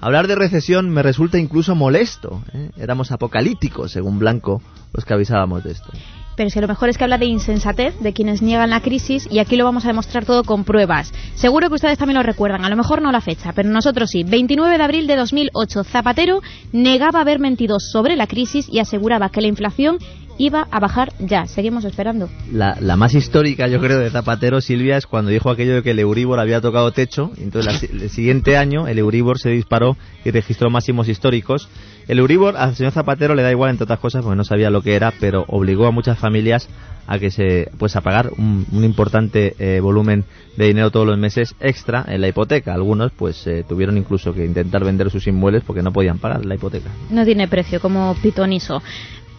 hablar 0.00 0.28
de 0.28 0.36
recesión 0.36 0.88
me 0.90 1.02
resulta 1.02 1.36
incluso 1.36 1.74
molesto. 1.74 2.44
¿eh? 2.52 2.70
Éramos 2.76 3.10
apocalípticos, 3.10 3.90
según 3.90 4.20
Blanco, 4.20 4.62
los 4.92 5.04
que 5.04 5.14
avisábamos 5.14 5.64
de 5.64 5.72
esto 5.72 5.90
pero 6.36 6.48
es 6.48 6.54
que 6.54 6.60
lo 6.60 6.68
mejor 6.68 6.88
es 6.88 6.98
que 6.98 7.04
habla 7.04 7.18
de 7.18 7.26
insensatez, 7.26 7.98
de 8.00 8.12
quienes 8.12 8.42
niegan 8.42 8.70
la 8.70 8.80
crisis, 8.80 9.26
y 9.30 9.38
aquí 9.38 9.56
lo 9.56 9.64
vamos 9.64 9.84
a 9.84 9.88
demostrar 9.88 10.24
todo 10.24 10.44
con 10.44 10.64
pruebas. 10.64 11.12
Seguro 11.34 11.68
que 11.68 11.74
ustedes 11.74 11.98
también 11.98 12.16
lo 12.16 12.22
recuerdan, 12.22 12.64
a 12.64 12.68
lo 12.68 12.76
mejor 12.76 13.02
no 13.02 13.10
la 13.10 13.20
fecha, 13.20 13.52
pero 13.54 13.68
nosotros 13.68 14.10
sí. 14.10 14.22
29 14.22 14.76
de 14.76 14.84
abril 14.84 15.06
de 15.06 15.16
2008, 15.16 15.84
Zapatero 15.84 16.42
negaba 16.72 17.20
haber 17.20 17.40
mentido 17.40 17.80
sobre 17.80 18.16
la 18.16 18.26
crisis 18.26 18.68
y 18.70 18.78
aseguraba 18.78 19.30
que 19.30 19.40
la 19.40 19.48
inflación 19.48 19.98
iba 20.38 20.66
a 20.70 20.80
bajar 20.80 21.12
ya. 21.18 21.46
Seguimos 21.46 21.84
esperando. 21.84 22.28
La, 22.52 22.96
más 22.96 23.14
histórica, 23.14 23.66
yo 23.68 23.80
creo, 23.80 23.98
de 23.98 24.10
Zapatero, 24.10 24.60
Silvia, 24.60 24.96
es 24.96 25.06
cuando 25.06 25.30
dijo 25.30 25.50
aquello 25.50 25.76
de 25.76 25.82
que 25.82 25.92
el 25.92 25.98
Euribor 25.98 26.40
había 26.40 26.60
tocado 26.60 26.92
techo. 26.92 27.30
Entonces, 27.38 27.90
el 27.90 28.10
siguiente 28.10 28.56
año, 28.56 28.88
el 28.88 28.98
Euribor 28.98 29.38
se 29.38 29.50
disparó 29.50 29.96
y 30.24 30.30
registró 30.30 30.70
máximos 30.70 31.08
históricos. 31.08 31.68
El 32.08 32.18
Euribor 32.18 32.56
al 32.56 32.76
señor 32.76 32.92
Zapatero 32.92 33.34
le 33.34 33.42
da 33.42 33.50
igual, 33.50 33.70
entre 33.70 33.84
otras 33.84 33.98
cosas, 33.98 34.22
porque 34.22 34.36
no 34.36 34.44
sabía 34.44 34.70
lo 34.70 34.82
que 34.82 34.94
era, 34.94 35.12
pero 35.18 35.44
obligó 35.48 35.86
a 35.86 35.90
muchas 35.90 36.18
familias 36.18 36.68
a 37.06 37.18
que 37.18 37.30
se 37.30 37.70
pues 37.78 37.96
a 37.96 38.00
pagar 38.00 38.30
un, 38.36 38.66
importante 38.84 39.54
eh, 39.58 39.80
volumen 39.80 40.24
de 40.56 40.66
dinero 40.66 40.90
todos 40.90 41.06
los 41.06 41.18
meses 41.18 41.54
extra 41.60 42.04
en 42.08 42.20
la 42.20 42.28
hipoteca. 42.28 42.74
Algunos 42.74 43.12
pues 43.12 43.46
eh, 43.46 43.64
tuvieron 43.68 43.96
incluso 43.96 44.32
que 44.32 44.44
intentar 44.44 44.84
vender 44.84 45.10
sus 45.10 45.26
inmuebles 45.26 45.62
porque 45.64 45.82
no 45.82 45.92
podían 45.92 46.18
pagar 46.18 46.44
la 46.44 46.54
hipoteca. 46.54 46.90
No 47.10 47.24
tiene 47.24 47.48
precio 47.48 47.80
como 47.80 48.14
pitoniso. 48.22 48.82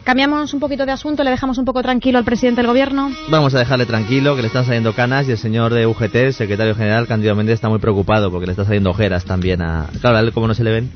Cambiamos 0.07 0.53
un 0.53 0.61
poquito 0.61 0.85
de 0.85 0.93
asunto, 0.93 1.21
le 1.25 1.31
dejamos 1.31 1.57
un 1.57 1.65
poco 1.65 1.81
tranquilo 1.81 2.17
al 2.17 2.23
presidente 2.23 2.61
del 2.61 2.67
gobierno. 2.67 3.11
Vamos 3.27 3.53
a 3.53 3.59
dejarle 3.59 3.85
tranquilo, 3.85 4.37
que 4.37 4.41
le 4.41 4.47
están 4.47 4.63
saliendo 4.63 4.93
canas 4.93 5.27
y 5.27 5.31
el 5.31 5.37
señor 5.37 5.73
de 5.73 5.85
UGT, 5.85 6.15
el 6.15 6.33
secretario 6.33 6.75
general 6.75 7.07
Candido 7.07 7.35
Méndez, 7.35 7.55
está 7.55 7.67
muy 7.67 7.79
preocupado 7.79 8.31
porque 8.31 8.45
le 8.45 8.53
está 8.53 8.63
saliendo 8.63 8.91
ojeras 8.91 9.25
también 9.25 9.61
a... 9.61 9.87
Claro, 9.99 10.15
a 10.15 10.21
él 10.21 10.31
cómo 10.31 10.47
no 10.47 10.53
se 10.53 10.63
le 10.63 10.71
ven. 10.71 10.91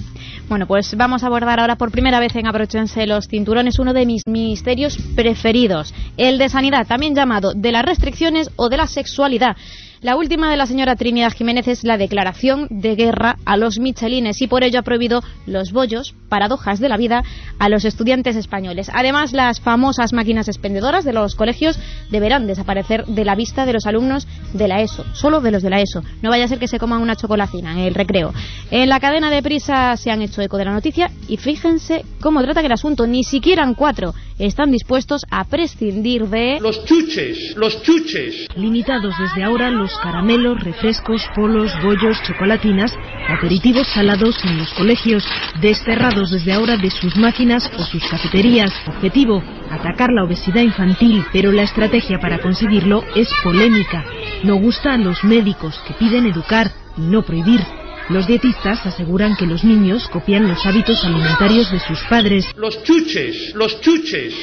Bueno, 0.48 0.66
pues 0.66 0.96
vamos 0.96 1.26
a 1.26 1.28
abordar 1.28 1.60
ahora 1.60 1.76
por 1.76 1.92
primera 1.92 2.22
vez 2.22 2.34
en 2.38 2.48
Abrochense 2.48 3.06
los 3.06 3.28
cinturones 3.28 3.80
uno 3.80 3.92
de 3.92 4.06
mis 4.06 4.26
ministerios 4.28 4.98
preferidos, 5.14 5.94
el 6.16 6.38
de 6.38 6.48
sanidad, 6.48 6.88
también 6.88 7.14
llamado 7.14 7.52
de 7.54 7.74
las 7.74 7.84
restricciones 7.84 8.50
o 8.56 8.70
de 8.70 8.78
la 8.78 8.88
sexualidad. 8.88 9.58
La 10.02 10.16
última 10.16 10.50
de 10.50 10.58
la 10.58 10.66
señora 10.66 10.96
Trinidad 10.96 11.32
Jiménez 11.32 11.68
es 11.68 11.84
la 11.84 11.96
declaración 11.96 12.66
de 12.72 12.96
guerra 12.96 13.38
a 13.46 13.56
los 13.56 13.78
michelines 13.78 14.42
y 14.42 14.48
por 14.48 14.64
ello 14.64 14.80
ha 14.80 14.82
prohibido 14.82 15.22
los 15.46 15.72
bollos, 15.72 16.16
paradojas 16.28 16.80
de 16.80 16.90
la 16.90 16.98
vida, 16.98 17.24
a 17.60 17.70
los 17.70 17.86
estudiantes 17.86 18.36
españoles. 18.36 18.90
Además, 18.96 19.32
las 19.32 19.62
famosas 19.62 20.12
máquinas 20.12 20.48
expendedoras 20.48 21.06
de 21.06 21.14
los 21.14 21.36
colegios 21.36 21.78
deberán 22.10 22.48
desaparecer 22.48 23.06
de 23.06 23.24
la 23.24 23.36
vista 23.36 23.68
de 23.68 23.74
los 23.74 23.86
alumnos 23.86 24.28
de 24.54 24.68
la 24.68 24.82
ESO, 24.82 25.06
solo 25.14 25.40
de 25.40 25.52
los 25.52 25.62
de 25.62 25.70
la 25.70 25.82
ESO. 25.82 26.02
No 26.24 26.32
vaya 26.32 26.46
a 26.46 26.48
ser 26.48 26.58
que 26.58 26.68
se 26.68 26.80
coman 26.80 27.04
una 27.04 27.16
chocolacina 27.16 27.74
en 27.74 27.80
el 27.82 27.94
recreo. 27.94 28.34
En 28.72 28.90
la 28.90 29.00
cadena 29.00 29.30
de 29.30 29.44
prisa 29.44 29.96
se 29.98 30.10
han 30.10 30.24
hecho 30.24 30.42
eco 30.42 30.58
de 30.58 30.66
la 30.66 30.74
noticia 30.74 31.12
y 31.28 31.38
fíjense 31.38 32.06
cómo 32.22 32.42
trata 32.42 32.62
el 32.62 32.72
asunto. 32.72 33.06
Ni 33.06 33.24
siquiera 33.24 33.64
en 33.64 33.76
cuatro 33.76 34.16
están 34.40 34.72
dispuestos 34.72 35.22
a 35.30 35.44
prescindir 35.44 36.28
de... 36.28 36.58
Los 36.60 36.86
chuches, 36.86 37.54
los 37.56 37.84
chuches. 37.84 38.48
Limitados 38.56 39.14
desde 39.20 39.44
ahora 39.44 39.70
los 39.70 39.91
caramelos, 40.02 40.64
refrescos, 40.64 41.26
polos, 41.36 41.72
bollos, 41.82 42.22
chocolatinas, 42.24 42.94
aperitivos 43.28 43.88
salados 43.88 44.38
en 44.44 44.58
los 44.58 44.74
colegios, 44.74 45.26
desterrados 45.62 46.32
desde 46.32 46.54
ahora 46.54 46.78
de 46.78 46.90
sus 46.90 47.16
máquinas 47.18 47.70
o 47.78 47.84
sus 47.84 48.04
cafeterías. 48.06 48.72
Objetivo, 48.88 49.44
atacar 49.70 50.12
la 50.12 50.24
obesidad 50.24 50.62
infantil, 50.62 51.26
pero 51.32 51.52
la 51.52 51.64
estrategia 51.64 52.20
para 52.20 52.40
conseguirlo 52.40 53.04
es 53.16 53.30
polémica. 53.44 54.06
No 54.44 54.56
gusta 54.56 54.94
a 54.94 54.98
los 54.98 55.24
médicos 55.24 55.80
que 55.88 55.94
piden 55.94 56.26
educar 56.26 56.72
y 56.98 57.02
no 57.02 57.24
prohibir. 57.24 57.62
Los 58.10 58.28
dietistas 58.28 58.86
aseguran 58.86 59.36
que 59.38 59.46
los 59.46 59.64
niños 59.64 60.08
copian 60.10 60.48
los 60.48 60.66
hábitos 60.66 61.04
alimentarios 61.06 61.72
de 61.72 61.80
sus 61.80 62.00
padres. 62.10 62.46
Los 62.58 62.84
chuches, 62.84 63.54
los 63.56 63.80
chuches. 63.80 64.34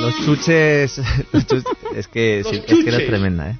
Los 0.00 0.14
chuches, 0.24 0.98
es 1.94 2.08
que, 2.08 2.40
es 2.40 2.46
que 2.60 2.88
eres 2.88 3.06
tremenda, 3.06 3.50
¿eh? 3.50 3.58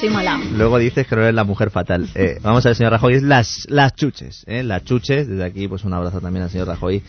Soy 0.00 0.10
mala. 0.10 0.38
Luego 0.56 0.78
dices 0.78 1.06
que 1.06 1.16
no 1.16 1.22
eres 1.22 1.34
la 1.34 1.44
mujer 1.44 1.70
fatal. 1.70 2.08
Eh, 2.14 2.38
vamos 2.42 2.64
a 2.64 2.70
ver, 2.70 2.76
señor 2.76 2.92
Rajoy, 2.92 3.20
las, 3.20 3.66
las 3.68 3.94
chuches, 3.94 4.44
¿eh? 4.46 4.62
Las 4.62 4.84
chuches, 4.84 5.28
desde 5.28 5.44
aquí 5.44 5.68
pues 5.68 5.84
un 5.84 5.92
abrazo 5.94 6.20
también 6.20 6.44
al 6.44 6.50
señor 6.50 6.68
Rajoy 6.68 7.02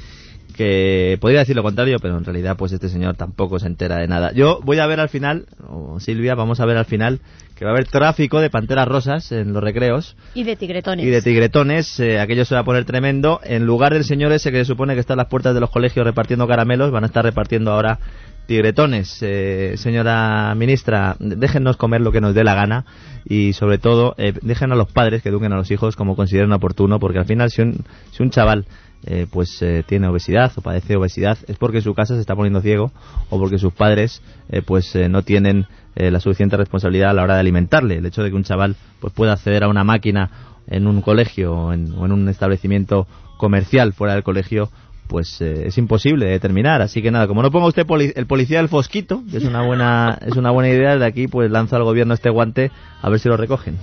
que 0.56 1.18
podría 1.20 1.40
decir 1.40 1.56
lo 1.56 1.64
contrario, 1.64 1.98
pero 2.02 2.18
en 2.18 2.24
realidad 2.24 2.56
pues 2.58 2.72
este 2.72 2.88
señor 2.88 3.16
tampoco 3.16 3.60
se 3.60 3.68
entera 3.68 3.98
de 3.98 4.08
nada. 4.08 4.32
Yo 4.34 4.62
voy 4.64 4.80
a 4.80 4.88
ver 4.88 5.00
al 5.02 5.10
final, 5.10 5.48
o 5.68 6.00
Silvia, 6.00 6.34
vamos 6.34 6.60
a 6.62 6.66
ver 6.66 6.78
al 6.78 6.86
final 6.86 7.20
que 7.56 7.66
va 7.66 7.72
a 7.72 7.74
haber 7.74 7.88
tráfico 7.88 8.40
de 8.40 8.50
panteras 8.50 8.88
rosas 8.88 9.32
en 9.32 9.54
los 9.54 9.64
recreos 9.64 10.16
Y 10.34 10.44
de 10.44 10.56
tigretones. 10.56 11.06
y 11.06 11.10
de 11.10 11.22
tigretones, 11.22 12.00
eh, 12.00 12.20
aquello 12.20 12.46
se 12.46 12.56
va 12.56 12.62
a 12.62 12.66
poner 12.66 12.86
tremendo. 12.86 13.40
En 13.44 13.66
lugar 13.66 13.94
del 13.94 14.06
señor 14.06 14.32
ese 14.32 14.52
que 14.52 14.60
se 14.60 14.66
supone 14.66 14.94
que 14.94 15.00
está 15.02 15.14
en 15.14 15.18
las 15.18 15.28
puertas 15.28 15.54
de 15.54 15.60
los 15.60 15.70
colegios 15.72 16.06
repartiendo 16.06 16.48
caramelos, 16.48 16.92
van 16.92 17.04
a 17.04 17.08
estar 17.08 17.24
repartiendo 17.26 17.72
ahora 17.72 18.00
tigretones. 18.46 19.18
Eh, 19.22 19.76
señora 19.78 20.54
ministra, 20.56 21.16
déjennos 21.20 21.78
comer 21.78 22.02
lo 22.02 22.12
que 22.12 22.22
nos 22.22 22.34
dé 22.34 22.44
la 22.44 22.56
gana 22.56 22.86
y 23.26 23.54
sobre 23.54 23.78
todo 23.78 24.16
eh, 24.18 24.34
dejen 24.42 24.72
a 24.72 24.76
los 24.76 24.92
padres 24.92 25.22
que 25.22 25.30
eduquen 25.30 25.54
a 25.54 25.58
los 25.58 25.72
hijos 25.72 25.96
como 25.96 26.16
consideren 26.16 26.52
oportuno, 26.54 27.00
porque 27.00 27.20
al 27.20 27.26
final 27.26 27.50
si 27.50 27.62
un, 27.62 27.84
si 28.12 28.24
un 28.24 28.30
chaval 28.30 28.66
eh, 29.08 29.28
pues 29.30 29.62
eh, 29.62 29.84
tiene 29.86 30.08
obesidad 30.08 30.52
o 30.56 30.62
padece 30.62 30.96
obesidad 30.96 31.38
es 31.48 31.58
porque 31.58 31.82
su 31.82 31.94
casa 31.94 32.16
se 32.16 32.22
está 32.22 32.36
poniendo 32.36 32.62
ciego 32.62 32.92
o 33.30 33.38
porque 33.38 33.60
sus 33.60 33.72
padres 33.72 34.24
eh, 34.50 34.64
pues 34.64 34.96
eh, 34.96 35.10
no 35.10 35.22
tienen 35.22 35.68
la 35.98 36.20
suficiente 36.20 36.58
responsabilidad 36.58 37.12
a 37.12 37.14
la 37.14 37.24
hora 37.24 37.36
de 37.36 37.40
alimentarle. 37.40 37.96
El 37.96 38.06
hecho 38.06 38.22
de 38.22 38.30
que 38.30 38.36
un 38.36 38.44
chaval 38.44 38.76
pues 39.00 39.14
pueda 39.14 39.32
acceder 39.32 39.64
a 39.64 39.70
una 39.70 39.86
máquina 39.86 40.30
en 40.68 40.88
un 40.88 41.02
colegio 41.02 41.54
o 41.54 41.72
en, 41.72 41.94
o 41.94 42.06
en 42.06 42.12
un 42.12 42.28
establecimiento 42.28 43.08
comercial 43.38 43.94
fuera 43.94 44.14
del 44.14 44.24
colegio 44.24 44.70
pues 45.08 45.40
eh, 45.42 45.68
es 45.68 45.78
imposible 45.78 46.26
de 46.26 46.32
determinar. 46.32 46.82
Así 46.82 47.02
que 47.02 47.12
nada, 47.12 47.28
como 47.28 47.42
no 47.42 47.52
ponga 47.52 47.68
usted 47.68 47.86
poli- 47.86 48.14
el 48.16 48.26
policía 48.28 48.58
del 48.58 48.70
fosquito, 48.70 49.22
que 49.30 49.38
es 49.38 49.44
una 49.46 49.62
buena 49.66 50.18
es 50.26 50.36
una 50.36 50.52
buena 50.52 50.70
idea, 50.70 50.98
de 50.98 51.06
aquí 51.06 51.28
pues 51.28 51.50
lanzo 51.52 51.76
al 51.76 51.84
gobierno 51.84 52.14
este 52.14 52.30
guante 52.30 52.72
a 53.02 53.10
ver 53.10 53.20
si 53.20 53.30
lo 53.30 53.38
recogen. 53.38 53.78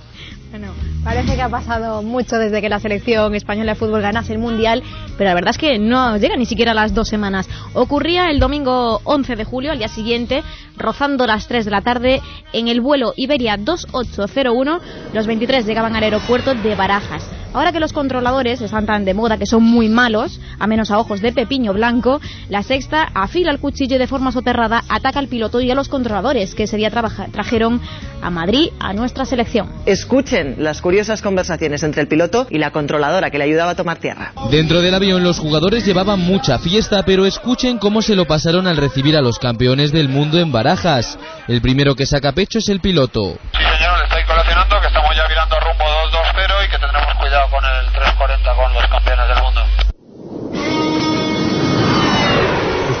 Bueno, 0.51 0.67
parece 1.03 1.33
que 1.35 1.41
ha 1.41 1.49
pasado 1.49 2.03
mucho 2.03 2.37
desde 2.37 2.61
que 2.61 2.69
la 2.69 2.79
selección 2.79 3.33
española 3.33 3.71
de 3.73 3.79
fútbol 3.79 4.01
ganase 4.01 4.33
el 4.33 4.39
Mundial, 4.39 4.83
pero 5.17 5.29
la 5.29 5.33
verdad 5.33 5.49
es 5.49 5.57
que 5.57 5.79
no 5.79 6.15
llega 6.17 6.35
ni 6.37 6.45
siquiera 6.45 6.71
a 6.73 6.75
las 6.75 6.93
dos 6.93 7.07
semanas. 7.07 7.49
Ocurría 7.73 8.29
el 8.29 8.39
domingo 8.39 9.01
11 9.03 9.35
de 9.35 9.45
julio, 9.45 9.71
al 9.71 9.79
día 9.79 9.87
siguiente, 9.87 10.43
rozando 10.77 11.25
las 11.25 11.47
3 11.47 11.65
de 11.65 11.71
la 11.71 11.81
tarde, 11.81 12.21
en 12.51 12.67
el 12.67 12.81
vuelo 12.81 13.13
Iberia 13.17 13.57
2801, 13.57 14.79
los 15.13 15.25
23 15.25 15.65
llegaban 15.65 15.95
al 15.95 16.03
aeropuerto 16.03 16.53
de 16.53 16.75
Barajas. 16.75 17.27
Ahora 17.53 17.71
que 17.71 17.79
los 17.79 17.93
controladores 17.93 18.61
están 18.61 18.85
tan 18.87 19.05
de 19.05 19.13
moda 19.13 19.37
que 19.37 19.45
son 19.45 19.61
muy 19.63 19.87
malos, 19.87 20.39
a 20.59 20.65
menos 20.65 20.89
a 20.89 20.97
ojos 20.97 21.21
de 21.21 21.31
Pepiño 21.31 21.71
Blanco, 21.73 22.19
la 22.49 22.63
sexta 22.63 23.03
afila 23.13 23.51
el 23.51 23.59
cuchillo 23.59 23.95
y 23.95 23.99
de 23.99 24.07
forma 24.07 24.31
soterrada 24.31 24.83
ataca 24.89 25.19
al 25.19 25.27
piloto 25.27 25.61
y 25.61 25.69
a 25.69 25.75
los 25.75 25.87
controladores 25.87 26.55
que 26.55 26.63
ese 26.63 26.77
día 26.77 26.89
trabaja- 26.89 27.27
trajeron 27.31 27.79
a 28.23 28.29
Madrid 28.31 28.69
a 28.79 28.93
nuestra 28.93 29.25
selección. 29.25 29.69
Escuchen 29.85 30.55
las 30.63 30.81
curiosas 30.81 31.21
conversaciones 31.21 31.83
entre 31.83 32.01
el 32.01 32.07
piloto 32.07 32.47
y 32.49 32.57
la 32.57 32.71
controladora 32.71 33.29
que 33.29 33.37
le 33.37 33.43
ayudaba 33.43 33.71
a 33.71 33.75
tomar 33.75 33.97
tierra. 33.97 34.33
Dentro 34.49 34.81
del 34.81 34.95
avión 34.95 35.23
los 35.23 35.37
jugadores 35.39 35.85
llevaban 35.85 36.19
mucha 36.21 36.57
fiesta, 36.57 37.03
pero 37.05 37.25
escuchen 37.27 37.77
cómo 37.77 38.01
se 38.01 38.15
lo 38.15 38.25
pasaron 38.25 38.65
al 38.65 38.77
recibir 38.77 39.15
a 39.15 39.21
los 39.21 39.37
campeones 39.37 39.91
del 39.91 40.09
mundo 40.09 40.39
en 40.39 40.51
Barajas. 40.51 41.19
El 41.47 41.61
primero 41.61 41.93
que 41.95 42.05
saca 42.07 42.31
pecho 42.31 42.57
es 42.57 42.69
el 42.69 42.79
piloto. 42.79 43.37
Señor, 43.51 43.97
le 43.99 44.03
estoy 44.05 44.23
colacionando 44.25 44.75
que 44.81 44.87
estamos 44.87 45.15
ya 45.15 45.27
virando 45.27 45.55
rumbo 45.59 45.83
220 46.13 46.65
y 46.65 46.69
que 46.69 46.77
tendremos 46.77 47.15
cuidado 47.15 47.49
con 47.49 47.65
el 47.65 47.91
340 47.91 48.53
con 48.53 48.73
los 48.73 48.87
campeones 48.87 49.27
del 49.27 49.41
mundo. 49.41 49.92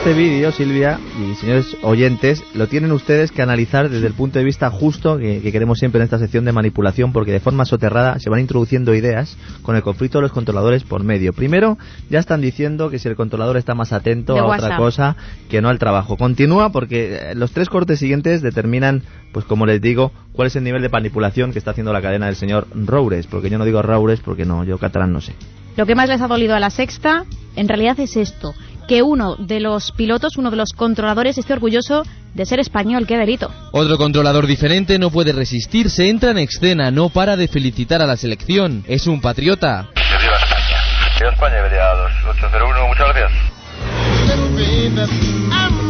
Este 0.03 0.21
vídeo, 0.21 0.51
Silvia 0.51 0.99
y 1.17 1.33
señores 1.35 1.77
oyentes, 1.81 2.43
lo 2.53 2.67
tienen 2.67 2.91
ustedes 2.91 3.31
que 3.31 3.41
analizar 3.41 3.89
desde 3.89 4.05
el 4.05 4.13
punto 4.13 4.37
de 4.37 4.43
vista 4.43 4.69
justo 4.69 5.17
que, 5.17 5.39
que 5.39 5.51
queremos 5.53 5.79
siempre 5.79 5.99
en 5.99 6.03
esta 6.03 6.19
sección 6.19 6.43
de 6.43 6.51
manipulación, 6.51 7.13
porque 7.13 7.31
de 7.31 7.39
forma 7.39 7.63
soterrada 7.63 8.19
se 8.19 8.29
van 8.29 8.41
introduciendo 8.41 8.93
ideas 8.93 9.37
con 9.61 9.77
el 9.77 9.81
conflicto 9.81 10.17
de 10.17 10.23
los 10.23 10.33
controladores 10.33 10.83
por 10.83 11.05
medio. 11.05 11.31
Primero, 11.31 11.77
ya 12.09 12.19
están 12.19 12.41
diciendo 12.41 12.89
que 12.89 12.99
si 12.99 13.07
el 13.07 13.15
controlador 13.15 13.55
está 13.55 13.75
más 13.75 13.93
atento 13.93 14.33
De 14.33 14.41
a 14.41 14.45
otra 14.45 14.75
cosa 14.75 15.15
que 15.49 15.61
no 15.61 15.69
al 15.69 15.79
trabajo. 15.79 16.17
Continúa 16.17 16.73
porque 16.73 17.15
eh, 17.15 17.35
los 17.35 17.53
tres 17.53 17.69
cortes 17.69 17.97
siguientes 17.97 18.41
determinan, 18.41 19.03
pues 19.31 19.45
como 19.45 19.65
les 19.65 19.79
digo, 19.79 20.11
cuál 20.33 20.47
es 20.47 20.55
el 20.57 20.65
nivel 20.65 20.81
de 20.81 20.89
manipulación 20.89 21.53
que 21.53 21.59
está 21.59 21.71
haciendo 21.71 21.93
la 21.93 22.01
cadena 22.01 22.25
del 22.25 22.35
señor 22.35 22.67
Roures, 22.75 23.27
porque 23.27 23.49
yo 23.49 23.57
no 23.57 23.63
digo 23.63 23.81
Roures 23.81 24.19
porque 24.19 24.43
no, 24.43 24.65
yo 24.65 24.77
catalán 24.79 25.13
no 25.13 25.21
sé. 25.21 25.33
Lo 25.77 25.85
que 25.85 25.95
más 25.95 26.09
les 26.09 26.21
ha 26.21 26.27
dolido 26.27 26.55
a 26.55 26.59
la 26.59 26.69
sexta, 26.69 27.23
en 27.55 27.67
realidad 27.67 27.99
es 27.99 28.15
esto, 28.15 28.53
que 28.87 29.01
uno 29.01 29.35
de 29.37 29.59
los 29.59 29.91
pilotos, 29.91 30.37
uno 30.37 30.51
de 30.51 30.57
los 30.57 30.73
controladores, 30.73 31.37
esté 31.37 31.53
orgulloso 31.53 32.03
de 32.33 32.45
ser 32.45 32.59
español. 32.59 33.05
¡Qué 33.07 33.17
delito! 33.17 33.51
Otro 33.71 33.97
controlador 33.97 34.47
diferente 34.47 34.99
no 34.99 35.09
puede 35.09 35.31
resistirse, 35.33 36.09
entra 36.09 36.31
en 36.31 36.39
escena, 36.39 36.91
no 36.91 37.09
para 37.09 37.35
de 37.35 37.47
felicitar 37.47 38.01
a 38.01 38.07
la 38.07 38.17
selección. 38.17 38.83
Es 38.87 39.07
un 39.07 39.21
patriota. 39.21 39.89
Viva 39.95 40.37
España. 40.37 40.77
Viva 41.19 41.31
España, 41.31 41.59
Iberia 41.59 41.85
2801, 42.25 42.87
muchas 42.87 43.07
gracias. 43.07 43.53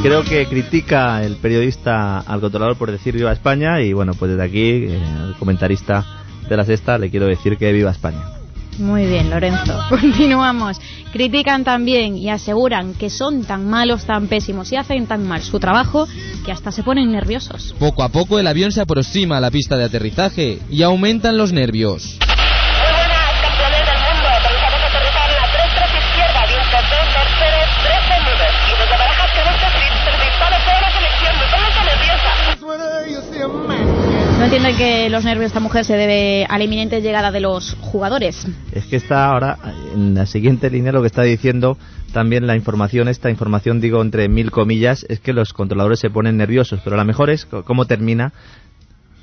Creo 0.01 0.23
que 0.23 0.45
critica 0.47 1.23
el 1.23 1.37
periodista 1.37 2.19
al 2.19 2.41
controlador 2.41 2.77
por 2.77 2.91
decir 2.91 3.15
viva 3.15 3.31
España 3.31 3.79
y 3.81 3.93
bueno, 3.93 4.13
pues 4.13 4.31
desde 4.31 4.43
aquí, 4.43 4.85
eh, 4.89 4.99
al 5.21 5.35
comentarista 5.37 6.05
de 6.49 6.57
la 6.57 6.65
sexta, 6.65 6.97
le 6.97 7.09
quiero 7.09 7.25
decir 7.25 7.57
que 7.57 7.71
viva 7.71 7.91
España. 7.91 8.42
Muy 8.77 9.05
bien, 9.05 9.29
Lorenzo. 9.29 9.79
Continuamos. 9.89 10.79
Critican 11.11 11.63
también 11.63 12.17
y 12.17 12.29
aseguran 12.29 12.93
que 12.93 13.09
son 13.09 13.43
tan 13.43 13.69
malos, 13.69 14.05
tan 14.05 14.27
pésimos 14.27 14.71
y 14.71 14.77
hacen 14.77 15.05
tan 15.05 15.27
mal 15.27 15.41
su 15.41 15.59
trabajo 15.59 16.07
que 16.45 16.51
hasta 16.51 16.71
se 16.71 16.83
ponen 16.83 17.11
nerviosos. 17.11 17.75
Poco 17.77 18.03
a 18.03 18.09
poco 18.09 18.39
el 18.39 18.47
avión 18.47 18.71
se 18.71 18.81
aproxima 18.81 19.37
a 19.37 19.41
la 19.41 19.51
pista 19.51 19.77
de 19.77 19.85
aterrizaje 19.85 20.59
y 20.71 20.81
aumentan 20.81 21.37
los 21.37 21.53
nervios. 21.53 22.17
Entienden 34.55 34.77
que 34.77 35.09
los 35.09 35.23
nervios 35.23 35.41
de 35.41 35.47
esta 35.47 35.59
mujer 35.59 35.83
se 35.83 35.95
debe 35.95 36.45
a 36.47 36.59
la 36.59 36.63
inminente 36.63 37.01
llegada 37.01 37.31
de 37.31 37.39
los 37.39 37.75
jugadores. 37.81 38.45
Es 38.71 38.85
que 38.85 38.97
está 38.97 39.25
ahora, 39.25 39.57
en 39.95 40.13
la 40.13 40.27
siguiente 40.27 40.69
línea, 40.69 40.91
lo 40.91 41.01
que 41.01 41.07
está 41.07 41.23
diciendo 41.23 41.75
también 42.11 42.45
la 42.45 42.55
información, 42.55 43.07
esta 43.07 43.31
información, 43.31 43.81
digo 43.81 43.99
entre 43.99 44.29
mil 44.29 44.51
comillas, 44.51 45.07
es 45.09 45.19
que 45.19 45.33
los 45.33 45.53
controladores 45.53 45.99
se 45.99 46.11
ponen 46.11 46.37
nerviosos, 46.37 46.81
pero 46.83 46.95
a 46.95 46.99
lo 46.99 47.05
mejor 47.05 47.31
es 47.31 47.45
cómo 47.45 47.85
termina. 47.85 48.31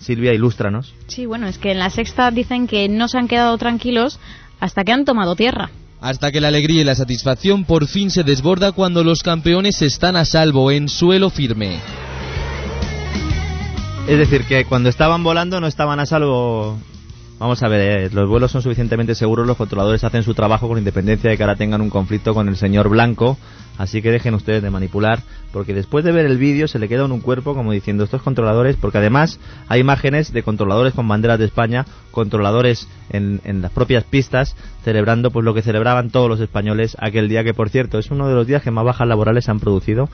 Silvia, 0.00 0.32
ilústranos. 0.34 0.94
Sí, 1.06 1.26
bueno, 1.26 1.46
es 1.46 1.58
que 1.58 1.70
en 1.70 1.78
la 1.78 1.90
sexta 1.90 2.32
dicen 2.32 2.66
que 2.66 2.88
no 2.88 3.06
se 3.06 3.18
han 3.18 3.28
quedado 3.28 3.56
tranquilos 3.56 4.18
hasta 4.58 4.82
que 4.82 4.90
han 4.90 5.04
tomado 5.04 5.36
tierra. 5.36 5.70
Hasta 6.00 6.32
que 6.32 6.40
la 6.40 6.48
alegría 6.48 6.80
y 6.80 6.84
la 6.84 6.96
satisfacción 6.96 7.64
por 7.66 7.86
fin 7.86 8.10
se 8.10 8.24
desborda 8.24 8.72
cuando 8.72 9.04
los 9.04 9.22
campeones 9.22 9.80
están 9.82 10.16
a 10.16 10.24
salvo 10.24 10.72
en 10.72 10.88
suelo 10.88 11.30
firme. 11.30 11.78
Es 14.06 14.18
decir, 14.18 14.44
que 14.44 14.64
cuando 14.64 14.88
estaban 14.88 15.22
volando 15.22 15.60
no 15.60 15.66
estaban 15.66 16.00
a 16.00 16.06
salvo. 16.06 16.78
Vamos 17.38 17.62
a 17.62 17.68
ver, 17.68 17.80
eh, 17.80 18.10
los 18.12 18.28
vuelos 18.28 18.50
son 18.50 18.60
suficientemente 18.60 19.14
seguros, 19.14 19.46
los 19.46 19.56
controladores 19.56 20.04
hacen 20.04 20.22
su 20.24 20.34
trabajo 20.34 20.68
con 20.68 20.76
independencia 20.76 21.30
de 21.30 21.36
que 21.36 21.42
ahora 21.42 21.56
tengan 21.56 21.80
un 21.80 21.88
conflicto 21.88 22.34
con 22.34 22.48
el 22.48 22.56
señor 22.56 22.90
Blanco, 22.90 23.38
así 23.78 24.02
que 24.02 24.10
dejen 24.10 24.34
ustedes 24.34 24.62
de 24.62 24.68
manipular, 24.68 25.22
porque 25.50 25.72
después 25.72 26.04
de 26.04 26.12
ver 26.12 26.26
el 26.26 26.36
vídeo 26.36 26.68
se 26.68 26.78
le 26.78 26.86
queda 26.86 27.06
en 27.06 27.12
un 27.12 27.20
cuerpo 27.20 27.54
como 27.54 27.72
diciendo 27.72 28.04
estos 28.04 28.20
controladores, 28.20 28.76
porque 28.76 28.98
además 28.98 29.40
hay 29.68 29.80
imágenes 29.80 30.34
de 30.34 30.42
controladores 30.42 30.92
con 30.92 31.08
banderas 31.08 31.38
de 31.38 31.46
España, 31.46 31.86
controladores 32.10 32.88
en, 33.08 33.40
en 33.44 33.62
las 33.62 33.70
propias 33.70 34.04
pistas, 34.04 34.54
celebrando 34.84 35.30
pues 35.30 35.44
lo 35.44 35.54
que 35.54 35.62
celebraban 35.62 36.10
todos 36.10 36.28
los 36.28 36.40
españoles 36.40 36.94
aquel 37.00 37.30
día, 37.30 37.42
que 37.42 37.54
por 37.54 37.70
cierto 37.70 37.98
es 37.98 38.10
uno 38.10 38.28
de 38.28 38.34
los 38.34 38.46
días 38.46 38.62
que 38.62 38.70
más 38.70 38.84
bajas 38.84 39.08
laborales 39.08 39.48
han 39.48 39.60
producido, 39.60 40.10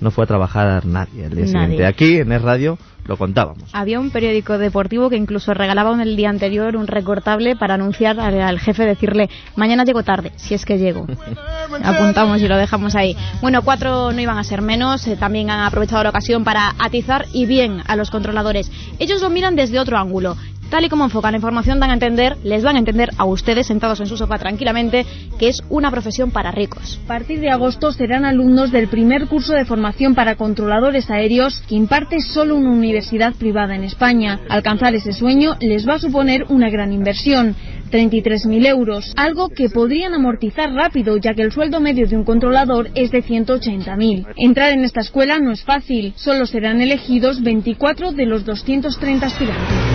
no 0.00 0.10
fue 0.10 0.24
a 0.24 0.26
trabajar 0.26 0.86
nadie 0.86 1.24
el 1.24 1.30
día 1.30 1.44
Nadie. 1.44 1.46
siguiente. 1.46 1.86
Aquí 1.86 2.16
en 2.16 2.32
Es 2.32 2.42
Radio 2.42 2.78
lo 3.04 3.16
contábamos. 3.16 3.64
Había 3.72 3.98
un 3.98 4.10
periódico 4.10 4.58
deportivo 4.58 5.10
que 5.10 5.16
incluso 5.16 5.52
regalaba 5.54 5.90
un 5.90 6.00
el 6.00 6.16
día 6.16 6.30
anterior 6.30 6.76
un 6.76 6.86
recortable 6.86 7.56
para 7.56 7.74
anunciar 7.74 8.20
al, 8.20 8.40
al 8.40 8.60
jefe, 8.60 8.84
decirle, 8.84 9.28
mañana 9.56 9.84
llego 9.84 10.02
tarde, 10.02 10.32
si 10.36 10.54
es 10.54 10.64
que 10.64 10.78
llego. 10.78 11.06
Apuntamos 11.82 12.40
y 12.40 12.48
lo 12.48 12.56
dejamos 12.56 12.94
ahí. 12.94 13.16
Bueno, 13.40 13.62
cuatro 13.62 14.12
no 14.12 14.20
iban 14.20 14.38
a 14.38 14.44
ser 14.44 14.62
menos, 14.62 15.06
eh, 15.06 15.16
también 15.16 15.50
han 15.50 15.60
aprovechado 15.60 16.02
la 16.04 16.10
ocasión 16.10 16.44
para 16.44 16.74
atizar 16.78 17.26
y 17.32 17.46
bien 17.46 17.82
a 17.86 17.96
los 17.96 18.10
controladores. 18.10 18.70
Ellos 18.98 19.20
lo 19.20 19.30
miran 19.30 19.56
desde 19.56 19.80
otro 19.80 19.98
ángulo. 19.98 20.36
Tal 20.70 20.84
y 20.84 20.88
como 20.88 21.04
enfocan 21.04 21.32
la 21.32 21.38
información, 21.38 21.80
dan 21.80 21.90
a 21.90 21.94
entender, 21.94 22.36
les 22.44 22.62
van 22.62 22.76
a 22.76 22.78
entender 22.78 23.10
a 23.18 23.24
ustedes 23.24 23.66
sentados 23.66 23.98
en 23.98 24.06
su 24.06 24.16
sofá 24.16 24.38
tranquilamente, 24.38 25.04
que 25.36 25.48
es 25.48 25.62
una 25.68 25.90
profesión 25.90 26.30
para 26.30 26.52
ricos. 26.52 27.00
A 27.04 27.08
partir 27.08 27.40
de 27.40 27.50
agosto 27.50 27.90
serán 27.90 28.24
alumnos 28.24 28.70
del 28.70 28.86
primer 28.86 29.26
curso 29.26 29.52
de 29.52 29.64
formación 29.64 30.14
para 30.14 30.36
controladores 30.36 31.10
aéreos 31.10 31.60
que 31.68 31.74
imparte 31.74 32.20
solo 32.20 32.54
una 32.54 32.70
universidad 32.70 33.34
privada 33.34 33.74
en 33.74 33.82
España. 33.82 34.38
Alcanzar 34.48 34.94
ese 34.94 35.12
sueño 35.12 35.56
les 35.60 35.88
va 35.88 35.94
a 35.94 35.98
suponer 35.98 36.44
una 36.48 36.70
gran 36.70 36.92
inversión, 36.92 37.56
33.000 37.90 38.66
euros, 38.66 39.12
algo 39.16 39.48
que 39.48 39.68
podrían 39.68 40.14
amortizar 40.14 40.72
rápido 40.72 41.16
ya 41.16 41.34
que 41.34 41.42
el 41.42 41.50
sueldo 41.50 41.80
medio 41.80 42.06
de 42.06 42.16
un 42.16 42.24
controlador 42.24 42.90
es 42.94 43.10
de 43.10 43.24
180.000. 43.24 44.26
Entrar 44.36 44.72
en 44.72 44.84
esta 44.84 45.00
escuela 45.00 45.40
no 45.40 45.50
es 45.50 45.64
fácil, 45.64 46.12
solo 46.14 46.46
serán 46.46 46.80
elegidos 46.80 47.42
24 47.42 48.12
de 48.12 48.26
los 48.26 48.44
230 48.44 49.26
aspirantes. 49.26 49.89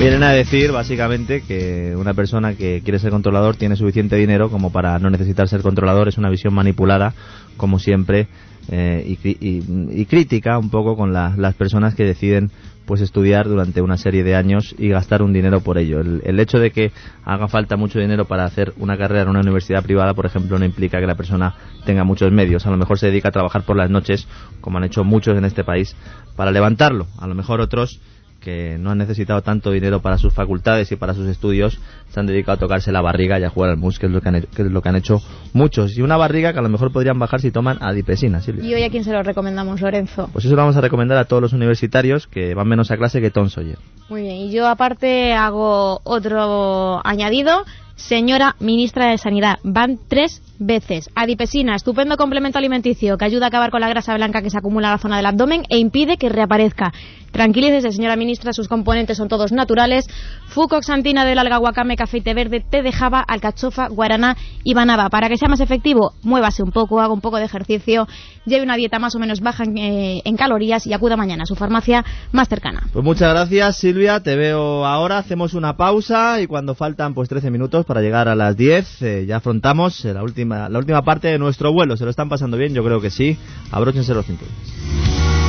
Vienen 0.00 0.22
a 0.22 0.32
decir 0.32 0.72
básicamente 0.72 1.42
que 1.42 1.94
una 1.94 2.14
persona 2.14 2.54
que 2.54 2.80
quiere 2.82 2.98
ser 2.98 3.10
controlador 3.10 3.56
tiene 3.56 3.76
suficiente 3.76 4.16
dinero 4.16 4.48
como 4.48 4.72
para 4.72 4.98
no 4.98 5.10
necesitar 5.10 5.46
ser 5.46 5.60
controlador. 5.60 6.08
Es 6.08 6.16
una 6.16 6.30
visión 6.30 6.54
manipulada, 6.54 7.12
como 7.58 7.78
siempre, 7.78 8.26
eh, 8.70 9.04
y, 9.06 10.04
crítica 10.06 10.56
un 10.56 10.70
poco 10.70 10.96
con 10.96 11.12
la, 11.12 11.34
las 11.36 11.54
personas 11.54 11.94
que 11.94 12.04
deciden 12.04 12.50
pues 12.86 13.02
estudiar 13.02 13.46
durante 13.46 13.82
una 13.82 13.98
serie 13.98 14.24
de 14.24 14.36
años 14.36 14.74
y 14.78 14.88
gastar 14.88 15.20
un 15.20 15.34
dinero 15.34 15.60
por 15.60 15.76
ello. 15.76 16.00
El, 16.00 16.22
el, 16.24 16.40
hecho 16.40 16.58
de 16.58 16.70
que 16.70 16.92
haga 17.26 17.46
falta 17.48 17.76
mucho 17.76 17.98
dinero 17.98 18.24
para 18.24 18.46
hacer 18.46 18.72
una 18.78 18.96
carrera 18.96 19.24
en 19.24 19.28
una 19.28 19.40
universidad 19.40 19.82
privada, 19.82 20.14
por 20.14 20.24
ejemplo, 20.24 20.58
no 20.58 20.64
implica 20.64 20.98
que 20.98 21.06
la 21.06 21.14
persona 21.14 21.54
tenga 21.84 22.04
muchos 22.04 22.32
medios. 22.32 22.66
A 22.66 22.70
lo 22.70 22.78
mejor 22.78 22.98
se 22.98 23.08
dedica 23.08 23.28
a 23.28 23.32
trabajar 23.32 23.64
por 23.64 23.76
las 23.76 23.90
noches, 23.90 24.26
como 24.62 24.78
han 24.78 24.84
hecho 24.84 25.04
muchos 25.04 25.36
en 25.36 25.44
este 25.44 25.62
país, 25.62 25.94
para 26.36 26.52
levantarlo. 26.52 27.06
A 27.18 27.26
lo 27.26 27.34
mejor 27.34 27.60
otros 27.60 28.00
que 28.40 28.78
no 28.78 28.90
han 28.90 28.98
necesitado 28.98 29.42
tanto 29.42 29.70
dinero 29.70 30.00
para 30.00 30.18
sus 30.18 30.32
facultades 30.32 30.90
y 30.90 30.96
para 30.96 31.14
sus 31.14 31.28
estudios, 31.28 31.78
se 32.08 32.20
han 32.20 32.26
dedicado 32.26 32.56
a 32.56 32.58
tocarse 32.58 32.90
la 32.90 33.00
barriga 33.00 33.38
y 33.38 33.44
a 33.44 33.50
jugar 33.50 33.70
al 33.70 33.76
mus, 33.76 33.98
que 33.98 34.06
es 34.06 34.12
lo 34.12 34.20
que 34.20 34.28
han 34.28 34.36
hecho, 34.36 34.48
que 34.54 34.62
es 34.62 34.70
lo 34.70 34.82
que 34.82 34.88
han 34.88 34.96
hecho 34.96 35.22
muchos. 35.52 35.96
Y 35.96 36.02
una 36.02 36.16
barriga 36.16 36.52
que 36.52 36.58
a 36.58 36.62
lo 36.62 36.68
mejor 36.68 36.92
podrían 36.92 37.18
bajar 37.18 37.40
si 37.40 37.50
toman 37.50 37.78
adipesina. 37.80 38.40
Silvia. 38.40 38.64
¿Y 38.64 38.74
hoy 38.74 38.82
a 38.82 38.90
quién 38.90 39.04
se 39.04 39.12
lo 39.12 39.22
recomendamos, 39.22 39.80
Lorenzo? 39.80 40.28
Pues 40.32 40.44
eso 40.44 40.54
lo 40.54 40.62
vamos 40.62 40.76
a 40.76 40.80
recomendar 40.80 41.18
a 41.18 41.26
todos 41.26 41.42
los 41.42 41.52
universitarios 41.52 42.26
que 42.26 42.54
van 42.54 42.68
menos 42.68 42.90
a 42.90 42.96
clase 42.96 43.20
que 43.20 43.30
Tom 43.30 43.48
Sawyer. 43.48 43.78
Muy 44.08 44.22
bien, 44.22 44.36
y 44.36 44.50
yo 44.50 44.66
aparte 44.66 45.34
hago 45.34 46.00
otro 46.04 47.00
añadido. 47.06 47.64
Señora 48.00 48.56
Ministra 48.60 49.10
de 49.10 49.18
Sanidad, 49.18 49.58
van 49.62 49.98
tres 50.08 50.42
veces. 50.58 51.10
Adipesina, 51.14 51.76
estupendo 51.76 52.16
complemento 52.16 52.58
alimenticio 52.58 53.18
que 53.18 53.26
ayuda 53.26 53.44
a 53.44 53.48
acabar 53.48 53.70
con 53.70 53.82
la 53.82 53.90
grasa 53.90 54.14
blanca 54.14 54.40
que 54.40 54.48
se 54.48 54.56
acumula 54.56 54.88
en 54.88 54.92
la 54.92 54.98
zona 54.98 55.16
del 55.18 55.26
abdomen 55.26 55.64
e 55.68 55.78
impide 55.78 56.16
que 56.16 56.30
reaparezca. 56.30 56.92
Tranquilícese, 57.32 57.92
señora 57.92 58.16
ministra, 58.16 58.52
sus 58.52 58.68
componentes 58.68 59.16
son 59.16 59.28
todos 59.28 59.52
naturales. 59.52 60.06
Fucoxantina 60.48 61.24
del 61.24 61.38
alga 61.38 61.60
y 62.12 62.20
té 62.20 62.34
verde, 62.34 62.64
té 62.68 62.82
de 62.82 62.92
java, 62.92 63.20
alcachofa, 63.20 63.88
guaraná 63.88 64.36
y 64.64 64.74
banaba. 64.74 65.08
Para 65.08 65.28
que 65.28 65.36
sea 65.36 65.48
más 65.48 65.60
efectivo, 65.60 66.12
muévase 66.22 66.62
un 66.62 66.72
poco, 66.72 67.00
haga 67.00 67.12
un 67.12 67.20
poco 67.20 67.36
de 67.36 67.44
ejercicio, 67.44 68.08
lleve 68.44 68.64
una 68.64 68.76
dieta 68.76 68.98
más 68.98 69.14
o 69.14 69.18
menos 69.18 69.40
baja 69.40 69.64
en, 69.64 69.78
eh, 69.78 70.22
calorías 70.36 70.86
y 70.86 70.92
acuda 70.92 71.16
mañana 71.16 71.42
a 71.42 71.46
su 71.46 71.54
farmacia 71.54 72.04
más 72.32 72.48
cercana. 72.48 72.88
Pues 72.92 73.04
muchas 73.04 73.32
gracias, 73.32 73.76
Silvia. 73.76 74.20
Te 74.20 74.36
veo 74.36 74.86
ahora. 74.86 75.18
Hacemos 75.18 75.54
una 75.54 75.76
pausa 75.76 76.40
y 76.40 76.46
cuando 76.46 76.74
faltan 76.74 77.14
pues 77.14 77.28
13 77.28 77.50
minutos 77.50 77.84
para 77.84 78.00
llegar 78.00 78.28
a 78.28 78.34
las 78.34 78.56
10, 78.56 79.02
eh, 79.02 79.26
ya 79.26 79.36
afrontamos 79.36 80.04
la 80.04 80.22
última, 80.22 80.68
la 80.68 80.78
última 80.78 81.02
parte 81.02 81.28
de 81.28 81.38
nuestro 81.38 81.72
vuelo. 81.72 81.96
¿Se 81.96 82.04
lo 82.04 82.10
están 82.10 82.28
pasando 82.28 82.56
bien? 82.56 82.74
Yo 82.74 82.82
creo 82.82 83.00
que 83.00 83.10
sí. 83.10 83.38
Abróchense 83.70 84.14
los 84.14 84.26
cinturones. 84.26 85.39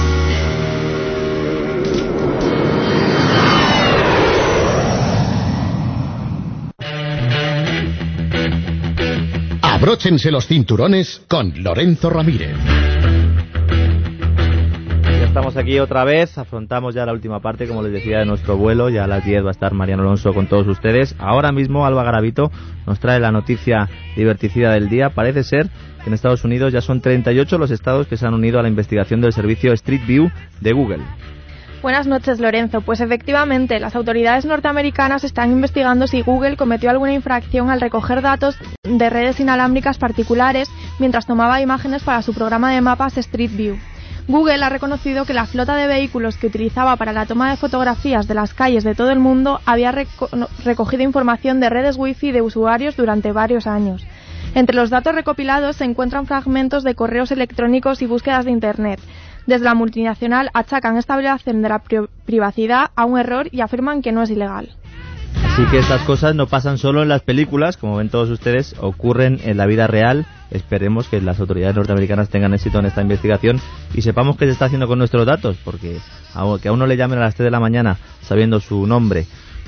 Abróchense 9.92 10.32
los 10.32 10.48
cinturones 10.48 11.22
con 11.28 11.52
Lorenzo 11.62 12.10
Ramírez. 12.10 12.56
Ya 15.04 15.26
estamos 15.26 15.58
aquí 15.58 15.80
otra 15.80 16.06
vez, 16.06 16.38
afrontamos 16.38 16.96
ya 16.96 17.06
la 17.06 17.12
última 17.12 17.42
parte, 17.42 17.68
como 17.68 17.84
les 17.84 17.92
decía, 17.92 18.20
de 18.20 18.26
nuestro 18.26 18.56
vuelo. 18.56 18.90
Ya 18.90 19.04
a 19.04 19.08
las 19.08 19.26
10 19.26 19.44
va 19.44 19.50
a 19.50 19.52
estar 19.52 19.74
Mariano 19.74 20.04
Alonso 20.04 20.34
con 20.34 20.48
todos 20.48 20.66
ustedes. 20.68 21.14
Ahora 21.20 21.52
mismo 21.52 21.86
Alba 21.86 22.06
Garavito 22.06 22.54
nos 22.88 23.02
trae 23.02 23.20
la 23.20 23.34
noticia 23.34 23.90
diverticida 24.16 24.72
del 24.72 24.88
día. 24.88 25.10
Parece 25.10 25.44
ser 25.44 25.70
que 26.02 26.08
en 26.08 26.14
Estados 26.14 26.46
Unidos 26.46 26.72
ya 26.72 26.80
son 26.80 27.02
38 27.02 27.58
los 27.58 27.70
estados 27.70 28.08
que 28.08 28.16
se 28.16 28.26
han 28.26 28.34
unido 28.34 28.60
a 28.60 28.62
la 28.62 28.70
investigación 28.70 29.20
del 29.20 29.34
servicio 29.34 29.74
Street 29.74 30.08
View 30.08 30.32
de 30.62 30.72
Google. 30.72 31.04
Buenas 31.82 32.06
noches, 32.06 32.40
Lorenzo. 32.40 32.82
Pues 32.82 33.02
efectivamente, 33.02 33.80
las 33.80 33.96
autoridades 33.96 34.46
norteamericanas 34.46 35.24
están 35.24 35.52
investigando 35.52 36.06
si 36.06 36.22
Google 36.22 36.56
cometió 36.56 36.92
alguna 36.92 37.14
infracción 37.14 37.72
al 37.72 37.82
recoger 37.82 38.22
datos 38.22 38.56
de 38.84 39.10
redes 39.10 39.40
inalámbricas 39.40 39.98
particulares 39.98 40.70
mientras 41.00 41.26
tomaba 41.26 41.60
imágenes 41.60 42.04
para 42.04 42.22
su 42.22 42.36
programa 42.36 42.72
de 42.72 42.82
mapas 42.82 43.18
Street 43.18 43.50
View. 43.56 43.80
Google 44.28 44.64
ha 44.64 44.70
reconocido 44.70 45.26
que 45.26 45.34
la 45.34 45.48
flota 45.48 45.76
de 45.76 45.88
vehículos 45.88 46.38
que 46.38 46.46
utilizaba 46.46 46.96
para 46.98 47.14
la 47.14 47.26
toma 47.26 47.50
de 47.50 47.58
fotografías 47.58 48.28
de 48.28 48.36
las 48.36 48.54
calles 48.54 48.84
de 48.84 48.94
todo 48.94 49.10
el 49.10 49.20
mundo 49.20 49.60
había 49.66 49.92
reco 49.92 50.30
recogido 50.64 51.02
información 51.02 51.60
de 51.60 51.72
redes 51.72 51.98
Wi-Fi 51.98 52.32
de 52.32 52.44
usuarios 52.44 52.96
durante 52.96 53.32
varios 53.32 53.66
años. 53.66 54.06
Entre 54.54 54.76
los 54.76 54.92
datos 54.92 55.16
recopilados 55.16 55.78
se 55.78 55.86
encuentran 55.86 56.28
fragmentos 56.28 56.84
de 56.84 56.94
correos 56.94 57.32
electrónicos 57.32 58.02
y 58.02 58.06
búsquedas 58.06 58.46
de 58.46 58.52
Internet. 58.52 59.00
Desde 59.48 59.66
la 59.66 59.74
multinacional 59.74 60.50
achacan 60.54 60.98
esta 60.98 61.18
violación 61.18 61.62
de 61.62 61.70
la 61.70 61.80
pri 61.80 62.00
privacidad 62.26 62.92
a 62.96 63.06
un 63.06 63.20
error 63.20 63.48
y 63.52 63.62
afirman 63.62 64.02
que 64.02 64.12
no 64.12 64.24
es 64.24 64.30
ilegal. 64.30 64.70
Así 65.46 65.64
que 65.66 65.80
estas 65.80 66.02
cosas 66.04 66.36
no 66.36 66.48
pasan 66.48 66.78
solo 66.78 67.02
en 67.02 67.10
las 67.10 67.24
películas, 67.24 67.76
como 67.76 67.98
ven 67.98 68.10
todos 68.10 68.30
ustedes, 68.30 68.76
ocurren 68.80 69.40
en 69.44 69.58
la 69.58 69.66
vida 69.66 69.88
real. 69.88 70.26
Esperemos 70.50 71.08
que 71.08 71.22
las 71.22 71.40
autoridades 71.40 71.76
norteamericanas 71.76 72.30
tengan 72.30 72.54
éxito 72.54 72.80
en 72.80 72.86
esta 72.86 73.02
investigación 73.02 73.60
y 73.94 74.02
sepamos 74.02 74.38
qué 74.38 74.46
se 74.46 74.52
está 74.52 74.66
haciendo 74.66 74.88
con 74.88 75.00
nuestros 75.00 75.26
datos, 75.26 75.58
porque 75.64 75.98
que 76.62 76.68
a 76.70 76.72
uno 76.72 76.88
le 76.88 76.98
llamen 76.98 77.20
a 77.20 77.24
las 77.24 77.36
3 77.36 77.46
de 77.46 77.52
la 77.52 77.60
mañana 77.60 77.98
sabiendo 78.22 78.60
su 78.60 78.88
nombre, 78.88 79.26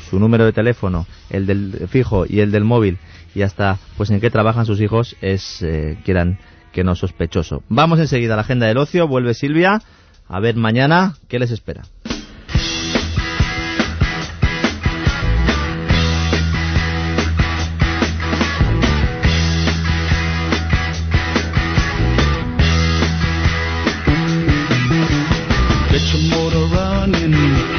su 0.09 0.19
número 0.19 0.45
de 0.45 0.53
teléfono, 0.53 1.05
el 1.29 1.45
del 1.45 1.87
fijo 1.89 2.25
y 2.27 2.39
el 2.39 2.51
del 2.51 2.63
móvil 2.63 2.97
y 3.35 3.41
hasta 3.41 3.77
pues 3.97 4.09
en 4.09 4.21
qué 4.21 4.29
trabajan 4.29 4.65
sus 4.65 4.79
hijos 4.79 5.15
es 5.21 5.61
eh, 5.61 5.97
quieran 6.05 6.39
que 6.73 6.83
no 6.83 6.95
sospechoso. 6.95 7.63
Vamos 7.69 7.99
enseguida 7.99 8.33
a 8.33 8.35
la 8.35 8.41
agenda 8.41 8.65
del 8.67 8.77
ocio, 8.77 9.07
vuelve 9.07 9.33
Silvia, 9.33 9.81
a 10.27 10.39
ver 10.41 10.57
mañana 10.57 11.15
qué 11.29 11.39
les 11.39 11.51
espera. 11.51 11.83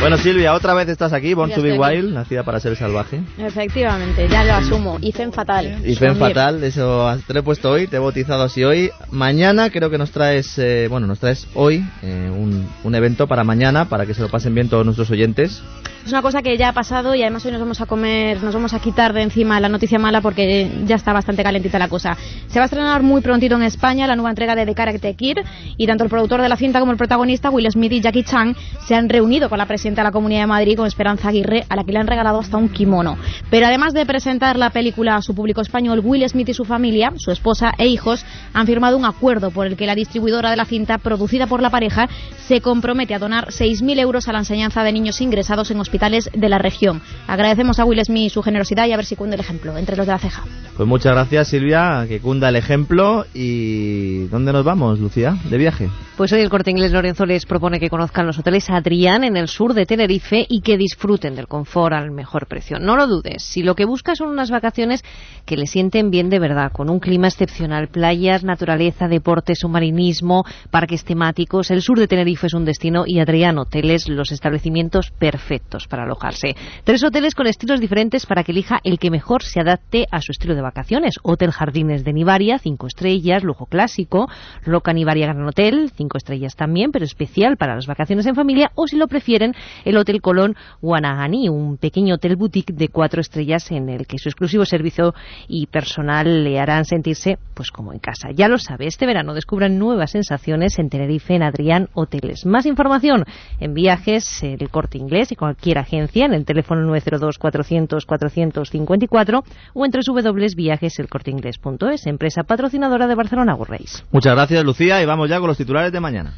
Bueno, 0.01 0.19
Silvia, 0.19 0.53
otra 0.53 0.75
vez 0.75 0.89
estás 0.89 1.13
aquí, 1.15 1.33
Born 1.33 1.51
to 1.53 1.63
be 1.63 1.71
aquí. 1.73 1.79
Wild, 1.79 2.13
nacida 2.13 2.43
para 2.43 2.61
ser 2.61 2.77
salvaje. 2.77 3.23
Efectivamente, 3.39 4.29
ya 4.29 4.45
lo 4.45 4.53
asumo. 4.53 4.99
Y 5.01 5.13
fen 5.13 5.33
fatal. 5.33 5.79
Y 5.83 5.95
Fen 5.95 6.15
Sonir. 6.15 6.35
Fatal, 6.35 6.63
eso 6.63 7.19
te 7.27 7.33
lo 7.33 7.41
he 7.41 7.43
puesto 7.43 7.71
hoy, 7.71 7.87
te 7.87 7.97
he 7.97 7.99
bautizado 7.99 8.43
así 8.43 8.63
hoy. 8.65 8.91
Mañana 9.11 9.71
creo 9.71 9.89
que 9.89 9.97
nos 9.97 10.11
traes, 10.11 10.59
eh, 10.59 10.89
bueno, 10.91 11.07
nos 11.07 11.21
traes 11.21 11.47
hoy 11.55 11.85
eh, 12.03 12.31
un, 12.31 12.69
un 12.83 12.95
evento 12.95 13.27
para 13.27 13.45
mañana, 13.45 13.87
para 13.87 14.05
que 14.05 14.13
se 14.13 14.21
lo 14.21 14.29
pasen 14.29 14.55
bien 14.55 14.69
todos 14.69 14.85
nuestros 14.85 15.11
oyentes. 15.11 15.63
Es 16.05 16.13
una 16.13 16.21
cosa 16.21 16.43
que 16.43 16.59
ya 16.59 16.69
ha 16.69 16.73
pasado 16.75 17.15
y 17.15 17.23
además 17.23 17.47
hoy 17.47 17.53
nos 17.53 17.61
vamos 17.63 17.81
a 17.81 17.87
comer, 17.87 18.43
nos 18.43 18.53
vamos 18.53 18.75
a 18.75 18.79
quitar 18.79 19.15
de 19.15 19.23
encima 19.23 19.59
la 19.59 19.71
noticia 19.71 19.99
mala 19.99 20.21
porque 20.21 20.71
ya 20.85 20.97
está 20.97 21.15
bastante 21.15 21.43
calentita 21.43 21.79
la 21.79 21.89
cosa. 21.89 22.15
Se 22.47 22.59
va 22.59 22.65
a 22.65 22.67
estrenar 22.67 23.03
muy 23.03 23.23
prontito 23.23 23.55
en 23.55 23.63
España 23.63 24.07
la 24.07 24.15
nueva 24.15 24.29
entrega 24.29 24.55
de 24.55 24.67
The 24.67 24.75
Karate 24.75 25.15
Kid 25.15 25.39
y 25.79 25.87
tanto 25.87 26.05
el 26.05 26.11
productor 26.11 26.43
de 26.43 26.51
la 26.51 26.59
cinta 26.59 26.79
como 26.79 26.93
el 26.93 26.99
protagonista, 26.99 27.49
Will 27.49 27.71
Smith 27.71 27.91
y 27.93 28.03
Jackie 28.03 28.23
Chan, 28.23 28.55
se 28.87 28.95
han 28.95 29.09
reunido 29.09 29.49
con 29.49 29.57
la 29.57 29.65
presidenta 29.65 30.03
de 30.03 30.09
la 30.09 30.13
Comunidad 30.13 30.43
de 30.43 30.47
Madrid, 30.49 30.77
con 30.77 30.87
Esperanza 30.87 31.31
Aguirre, 31.31 31.65
a 31.71 31.75
la 31.75 31.85
que 31.85 31.93
le 31.93 31.99
han 31.99 32.07
regalado 32.07 32.39
hasta 32.39 32.59
un 32.59 32.69
kimono. 32.69 33.17
Pero 33.49 33.67
además 33.67 33.95
de 33.95 34.05
presentar 34.05 34.59
la 34.59 34.69
película 34.69 35.17
a 35.17 35.23
su 35.23 35.35
público 35.35 35.63
español, 35.63 36.03
Will 36.05 36.29
Smith 36.29 36.51
y 36.51 36.55
su 36.55 36.67
familia, 36.67 37.15
su 37.17 37.31
esposa 37.31 37.73
e 37.79 37.87
hijos, 37.87 38.27
han 38.53 38.67
firmado 38.67 38.99
un 38.99 39.07
acuerdo 39.07 39.51
por 39.51 39.67
el 39.67 39.75
que 39.79 39.87
la 39.87 39.95
distribuidora 39.95 40.51
de 40.51 40.57
la 40.57 40.67
cinta, 40.67 40.99
producida 40.99 41.47
por 41.47 41.63
la 41.63 41.71
pareja, 41.71 42.11
se 42.47 42.61
compromete 42.61 43.15
a 43.15 43.19
donar 43.19 43.47
6.000 43.47 43.99
euros 44.01 44.29
a 44.29 44.33
la 44.33 44.41
enseñanza 44.41 44.83
de 44.83 44.93
niños 44.93 45.23
ingresados 45.23 45.71
en 45.71 45.81
hospitales 45.81 45.94
de 45.99 46.49
la 46.49 46.59
región. 46.59 47.01
Agradecemos 47.29 47.79
a 47.79 47.85
Will 47.85 48.05
Smith 48.05 48.33
su 48.33 48.43
generosidad 48.43 48.87
y 48.87 48.93
a 48.93 48.97
ver 48.97 49.05
si 49.05 49.15
cunde 49.15 49.37
el 49.37 49.41
ejemplo 49.41 49.79
entre 49.79 49.97
los 49.97 50.07
de 50.07 50.13
la 50.13 50.19
ceja. 50.19 50.43
Pues 50.77 50.89
muchas 50.89 51.13
gracias 51.13 51.49
Silvia, 51.49 52.05
que 52.09 52.19
cunda 52.19 52.49
el 52.49 52.57
ejemplo. 52.57 53.27
¿Y 53.33 54.25
dónde 54.25 54.53
nos 54.53 54.65
vamos, 54.65 54.99
Lucía? 54.99 55.37
¿De 55.49 55.57
viaje? 55.57 55.89
Pues 56.17 56.33
hoy 56.33 56.41
el 56.41 56.51
Corte 56.51 56.71
Inglés 56.71 56.93
Lorenzo 56.93 57.27
les 57.27 57.47
propone 57.47 57.79
que 57.79 57.91
conozcan 57.91 58.27
los 58.27 58.39
hoteles 58.39 58.71
Adrián 58.71 59.25
en 59.25 59.37
el 59.37 59.49
sur 59.49 59.75
de 59.75 59.87
Tenerife 59.87 60.47
y 60.49 60.63
que 60.63 60.77
disfruten 60.77 61.37
del 61.37 61.47
confort 61.47 61.95
al 61.95 62.11
mejor 62.11 62.47
precio. 62.47 62.79
No 62.79 62.97
lo 62.97 63.07
dudes, 63.07 63.43
si 63.45 63.63
lo 63.63 63.75
que 63.75 63.85
buscas 63.85 64.19
son 64.19 64.29
unas 64.29 64.51
vacaciones 64.51 65.03
que 65.45 65.57
le 65.57 65.67
sienten 65.67 66.11
bien 66.11 66.29
de 66.29 66.39
verdad, 66.39 66.73
con 66.73 66.91
un 66.91 67.01
clima 67.01 67.29
excepcional, 67.29 67.89
playas, 67.89 68.45
naturaleza, 68.45 69.09
deporte, 69.09 69.55
submarinismo, 69.55 70.45
parques 70.71 71.05
temáticos, 71.05 71.71
el 71.71 71.83
sur 71.83 71.99
de 71.99 72.09
Tenerife 72.09 72.49
es 72.49 72.55
un 72.55 72.65
destino 72.65 73.05
y 73.07 73.21
Adrián 73.21 73.59
Hoteles 73.59 74.09
los 74.09 74.33
establecimientos 74.33 75.11
perfectos 75.11 75.84
para 75.87 76.05
alojarse. 76.05 76.55
Tres 76.85 77.05
hoteles 77.05 77.35
con 77.35 77.47
estilos 77.47 77.81
diferentes 77.81 78.27
para 78.27 78.45
que 78.45 78.53
elija 78.53 78.81
el 78.85 78.99
que 78.99 79.11
mejor 79.11 79.43
se 79.43 79.61
adapte 79.61 80.07
a 80.11 80.21
su 80.21 80.33
estilo 80.33 80.55
de 80.55 80.63
vacaciones. 80.63 81.17
Hotel 81.23 81.51
Jardines 81.51 82.05
de 82.05 82.13
Nivaria, 82.13 82.59
cinco 82.59 82.87
estrellas, 82.87 83.43
lujo 83.43 83.67
clásico, 83.67 84.29
Roca 84.65 84.93
Nivaria 84.93 85.27
Gran 85.27 85.47
Hotel, 85.47 85.91
cinco 85.97 86.19
estrellas 86.19 86.57
también, 86.57 86.91
pero 86.93 87.05
especial 87.05 87.57
para 87.57 87.75
las 87.75 87.87
vacaciones 87.87 88.27
en 88.27 88.35
familia, 88.35 88.71
o 88.75 88.87
si 88.87 88.97
lo 88.97 89.09
prefieren, 89.09 89.55
el 89.85 89.97
Hotel 89.97 90.21
Colón 90.21 90.57
Guanahani, 90.81 91.49
un 91.49 91.77
pequeño 91.77 92.15
hotel 92.17 92.37
boutique 92.37 92.73
de 92.73 92.89
cuatro 92.89 93.21
estrellas 93.21 93.71
en 93.71 93.89
el 93.89 94.07
que 94.07 94.19
su 94.19 94.29
exclusivo 94.29 94.65
servicio 94.65 95.15
y 95.49 95.67
personal 95.67 96.45
le 96.45 96.59
harán 96.59 96.85
sentirse 96.85 97.39
pues 97.55 97.71
como 97.71 97.93
en 97.93 97.99
casa. 97.99 98.29
Ya 98.35 98.49
lo 98.49 98.59
sabe, 98.59 98.87
este 98.87 99.07
verano 99.07 99.35
descubran 99.35 99.79
nuevas 99.79 100.13
sensaciones 100.13 100.79
en 100.79 100.89
Tenerife, 100.89 101.35
en 101.35 101.43
Adrián 101.43 101.89
Hoteles. 101.95 102.47
Más 102.47 102.67
información 102.67 103.25
en 103.61 103.75
viajes, 103.75 104.43
el 104.43 104.69
corte 104.71 104.99
inglés 104.99 105.33
y 105.33 105.37
cualquier 105.37 105.74
cualquier 105.75 105.79
agencia 105.79 106.27
en 106.27 106.35
el 106.35 106.45
teléfono 106.45 106.83
902 106.83 107.39
400 107.39 108.05
454 108.07 109.43
o 109.75 109.85
en 109.85 109.91
www.viajeselcorteingles.es, 109.91 112.07
empresa 112.07 112.45
patrocinadora 112.45 113.09
de 113.09 113.15
Barcelona 113.15 113.55
Gurreis. 113.55 114.05
Muchas 114.13 114.35
gracias, 114.35 114.63
Lucía, 114.65 115.03
y 115.03 115.07
vamos 115.07 115.29
ya 115.29 115.39
con 115.39 115.49
los 115.49 115.57
titulares 115.57 115.91
de 115.93 116.01
mañana. 116.01 116.35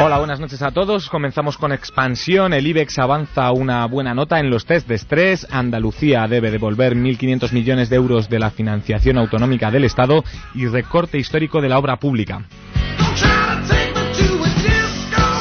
Hola, 0.00 0.18
buenas 0.18 0.40
noches 0.40 0.60
a 0.62 0.70
todos. 0.72 1.08
Comenzamos 1.08 1.56
con 1.58 1.70
expansión. 1.70 2.52
El 2.54 2.66
IBEX 2.66 2.98
avanza 2.98 3.52
una 3.52 3.86
buena 3.86 4.14
nota 4.14 4.40
en 4.40 4.50
los 4.50 4.66
test 4.66 4.88
de 4.88 4.96
estrés. 4.96 5.46
Andalucía 5.48 6.26
debe 6.26 6.50
devolver 6.50 6.96
1.500 6.96 7.52
millones 7.52 7.88
de 7.88 7.94
euros 7.96 8.28
de 8.28 8.40
la 8.40 8.50
financiación 8.50 9.16
autonómica 9.18 9.70
del 9.70 9.84
Estado 9.84 10.24
y 10.54 10.66
recorte 10.66 11.18
histórico 11.18 11.60
de 11.60 11.68
la 11.68 11.78
obra 11.78 11.98
pública. 11.98 12.42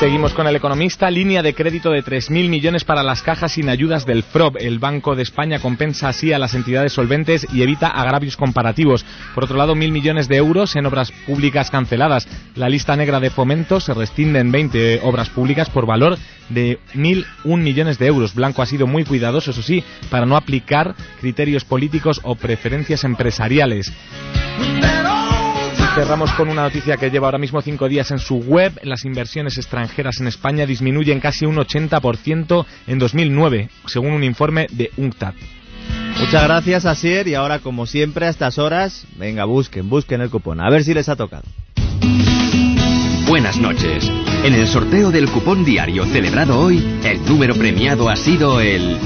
Seguimos 0.02 0.34
con 0.34 0.48
el 0.48 0.56
economista. 0.56 1.12
Línea 1.12 1.44
de 1.44 1.54
crédito 1.54 1.92
de 1.92 2.04
3.000 2.04 2.50
millones 2.50 2.84
para 2.84 3.04
las 3.04 3.22
cajas 3.22 3.52
sin 3.52 3.70
ayudas 3.70 4.04
del 4.04 4.24
FROB. 4.24 4.58
El 4.60 4.80
Banco 4.80 5.16
de 5.16 5.22
España 5.22 5.60
compensa 5.60 6.10
así 6.10 6.34
a 6.34 6.40
las 6.40 6.56
entidades 6.56 6.94
solventes 6.94 7.46
y 7.54 7.62
evita 7.62 7.88
agravios 7.88 8.36
comparativos. 8.36 9.06
Por 9.36 9.44
otro 9.44 9.58
lado, 9.58 9.76
1.000 9.76 9.92
millones 9.92 10.28
de 10.28 10.38
euros 10.38 10.76
en 10.76 10.88
obras 10.88 11.12
públicas 11.28 11.70
canceladas. 11.70 12.28
La 12.56 12.68
lista 12.68 12.96
negra 12.96 13.20
de 13.20 13.30
fomento 13.30 13.80
se 13.80 13.94
rescinde 13.94 14.40
en 14.40 14.52
20 14.52 15.02
obras 15.04 15.30
públicas 15.30 15.70
por 15.70 15.86
valor 15.86 16.18
de 16.50 16.80
1.001 16.96 17.58
millones 17.58 18.00
de 18.00 18.08
euros. 18.08 18.34
Blanco 18.34 18.64
ha 18.64 18.66
sido 18.66 18.88
muy 18.88 19.06
cuidadoso, 19.06 19.52
eso 19.52 19.62
sí, 19.62 19.84
para 20.10 20.26
no 20.26 20.36
aplicar 20.36 20.96
criterios 21.20 21.64
políticos 21.64 22.22
o 22.24 22.34
preferencias 22.34 23.04
empresariales. 23.04 23.94
Cerramos 25.96 26.32
con 26.32 26.48
una 26.48 26.62
noticia 26.62 26.96
que 26.96 27.10
lleva 27.10 27.28
ahora 27.28 27.38
mismo 27.38 27.62
cinco 27.62 27.90
días 27.90 28.12
en 28.12 28.20
su 28.20 28.38
web. 28.38 28.80
Las 28.84 29.04
inversiones 29.04 29.58
extranjeras 29.58 30.22
en 30.22 30.28
España 30.28 30.66
disminuyen 30.66 31.20
casi 31.20 31.46
un 31.46 31.58
80% 31.58 32.66
en 32.88 32.98
2009, 32.98 33.70
según 33.88 34.14
un 34.14 34.24
informe 34.24 34.68
de 34.72 34.90
UNCTAD. 34.96 35.34
Muchas 36.18 36.44
gracias, 36.44 36.86
Asier. 36.86 37.28
Y 37.28 37.36
ahora, 37.36 37.60
como 37.60 37.86
siempre, 37.86 38.26
a 38.26 38.30
estas 38.30 38.58
horas, 38.58 39.06
venga, 39.18 39.44
busquen, 39.44 39.90
busquen 39.90 40.22
el 40.22 40.30
cupón. 40.30 40.62
A 40.62 40.70
ver 40.70 40.86
si 40.86 40.94
les 40.94 41.10
ha 41.10 41.18
tocado. 41.18 41.44
Buenas 43.28 43.58
noches. 43.58 44.10
En 44.46 44.54
el 44.54 44.68
sorteo 44.68 45.12
del 45.12 45.30
cupón 45.30 45.66
diario 45.66 46.06
celebrado 46.06 46.58
hoy, 46.58 47.02
el 47.04 47.26
número 47.26 47.54
premiado 47.56 48.08
ha 48.08 48.16
sido 48.16 48.62
el 48.62 48.98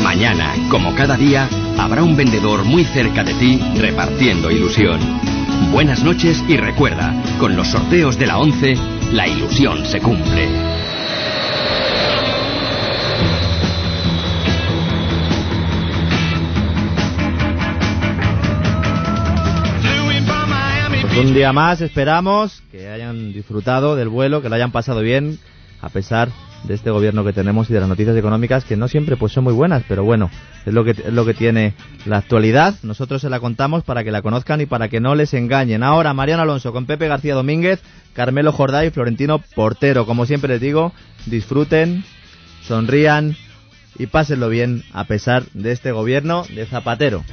Mañana, 0.02 0.54
como 0.70 0.94
cada 0.94 1.16
día, 1.16 1.48
habrá 1.78 2.02
un 2.02 2.16
vendedor 2.16 2.64
muy 2.64 2.84
cerca 2.84 3.22
de 3.22 3.34
ti 3.34 3.60
repartiendo 3.76 4.50
ilusión. 4.50 4.98
Buenas 5.72 6.02
noches 6.02 6.42
y 6.48 6.56
recuerda, 6.56 7.14
con 7.38 7.54
los 7.54 7.68
sorteos 7.68 8.18
de 8.18 8.26
la 8.26 8.38
11, 8.38 8.74
la 9.12 9.28
ilusión 9.28 9.84
se 9.86 10.00
cumple. 10.00 10.79
Un 21.20 21.34
día 21.34 21.52
más 21.52 21.82
esperamos 21.82 22.62
que 22.72 22.88
hayan 22.88 23.32
disfrutado 23.32 23.94
del 23.94 24.08
vuelo, 24.08 24.40
que 24.40 24.48
lo 24.48 24.54
hayan 24.54 24.72
pasado 24.72 25.00
bien, 25.00 25.38
a 25.82 25.90
pesar 25.90 26.30
de 26.64 26.74
este 26.74 26.90
gobierno 26.90 27.24
que 27.24 27.32
tenemos 27.32 27.68
y 27.68 27.74
de 27.74 27.80
las 27.80 27.88
noticias 27.88 28.16
económicas 28.16 28.64
que 28.64 28.76
no 28.76 28.88
siempre 28.88 29.16
pues 29.16 29.32
son 29.32 29.44
muy 29.44 29.52
buenas, 29.52 29.82
pero 29.86 30.02
bueno, 30.02 30.30
es 30.64 30.72
lo 30.72 30.82
que 30.82 30.92
es 30.92 31.12
lo 31.12 31.26
que 31.26 31.34
tiene 31.34 31.74
la 32.06 32.18
actualidad. 32.18 32.74
Nosotros 32.82 33.20
se 33.20 33.28
la 33.28 33.38
contamos 33.38 33.84
para 33.84 34.02
que 34.02 34.10
la 34.10 34.22
conozcan 34.22 34.62
y 34.62 34.66
para 34.66 34.88
que 34.88 35.00
no 35.00 35.14
les 35.14 35.34
engañen. 35.34 35.82
Ahora 35.82 36.14
Mariano 36.14 36.42
Alonso 36.42 36.72
con 36.72 36.86
Pepe 36.86 37.08
García 37.08 37.34
Domínguez, 37.34 37.80
Carmelo 38.14 38.52
Jordá 38.52 38.84
y 38.86 38.90
Florentino 38.90 39.40
Portero. 39.54 40.06
Como 40.06 40.24
siempre 40.24 40.54
les 40.54 40.60
digo, 40.60 40.92
disfruten, 41.26 42.02
sonrían 42.62 43.36
y 43.98 44.06
pásenlo 44.06 44.48
bien 44.48 44.84
a 44.92 45.04
pesar 45.04 45.44
de 45.52 45.72
este 45.72 45.92
gobierno 45.92 46.44
de 46.54 46.64
Zapatero. 46.64 47.24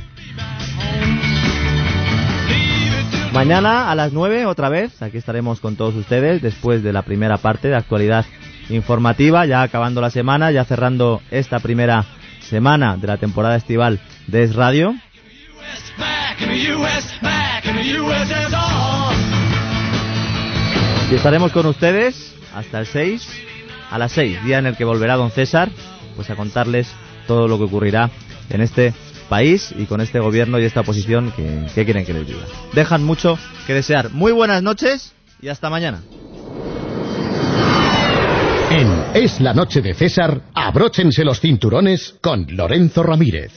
Mañana 3.37 3.91
a 3.91 3.93
las 3.93 4.13
9 4.13 4.47
otra 4.47 4.67
vez, 4.67 4.99
aquí 5.03 5.17
estaremos 5.17 5.59
con 5.59 5.75
todos 5.75 5.93
ustedes 5.93 6.41
después 6.41 6.81
de 6.81 6.91
la 6.91 7.03
primera 7.03 7.37
parte 7.37 7.67
de 7.67 7.75
actualidad 7.75 8.25
informativa, 8.67 9.45
ya 9.45 9.61
acabando 9.61 10.01
la 10.01 10.09
semana, 10.09 10.49
ya 10.49 10.65
cerrando 10.65 11.21
esta 11.29 11.59
primera 11.59 12.03
semana 12.39 12.97
de 12.97 13.05
la 13.05 13.17
temporada 13.17 13.55
estival 13.55 13.99
de 14.25 14.41
Es 14.41 14.55
Radio. 14.55 14.95
Y 21.11 21.13
estaremos 21.13 21.51
con 21.51 21.67
ustedes 21.67 22.35
hasta 22.55 22.79
el 22.79 22.87
6, 22.87 23.29
a 23.91 23.99
las 23.99 24.13
6, 24.13 24.45
día 24.45 24.57
en 24.57 24.65
el 24.65 24.75
que 24.75 24.83
volverá 24.83 25.15
don 25.15 25.29
César, 25.29 25.69
pues 26.15 26.27
a 26.31 26.35
contarles 26.35 26.91
todo 27.27 27.47
lo 27.47 27.59
que 27.59 27.65
ocurrirá 27.65 28.09
en 28.49 28.61
este 28.61 28.95
país 29.27 29.73
y 29.77 29.85
con 29.85 30.01
este 30.01 30.19
gobierno 30.19 30.59
y 30.59 30.65
esta 30.65 30.81
oposición 30.81 31.31
que, 31.31 31.85
quieren 31.85 32.05
que 32.05 32.13
les 32.13 32.27
diga. 32.27 32.45
Dejan 32.73 33.03
mucho 33.03 33.37
que 33.65 33.73
desear. 33.73 34.11
Muy 34.11 34.31
buenas 34.31 34.63
noches 34.63 35.13
y 35.41 35.49
hasta 35.49 35.69
mañana. 35.69 36.01
En 38.69 38.91
Es 39.13 39.39
la 39.39 39.53
noche 39.53 39.81
de 39.81 39.93
César, 39.93 40.41
abróchense 40.53 41.23
los 41.23 41.39
cinturones 41.39 42.15
con 42.21 42.45
Lorenzo 42.49 43.01
Ramírez. 43.01 43.51